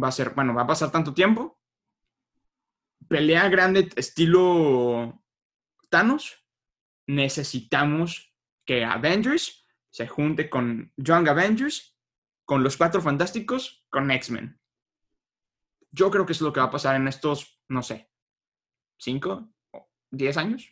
va 0.01 0.09
a 0.09 0.11
ser, 0.11 0.31
bueno, 0.31 0.53
va 0.53 0.63
a 0.63 0.67
pasar 0.67 0.91
tanto 0.91 1.13
tiempo. 1.13 1.59
Pelea 3.07 3.49
grande 3.49 3.89
estilo 3.95 5.23
Thanos. 5.89 6.45
Necesitamos 7.07 8.35
que 8.65 8.85
Avengers 8.85 9.65
se 9.89 10.07
junte 10.07 10.49
con 10.49 10.93
Young 10.97 11.27
Avengers, 11.27 11.97
con 12.45 12.63
los 12.63 12.77
Cuatro 12.77 13.01
Fantásticos, 13.01 13.85
con 13.89 14.11
X-Men. 14.11 14.59
Yo 15.91 16.11
creo 16.11 16.25
que 16.25 16.33
eso 16.33 16.43
es 16.43 16.47
lo 16.47 16.53
que 16.53 16.59
va 16.59 16.67
a 16.67 16.71
pasar 16.71 16.95
en 16.95 17.07
estos, 17.07 17.59
no 17.67 17.81
sé, 17.81 18.11
cinco 18.99 19.51
o 19.71 19.89
diez 20.11 20.37
años. 20.37 20.71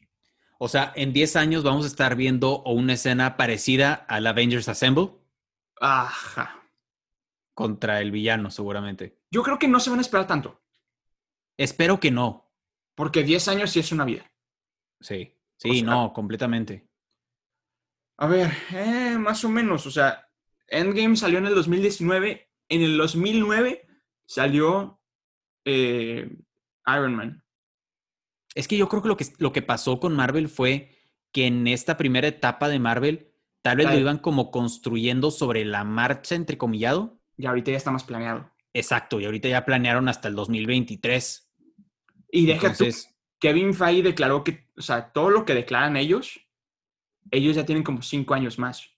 O 0.60 0.68
sea, 0.68 0.92
en 0.96 1.14
10 1.14 1.36
años 1.36 1.64
vamos 1.64 1.86
a 1.86 1.88
estar 1.88 2.16
viendo 2.16 2.64
una 2.64 2.94
escena 2.94 3.38
parecida 3.38 3.94
al 3.94 4.26
Avengers 4.26 4.68
Assemble. 4.68 5.12
Ajá. 5.80 6.64
Contra 7.54 8.02
el 8.02 8.12
villano, 8.12 8.50
seguramente. 8.50 9.17
Yo 9.32 9.44
creo 9.44 9.60
que 9.60 9.68
no 9.68 9.80
se 9.80 9.90
van 9.90 10.00
a 10.00 10.02
esperar 10.02 10.28
tanto. 10.28 10.62
Espero 11.58 12.00
que 12.00 12.12
no. 12.12 12.52
Porque 12.96 13.24
10 13.24 13.48
años 13.50 13.72
sí 13.72 13.80
es 13.80 13.92
una 13.92 14.06
vida. 14.06 14.32
Sí, 15.00 15.36
sí, 15.58 15.82
no, 15.82 16.14
completamente. 16.14 16.88
A 18.18 18.28
ver, 18.28 18.52
eh, 18.74 19.18
más 19.20 19.44
o 19.44 19.50
menos. 19.50 19.86
O 19.86 19.92
sea, 19.92 20.28
Endgame 20.68 21.16
salió 21.16 21.38
en 21.38 21.46
el 21.46 21.56
2019. 21.56 22.50
En 22.70 22.82
el 22.82 22.98
2009 22.98 23.88
salió 24.26 25.00
eh, 25.66 26.36
Iron 26.88 27.16
Man. 27.16 27.44
Es 28.56 28.68
que 28.68 28.78
yo 28.78 28.90
creo 28.90 29.04
que 29.04 29.08
lo, 29.08 29.18
que 29.18 29.26
lo 29.38 29.52
que 29.52 29.62
pasó 29.62 30.00
con 30.00 30.16
Marvel 30.16 30.50
fue 30.50 30.98
que 31.32 31.46
en 31.46 31.68
esta 31.68 31.98
primera 31.98 32.28
etapa 32.28 32.70
de 32.70 32.80
Marvel, 32.80 33.32
tal 33.62 33.78
vez 33.78 33.88
lo 33.88 33.98
iban 33.98 34.18
como 34.18 34.50
construyendo 34.50 35.30
sobre 35.30 35.64
la 35.66 35.84
marcha, 35.84 36.34
entrecomillado. 36.34 37.20
Y 37.38 37.46
ahorita 37.46 37.70
ya 37.70 37.78
está 37.78 37.92
más 37.92 38.04
planeado. 38.04 38.52
Exacto, 38.74 39.20
y 39.20 39.26
ahorita 39.26 39.50
ya 39.50 39.66
planearon 39.66 40.08
hasta 40.10 40.28
el 40.28 40.36
2023. 40.36 41.50
Y 42.32 42.46
deja 42.46 42.68
Entonces, 42.68 43.16
Kevin 43.40 43.74
Feige 43.74 44.04
declaró 44.04 44.44
que, 44.44 44.68
o 44.78 44.82
sea, 44.82 45.12
todo 45.12 45.30
lo 45.30 45.46
que 45.46 45.54
declaran 45.54 45.98
ellos, 45.98 46.40
ellos 47.32 47.56
ya 47.56 47.66
tienen 47.66 47.84
como 47.84 48.02
cinco 48.02 48.34
años 48.34 48.60
más. 48.60 48.90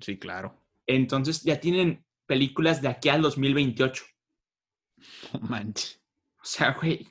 Sí, 0.00 0.18
claro. 0.18 0.60
Entonces 0.86 1.42
ya 1.42 1.60
tienen 1.60 2.04
películas 2.26 2.82
de 2.82 2.88
aquí 2.88 3.08
al 3.08 3.22
2028. 3.22 4.04
No 5.32 5.40
manches. 5.40 6.00
O 6.40 6.44
sea, 6.44 6.72
güey, 6.72 7.06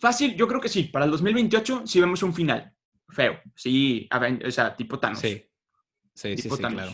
Fácil, 0.00 0.34
yo 0.34 0.48
creo 0.48 0.60
que 0.60 0.70
sí. 0.70 0.84
Para 0.84 1.04
el 1.04 1.10
2028 1.10 1.82
sí 1.86 2.00
vemos 2.00 2.22
un 2.22 2.32
final. 2.32 2.74
Feo. 3.10 3.38
Sí, 3.54 4.08
o 4.46 4.50
sea, 4.50 4.74
tipo 4.74 4.98
Thanos. 4.98 5.20
Sí. 5.20 5.44
Sí, 6.14 6.36
sí, 6.38 6.48
claro. 6.48 6.92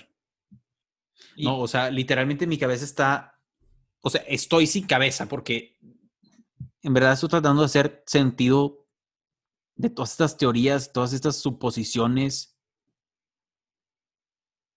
No, 1.36 1.60
o 1.60 1.68
sea, 1.68 1.88
literalmente 1.88 2.46
mi 2.46 2.58
cabeza 2.58 2.84
está. 2.84 3.35
O 4.06 4.08
sea, 4.08 4.20
estoy 4.28 4.68
sin 4.68 4.86
cabeza 4.86 5.26
porque 5.26 5.76
en 6.80 6.94
verdad 6.94 7.14
estoy 7.14 7.28
tratando 7.28 7.62
de 7.62 7.66
hacer 7.66 8.04
sentido 8.06 8.86
de 9.74 9.90
todas 9.90 10.12
estas 10.12 10.36
teorías, 10.36 10.92
todas 10.92 11.12
estas 11.12 11.34
suposiciones. 11.34 12.56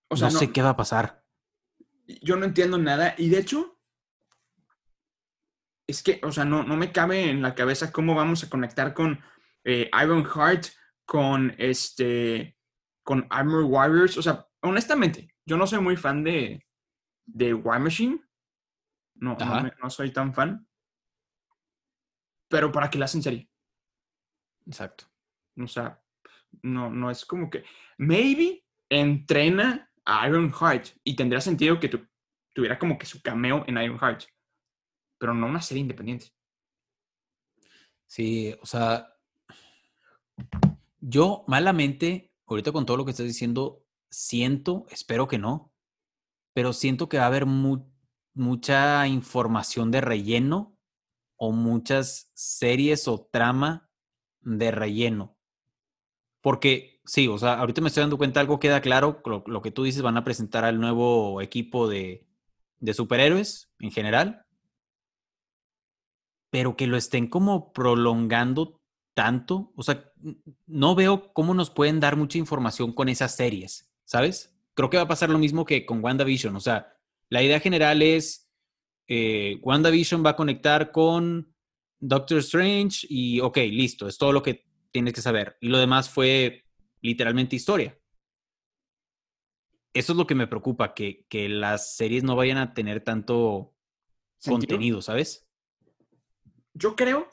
O 0.08 0.18
sea, 0.18 0.30
no, 0.30 0.34
no 0.34 0.40
sé 0.40 0.52
qué 0.52 0.64
va 0.64 0.70
a 0.70 0.76
pasar. 0.76 1.24
Yo 2.24 2.38
no 2.38 2.46
entiendo 2.46 2.80
nada. 2.80 3.14
Y 3.20 3.30
de 3.30 3.38
hecho, 3.38 3.80
es 5.86 6.02
que, 6.02 6.20
o 6.24 6.32
sea, 6.32 6.44
no, 6.44 6.64
no 6.64 6.76
me 6.76 6.92
cabe 6.92 7.30
en 7.30 7.44
la 7.44 7.54
cabeza 7.54 7.92
cómo 7.92 8.16
vamos 8.16 8.44
a 8.44 8.50
conectar 8.50 8.96
con 8.96 9.20
eh, 9.64 9.92
Iron 10.02 10.26
Heart, 10.26 10.70
con 11.06 11.54
este, 11.60 12.58
con 13.04 13.28
Armor 13.30 13.66
Warriors. 13.66 14.18
O 14.18 14.24
sea, 14.24 14.48
honestamente, 14.62 15.36
yo 15.46 15.56
no 15.56 15.68
soy 15.68 15.82
muy 15.82 15.98
fan 15.98 16.24
de, 16.24 16.66
de 17.28 17.54
War 17.54 17.80
Machine. 17.80 18.24
No, 19.20 19.38
no, 19.82 19.90
soy 19.90 20.12
tan 20.12 20.34
fan. 20.34 20.68
Pero 22.48 22.72
para 22.72 22.90
que 22.90 22.98
la 22.98 23.06
hacen 23.06 23.22
serie. 23.22 23.50
Exacto. 24.66 25.06
O 25.58 25.68
sea, 25.68 26.02
no, 26.62 26.90
no 26.90 27.12
es 27.12 27.26
como 27.26 27.50
que. 27.50 27.64
Maybe 27.98 28.66
entrena 28.90 29.92
a 30.06 30.28
Iron 30.28 30.52
Heart 30.52 30.88
y 31.04 31.16
tendría 31.16 31.42
sentido 31.42 31.80
que 31.80 31.90
tuviera 32.54 32.80
como 32.80 32.98
que 32.98 33.06
su 33.06 33.22
cameo 33.22 33.64
en 33.68 33.78
Iron 33.78 34.00
Heart 34.00 34.24
pero 35.20 35.34
no 35.36 35.46
una 35.46 35.62
serie 35.62 35.82
independiente. 35.82 36.34
Sí, 38.08 38.56
o 38.62 38.66
sea, 38.66 39.14
yo 41.00 41.44
malamente, 41.48 42.34
ahorita 42.48 42.72
con 42.72 42.86
todo 42.86 42.98
lo 42.98 43.06
que 43.06 43.12
estás 43.12 43.28
diciendo, 43.28 43.86
siento, 44.10 44.88
espero 44.90 45.28
que 45.28 45.38
no, 45.38 45.72
pero 46.54 46.74
siento 46.74 47.08
que 47.08 47.18
va 47.18 47.26
a 47.26 47.28
haber 47.28 47.46
mucha 48.40 49.08
información 49.08 49.92
de 49.92 50.02
relleno 50.02 50.78
o 51.36 51.52
muchas 51.52 52.32
series 52.34 53.08
o 53.08 53.28
trama 53.32 53.90
de 54.42 54.72
relleno. 54.72 55.38
Porque 56.42 57.02
sí, 57.06 57.28
o 57.28 57.38
sea, 57.38 57.60
ahorita 57.60 57.82
me 57.82 57.90
estoy 57.90 58.02
dando 58.02 58.18
cuenta, 58.18 58.40
algo 58.40 58.60
queda 58.60 58.82
claro, 58.82 59.22
lo, 59.46 59.62
que 59.62 59.72
tú 59.72 59.84
dices, 59.84 60.02
van 60.02 60.18
a 60.18 60.24
presentar 60.24 60.66
al 60.66 60.80
nuevo 60.80 61.42
equipo 61.42 61.88
de, 61.88 62.28
de 62.80 62.94
superhéroes 62.94 63.72
en 63.80 63.92
general 63.92 64.46
pero 66.50 66.76
que 66.76 66.88
lo 66.88 66.98
estén 66.98 67.28
como 67.28 67.72
prolongando 67.74 68.82
tanto, 69.14 69.72
o 69.76 69.84
sea, 69.84 70.12
no 70.66 70.96
veo 70.96 71.34
cómo 71.34 71.54
nos 71.54 71.70
pueden 71.70 72.00
dar 72.00 72.16
mucha 72.16 72.38
información 72.38 72.94
con 72.94 73.10
esas 73.10 73.36
series, 73.36 73.92
¿sabes? 74.06 74.56
Creo 74.74 74.90
que 74.90 74.98
va 74.98 75.04
a 75.04 75.08
pasar 75.08 75.30
lo 75.30 75.40
mismo 75.40 75.66
que 75.66 75.86
con 75.86 76.04
WandaVision, 76.04 76.56
o 76.56 76.60
sea, 76.60 76.94
la 77.30 77.44
idea 77.44 77.60
general 77.60 78.02
es, 78.02 78.50
eh, 79.08 79.60
WandaVision 79.62 80.26
va 80.26 80.32
a 80.32 80.36
conectar 80.36 80.92
con 80.92 81.54
Doctor 82.00 82.40
Strange 82.40 83.08
y, 83.10 83.40
ok, 83.40 83.58
listo, 83.58 84.08
es 84.08 84.18
todo 84.18 84.32
lo 84.32 84.44
que 84.44 84.66
tienes 84.92 85.14
que 85.14 85.22
saber. 85.22 85.58
Y 85.62 85.70
lo 85.70 85.78
demás 85.78 86.10
fue 86.10 86.66
literalmente 87.02 87.56
historia. 87.56 87.98
Eso 89.94 90.14
es 90.14 90.18
lo 90.18 90.28
que 90.28 90.36
me 90.36 90.48
preocupa, 90.48 90.94
que, 90.94 91.26
que 91.28 91.50
las 91.50 91.96
series 91.96 92.24
no 92.24 92.36
vayan 92.36 92.58
a 92.58 92.74
tener 92.74 93.04
tanto 93.04 93.74
contenido, 94.46 95.02
¿sabes? 95.02 95.50
yo 96.80 96.96
creo 96.96 97.28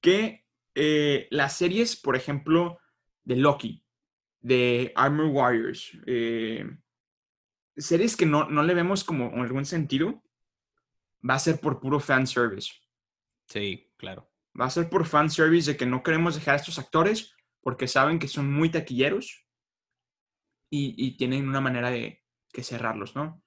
que 0.00 0.46
eh, 0.74 1.28
las 1.30 1.56
series, 1.56 1.96
por 1.96 2.16
ejemplo, 2.16 2.78
de 3.24 3.36
Loki, 3.36 3.84
de 4.40 4.92
Armor 4.96 5.26
Warriors, 5.26 5.92
eh, 6.06 6.64
series 7.80 8.16
que 8.16 8.26
no, 8.26 8.48
no 8.48 8.62
le 8.62 8.74
vemos 8.74 9.04
como 9.04 9.26
en 9.32 9.40
algún 9.40 9.64
sentido, 9.64 10.22
va 11.28 11.34
a 11.34 11.38
ser 11.38 11.60
por 11.60 11.80
puro 11.80 12.00
fan 12.00 12.26
service. 12.26 12.72
Sí, 13.46 13.92
claro. 13.96 14.30
Va 14.58 14.66
a 14.66 14.70
ser 14.70 14.88
por 14.88 15.06
fan 15.06 15.30
service 15.30 15.70
de 15.70 15.76
que 15.76 15.86
no 15.86 16.02
queremos 16.02 16.34
dejar 16.34 16.54
a 16.54 16.58
estos 16.58 16.78
actores 16.78 17.34
porque 17.62 17.88
saben 17.88 18.18
que 18.18 18.28
son 18.28 18.52
muy 18.52 18.70
taquilleros 18.70 19.46
y, 20.70 20.94
y 20.96 21.16
tienen 21.16 21.48
una 21.48 21.60
manera 21.60 21.90
de 21.90 22.24
que 22.52 22.62
cerrarlos, 22.62 23.14
¿no? 23.14 23.42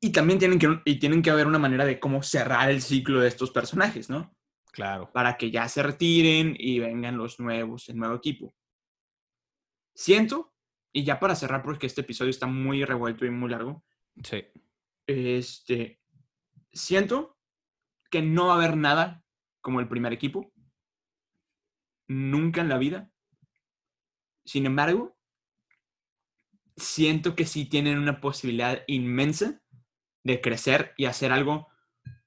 Y 0.00 0.10
también 0.10 0.38
tienen 0.38 0.58
que, 0.58 0.80
y 0.84 0.98
tienen 0.98 1.22
que 1.22 1.30
haber 1.30 1.46
una 1.46 1.58
manera 1.58 1.84
de 1.84 1.98
cómo 1.98 2.22
cerrar 2.22 2.70
el 2.70 2.82
ciclo 2.82 3.20
de 3.20 3.28
estos 3.28 3.50
personajes, 3.50 4.10
¿no? 4.10 4.36
Claro. 4.72 5.10
Para 5.12 5.36
que 5.36 5.50
ya 5.50 5.68
se 5.68 5.82
retiren 5.82 6.54
y 6.58 6.78
vengan 6.78 7.16
los 7.16 7.40
nuevos, 7.40 7.88
el 7.88 7.96
nuevo 7.96 8.14
equipo. 8.14 8.54
Siento, 9.94 10.52
y 10.96 11.04
ya 11.04 11.20
para 11.20 11.34
cerrar, 11.34 11.62
porque 11.62 11.86
este 11.86 12.00
episodio 12.00 12.30
está 12.30 12.46
muy 12.46 12.82
revuelto 12.82 13.26
y 13.26 13.30
muy 13.30 13.50
largo. 13.50 13.84
Sí. 14.24 14.46
Este, 15.06 16.00
siento 16.72 17.38
que 18.10 18.22
no 18.22 18.46
va 18.46 18.54
a 18.54 18.56
haber 18.56 18.78
nada 18.78 19.22
como 19.60 19.80
el 19.80 19.88
primer 19.88 20.14
equipo. 20.14 20.54
Nunca 22.08 22.62
en 22.62 22.70
la 22.70 22.78
vida. 22.78 23.10
Sin 24.46 24.64
embargo, 24.64 25.18
siento 26.78 27.36
que 27.36 27.44
sí 27.44 27.66
tienen 27.66 27.98
una 27.98 28.22
posibilidad 28.22 28.82
inmensa 28.86 29.60
de 30.24 30.40
crecer 30.40 30.94
y 30.96 31.04
hacer 31.04 31.30
algo 31.30 31.68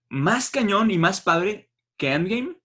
más 0.10 0.52
cañón 0.52 0.92
y 0.92 1.00
más 1.00 1.22
padre 1.22 1.72
que 1.98 2.14
Endgame, 2.14 2.59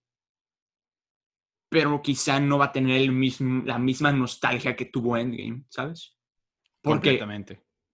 pero 1.75 2.01
quizá 2.01 2.39
no 2.39 2.57
va 2.57 2.67
a 2.67 2.71
tener 2.71 3.01
el 3.01 3.11
mismo, 3.11 3.61
la 3.65 3.77
misma 3.77 4.13
nostalgia 4.13 4.77
que 4.77 4.85
tuvo 4.85 5.17
Endgame, 5.17 5.65
¿sabes? 5.67 6.15
Porque 6.81 7.19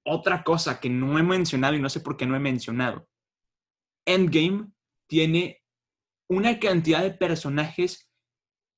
otra 0.05 0.43
cosa 0.43 0.79
que 0.79 0.87
no 0.87 1.17
he 1.17 1.23
mencionado 1.23 1.73
y 1.73 1.79
no 1.79 1.89
sé 1.89 1.99
por 1.99 2.15
qué 2.15 2.27
no 2.27 2.35
he 2.35 2.39
mencionado, 2.39 3.09
Endgame 4.05 4.67
tiene 5.07 5.63
una 6.27 6.59
cantidad 6.59 7.01
de 7.01 7.09
personajes 7.09 8.07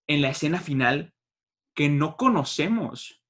en 0.07 0.21
la 0.21 0.29
escena 0.29 0.61
final 0.61 1.13
que 1.73 1.89
no 1.89 2.15
conocemos. 2.15 3.21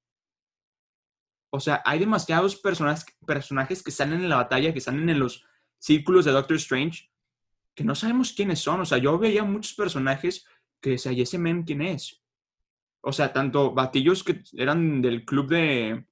O 1.49 1.59
sea, 1.59 1.81
hay 1.85 1.97
demasiados 1.97 2.55
personajes, 2.55 3.03
personajes 3.25 3.81
que 3.81 3.89
salen 3.89 4.21
en 4.21 4.29
la 4.29 4.35
batalla, 4.35 4.75
que 4.75 4.79
salen 4.79 5.09
en 5.09 5.17
los 5.17 5.43
círculos 5.79 6.25
de 6.25 6.33
Doctor 6.33 6.57
Strange, 6.57 7.09
que 7.73 7.83
no 7.83 7.95
sabemos 7.95 8.31
quiénes 8.31 8.59
son. 8.59 8.81
O 8.81 8.85
sea, 8.85 8.99
yo 8.99 9.17
veía 9.17 9.43
muchos 9.43 9.73
personajes 9.73 10.45
que 10.83 10.91
decía, 10.91 11.13
¿y 11.13 11.21
ese 11.21 11.39
men 11.39 11.63
quién 11.63 11.81
es? 11.81 12.21
O 13.01 13.13
sea, 13.13 13.31
tanto 13.33 13.73
batillos 13.73 14.23
que 14.23 14.43
eran 14.53 15.01
del 15.01 15.25
club 15.25 15.47
de, 15.47 16.05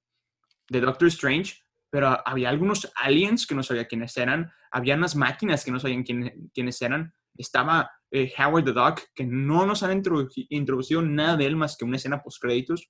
de 0.70 0.82
Doctor 0.82 1.10
Strange, 1.10 1.58
pero 1.90 2.18
había 2.26 2.50
algunos 2.50 2.92
aliens 2.96 3.46
que 3.46 3.54
no 3.54 3.64
sabía 3.64 3.88
quiénes 3.88 4.16
eran, 4.16 4.52
había 4.72 4.96
unas 4.96 5.16
máquinas 5.16 5.66
que 5.66 5.72
no 5.72 5.80
sabían 5.80 6.04
quién, 6.04 6.50
quiénes 6.54 6.82
eran, 6.82 7.14
estaba 7.36 7.92
eh, 8.12 8.32
Howard 8.38 8.66
the 8.66 8.72
Duck, 8.72 9.02
que 9.14 9.26
no 9.26 9.66
nos 9.66 9.84
han 9.84 10.02
introducido 10.50 11.02
nada 11.02 11.36
de 11.36 11.46
él 11.46 11.58
más 11.58 11.76
que 11.76 11.86
una 11.86 11.98
escena 11.98 12.24
post 12.24 12.42
créditos. 12.42 12.90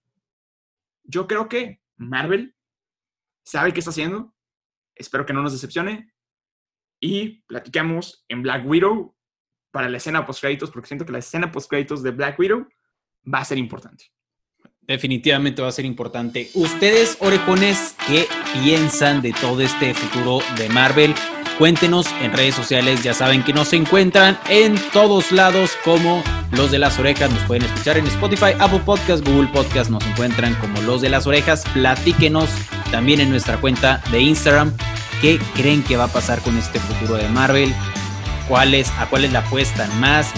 Yo 1.04 1.28
creo 1.28 1.50
que 1.50 1.82
Marvel 1.98 2.56
sabe 3.44 3.74
qué 3.74 3.80
está 3.80 3.90
haciendo, 3.90 4.36
espero 4.96 5.26
que 5.26 5.34
no 5.34 5.42
nos 5.42 5.54
decepcione, 5.54 6.14
y 7.00 7.42
platicamos 7.48 8.24
en 8.28 8.44
Black 8.44 8.68
Widow 8.68 9.16
para 9.72 9.90
la 9.90 9.98
escena 9.98 10.26
post 10.26 10.42
créditos, 10.42 10.72
porque 10.72 10.88
siento 10.88 11.06
que 11.06 11.12
la 11.12 11.20
escena 11.20 11.52
post 11.52 11.70
créditos 11.70 12.04
de 12.04 12.12
Black 12.12 12.38
Widow 12.40 12.68
va 13.32 13.40
a 13.40 13.46
ser 13.46 13.58
importante. 13.58 14.06
Definitivamente 14.82 15.62
va 15.62 15.70
a 15.70 15.72
ser 15.72 15.86
importante. 15.86 16.50
Ustedes, 16.54 17.18
orejones, 17.22 17.96
¿qué 18.08 18.28
piensan 18.54 19.22
de 19.22 19.32
todo 19.34 19.62
este 19.62 19.94
futuro 19.94 20.40
de 20.58 20.70
Marvel? 20.70 21.14
Cuéntenos 21.58 22.08
en 22.22 22.34
redes 22.34 22.56
sociales, 22.56 23.04
ya 23.04 23.14
saben 23.14 23.44
que 23.44 23.54
nos 23.54 23.72
encuentran 23.74 24.38
en 24.50 24.76
todos 24.92 25.32
lados 25.32 25.78
como 25.86 26.24
Los 26.52 26.72
de 26.72 26.80
las 26.80 26.98
Orejas. 26.98 27.32
Nos 27.32 27.44
pueden 27.44 27.64
escuchar 27.64 27.98
en 27.98 28.08
Spotify, 28.08 28.54
Apple 28.60 28.82
Podcast, 28.84 29.26
Google 29.26 29.50
Podcast. 29.50 29.92
Nos 29.92 30.06
encuentran 30.08 30.56
como 30.56 30.82
Los 30.82 31.02
de 31.02 31.10
las 31.10 31.28
Orejas. 31.28 31.64
Platíquenos 31.74 32.50
también 32.92 33.22
en 33.22 33.30
nuestra 33.30 33.62
cuenta 33.62 34.02
de 34.12 34.20
Instagram 34.22 34.76
qué 35.22 35.40
creen 35.56 35.84
que 35.84 35.98
va 35.98 36.06
a 36.06 36.08
pasar 36.08 36.42
con 36.42 36.58
este 36.58 36.80
futuro 36.80 37.16
de 37.16 37.30
Marvel. 37.30 37.74
¿Cuáles, 38.52 38.92
a 39.00 39.06
cuáles 39.06 39.32
la 39.32 39.40
apuestan 39.40 39.98
más? 40.02 40.30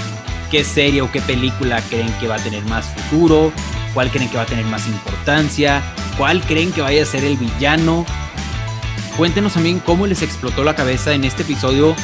¿Qué 0.52 0.64
serie 0.64 1.02
o 1.02 1.12
qué 1.12 1.20
película 1.20 1.82
creen 1.90 2.14
que 2.20 2.28
va 2.28 2.36
a 2.36 2.44
tener 2.44 2.64
más 2.66 2.86
futuro? 2.86 3.52
¿Cuál 3.96 4.12
creen 4.12 4.30
que 4.30 4.38
va 4.38 4.44
a 4.44 4.46
tener 4.46 4.66
más 4.66 4.86
importancia? 4.86 5.82
¿Cuál 6.16 6.40
creen 6.42 6.72
que 6.72 6.82
vaya 6.82 7.02
a 7.02 7.08
ser 7.08 7.24
el 7.24 7.38
villano? 7.38 8.06
Cuéntenos 9.18 9.54
también 9.54 9.80
cómo 9.80 10.06
les 10.06 10.22
explotó 10.22 10.64
la 10.64 10.76
cabeza 10.76 11.14
en 11.14 11.24
este 11.24 11.42
episodio. 11.42 11.96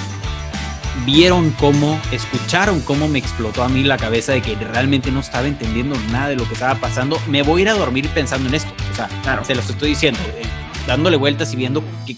Vieron 1.05 1.51
cómo, 1.51 2.01
escucharon 2.12 2.82
cómo 2.82 3.07
me 3.07 3.20
explotó 3.20 3.62
a 3.62 3.70
mí 3.70 3.84
la 3.84 3.97
cabeza 3.97 4.32
de 4.32 4.41
que 4.41 4.55
realmente 4.55 5.12
no 5.12 5.20
estaba 5.20 5.45
entendiendo 5.45 5.95
nada 6.12 6.30
de 6.30 6.38
lo 6.38 6.47
que 6.47 6.55
estaba 6.55 6.74
pasando. 6.74 7.22
Me 7.28 7.43
voy 7.43 7.62
a 7.62 7.66
ir 7.66 7.70
a 7.70 7.74
dormir 7.74 8.10
pensando 8.10 8.49
en 8.49 8.55
esto. 8.55 8.74
O 8.91 8.95
sea, 8.95 9.07
claro. 9.22 9.45
se 9.45 9.53
los 9.53 9.70
estoy 9.70 9.89
diciendo, 9.89 10.20
eh, 10.39 10.41
dándole 10.88 11.18
vueltas 11.18 11.53
y 11.53 11.55
viendo 11.55 11.84
qué, 12.07 12.18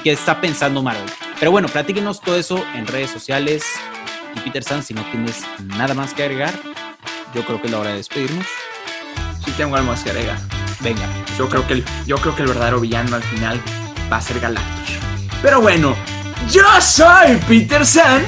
qué, 0.00 0.12
está 0.12 0.40
pensando 0.40 0.80
Marvel. 0.80 1.10
Pero 1.42 1.50
bueno, 1.50 1.66
platíquenos 1.66 2.20
todo 2.20 2.36
eso 2.36 2.64
en 2.76 2.86
redes 2.86 3.10
sociales. 3.10 3.64
Y 4.36 4.40
Peter 4.40 4.62
San, 4.62 4.84
si 4.84 4.94
no 4.94 5.02
tienes 5.10 5.42
nada 5.64 5.92
más 5.92 6.14
que 6.14 6.22
agregar, 6.22 6.54
yo 7.34 7.44
creo 7.44 7.60
que 7.60 7.66
es 7.66 7.72
la 7.72 7.80
hora 7.80 7.90
de 7.90 7.96
despedirnos 7.96 8.46
sí 9.44 9.52
tengo 9.52 9.76
algo 9.76 9.92
más 9.92 10.02
que 10.02 10.10
agregar. 10.10 10.38
Venga. 10.80 11.02
Yo 11.38 11.48
creo 11.48 11.66
que 11.66 11.74
el, 11.74 11.84
yo 12.06 12.16
creo 12.18 12.34
que 12.34 12.42
el 12.42 12.48
verdadero 12.48 12.80
villano 12.80 13.16
al 13.16 13.22
final 13.22 13.60
va 14.12 14.16
a 14.18 14.20
ser 14.20 14.40
Galactus. 14.40 14.98
Pero 15.40 15.60
bueno, 15.60 15.94
yo 16.50 16.64
soy 16.80 17.36
Peter 17.48 17.84
San. 17.84 18.24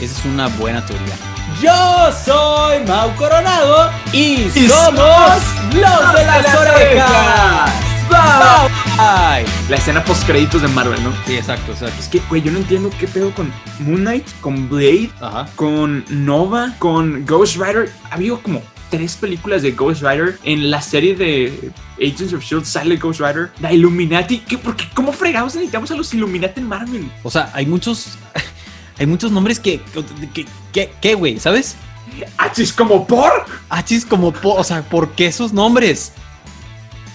Esa 0.00 0.18
es 0.18 0.24
una 0.24 0.48
buena 0.48 0.84
teoría. 0.84 1.14
Yo 1.60 2.12
soy 2.24 2.84
Mau 2.86 3.14
Coronado 3.16 3.90
y, 4.12 4.48
somos 4.66 5.42
los 5.74 6.14
de 6.14 6.26
las, 6.26 6.54
orejas. 6.56 7.70
Bye. 8.96 9.46
La 9.70 9.76
escena 9.76 10.04
post 10.04 10.24
créditos 10.26 10.60
de 10.60 10.68
Marvel, 10.68 11.02
¿no? 11.02 11.12
Sí, 11.26 11.34
exacto, 11.34 11.72
exacto. 11.72 11.98
Es 11.98 12.08
que, 12.08 12.20
güey, 12.28 12.42
yo 12.42 12.52
no 12.52 12.58
entiendo 12.58 12.90
qué 13.00 13.08
pedo 13.08 13.34
con 13.34 13.50
Moon 13.80 14.00
Knight, 14.00 14.26
con 14.42 14.68
Blade, 14.68 15.10
con 15.56 16.04
Nova, 16.10 16.74
con 16.78 17.24
Ghost 17.24 17.56
Rider. 17.56 17.90
Ha 18.10 18.14
habido 18.14 18.42
como 18.42 18.62
tres 18.90 19.16
películas 19.16 19.62
de 19.62 19.72
Ghost 19.72 20.02
Rider. 20.02 20.38
En 20.44 20.70
la 20.70 20.82
serie 20.82 21.16
de 21.16 21.72
Agents 21.96 22.34
of 22.34 22.44
Shield 22.44 22.66
sale 22.66 22.98
Ghost 22.98 23.20
Rider. 23.20 23.50
La 23.60 23.72
Illuminati. 23.72 24.38
¿Qué, 24.40 24.58
porque, 24.58 24.84
¿Cómo 24.94 25.12
fregados 25.12 25.54
necesitamos 25.54 25.90
a 25.90 25.96
los 25.96 26.12
Illuminati 26.12 26.60
en 26.60 26.68
Marvel? 26.68 27.10
O 27.22 27.30
sea, 27.30 27.50
hay 27.54 27.66
muchos. 27.66 28.18
Hay 28.98 29.06
muchos 29.06 29.32
nombres 29.32 29.58
que. 29.58 29.80
¿Qué, 31.00 31.14
güey? 31.14 31.40
¿Sabes? 31.40 31.76
¿Achis 32.36 32.72
como 32.72 33.06
por? 33.06 33.46
Achis 33.70 34.04
como 34.04 34.32
por. 34.32 34.60
O 34.60 34.62
sea, 34.62 34.82
¿por 34.82 35.12
qué 35.12 35.26
esos 35.26 35.52
nombres? 35.52 36.12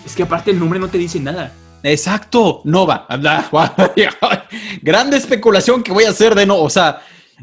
Es 0.03 0.15
que 0.15 0.23
aparte 0.23 0.51
el 0.51 0.59
nombre 0.59 0.79
no 0.79 0.87
te 0.87 0.97
dice 0.97 1.19
nada. 1.19 1.53
Exacto, 1.87 2.61
Nova. 2.65 3.07
Grande 4.81 5.17
especulación 5.17 5.83
que 5.83 5.93
voy 5.93 6.03
a 6.03 6.09
hacer 6.09 6.35
de 6.35 6.45
no. 6.45 6.57
O 6.57 6.69
sea, 6.69 7.01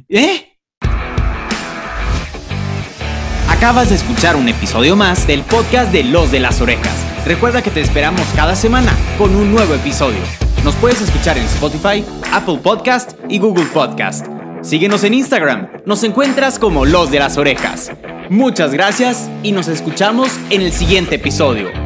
¿eh? 0.09 0.57
Acabas 3.49 3.89
de 3.89 3.95
escuchar 3.95 4.37
un 4.37 4.49
episodio 4.49 4.97
más 4.97 5.27
del 5.27 5.43
podcast 5.43 5.91
de 5.93 6.05
Los 6.05 6.31
de 6.31 6.41
las 6.41 6.61
Orejas. 6.61 6.95
Recuerda 7.25 7.63
que 7.63 7.71
te 7.71 7.81
esperamos 7.81 8.27
cada 8.37 8.55
semana 8.55 8.93
con 9.17 9.35
un 9.35 9.51
nuevo 9.51 9.75
episodio. 9.75 10.21
Nos 10.63 10.75
puedes 10.77 11.01
escuchar 11.01 11.39
en 11.39 11.45
Spotify, 11.45 12.05
Apple 12.33 12.59
Podcast 12.63 13.13
y 13.29 13.39
Google 13.39 13.67
Podcast. 13.67 14.27
Síguenos 14.63 15.05
en 15.05 15.15
Instagram. 15.15 15.69
Nos 15.87 16.05
encuentras 16.05 16.59
como 16.59 16.85
Los 16.85 17.11
de 17.11 17.19
las 17.19 17.39
Orejas. 17.39 17.91
Muchas 18.29 18.73
gracias 18.73 19.31
y 19.43 19.53
nos 19.53 19.69
escuchamos 19.69 20.29
en 20.51 20.61
el 20.61 20.73
siguiente 20.73 21.15
episodio. 21.15 21.84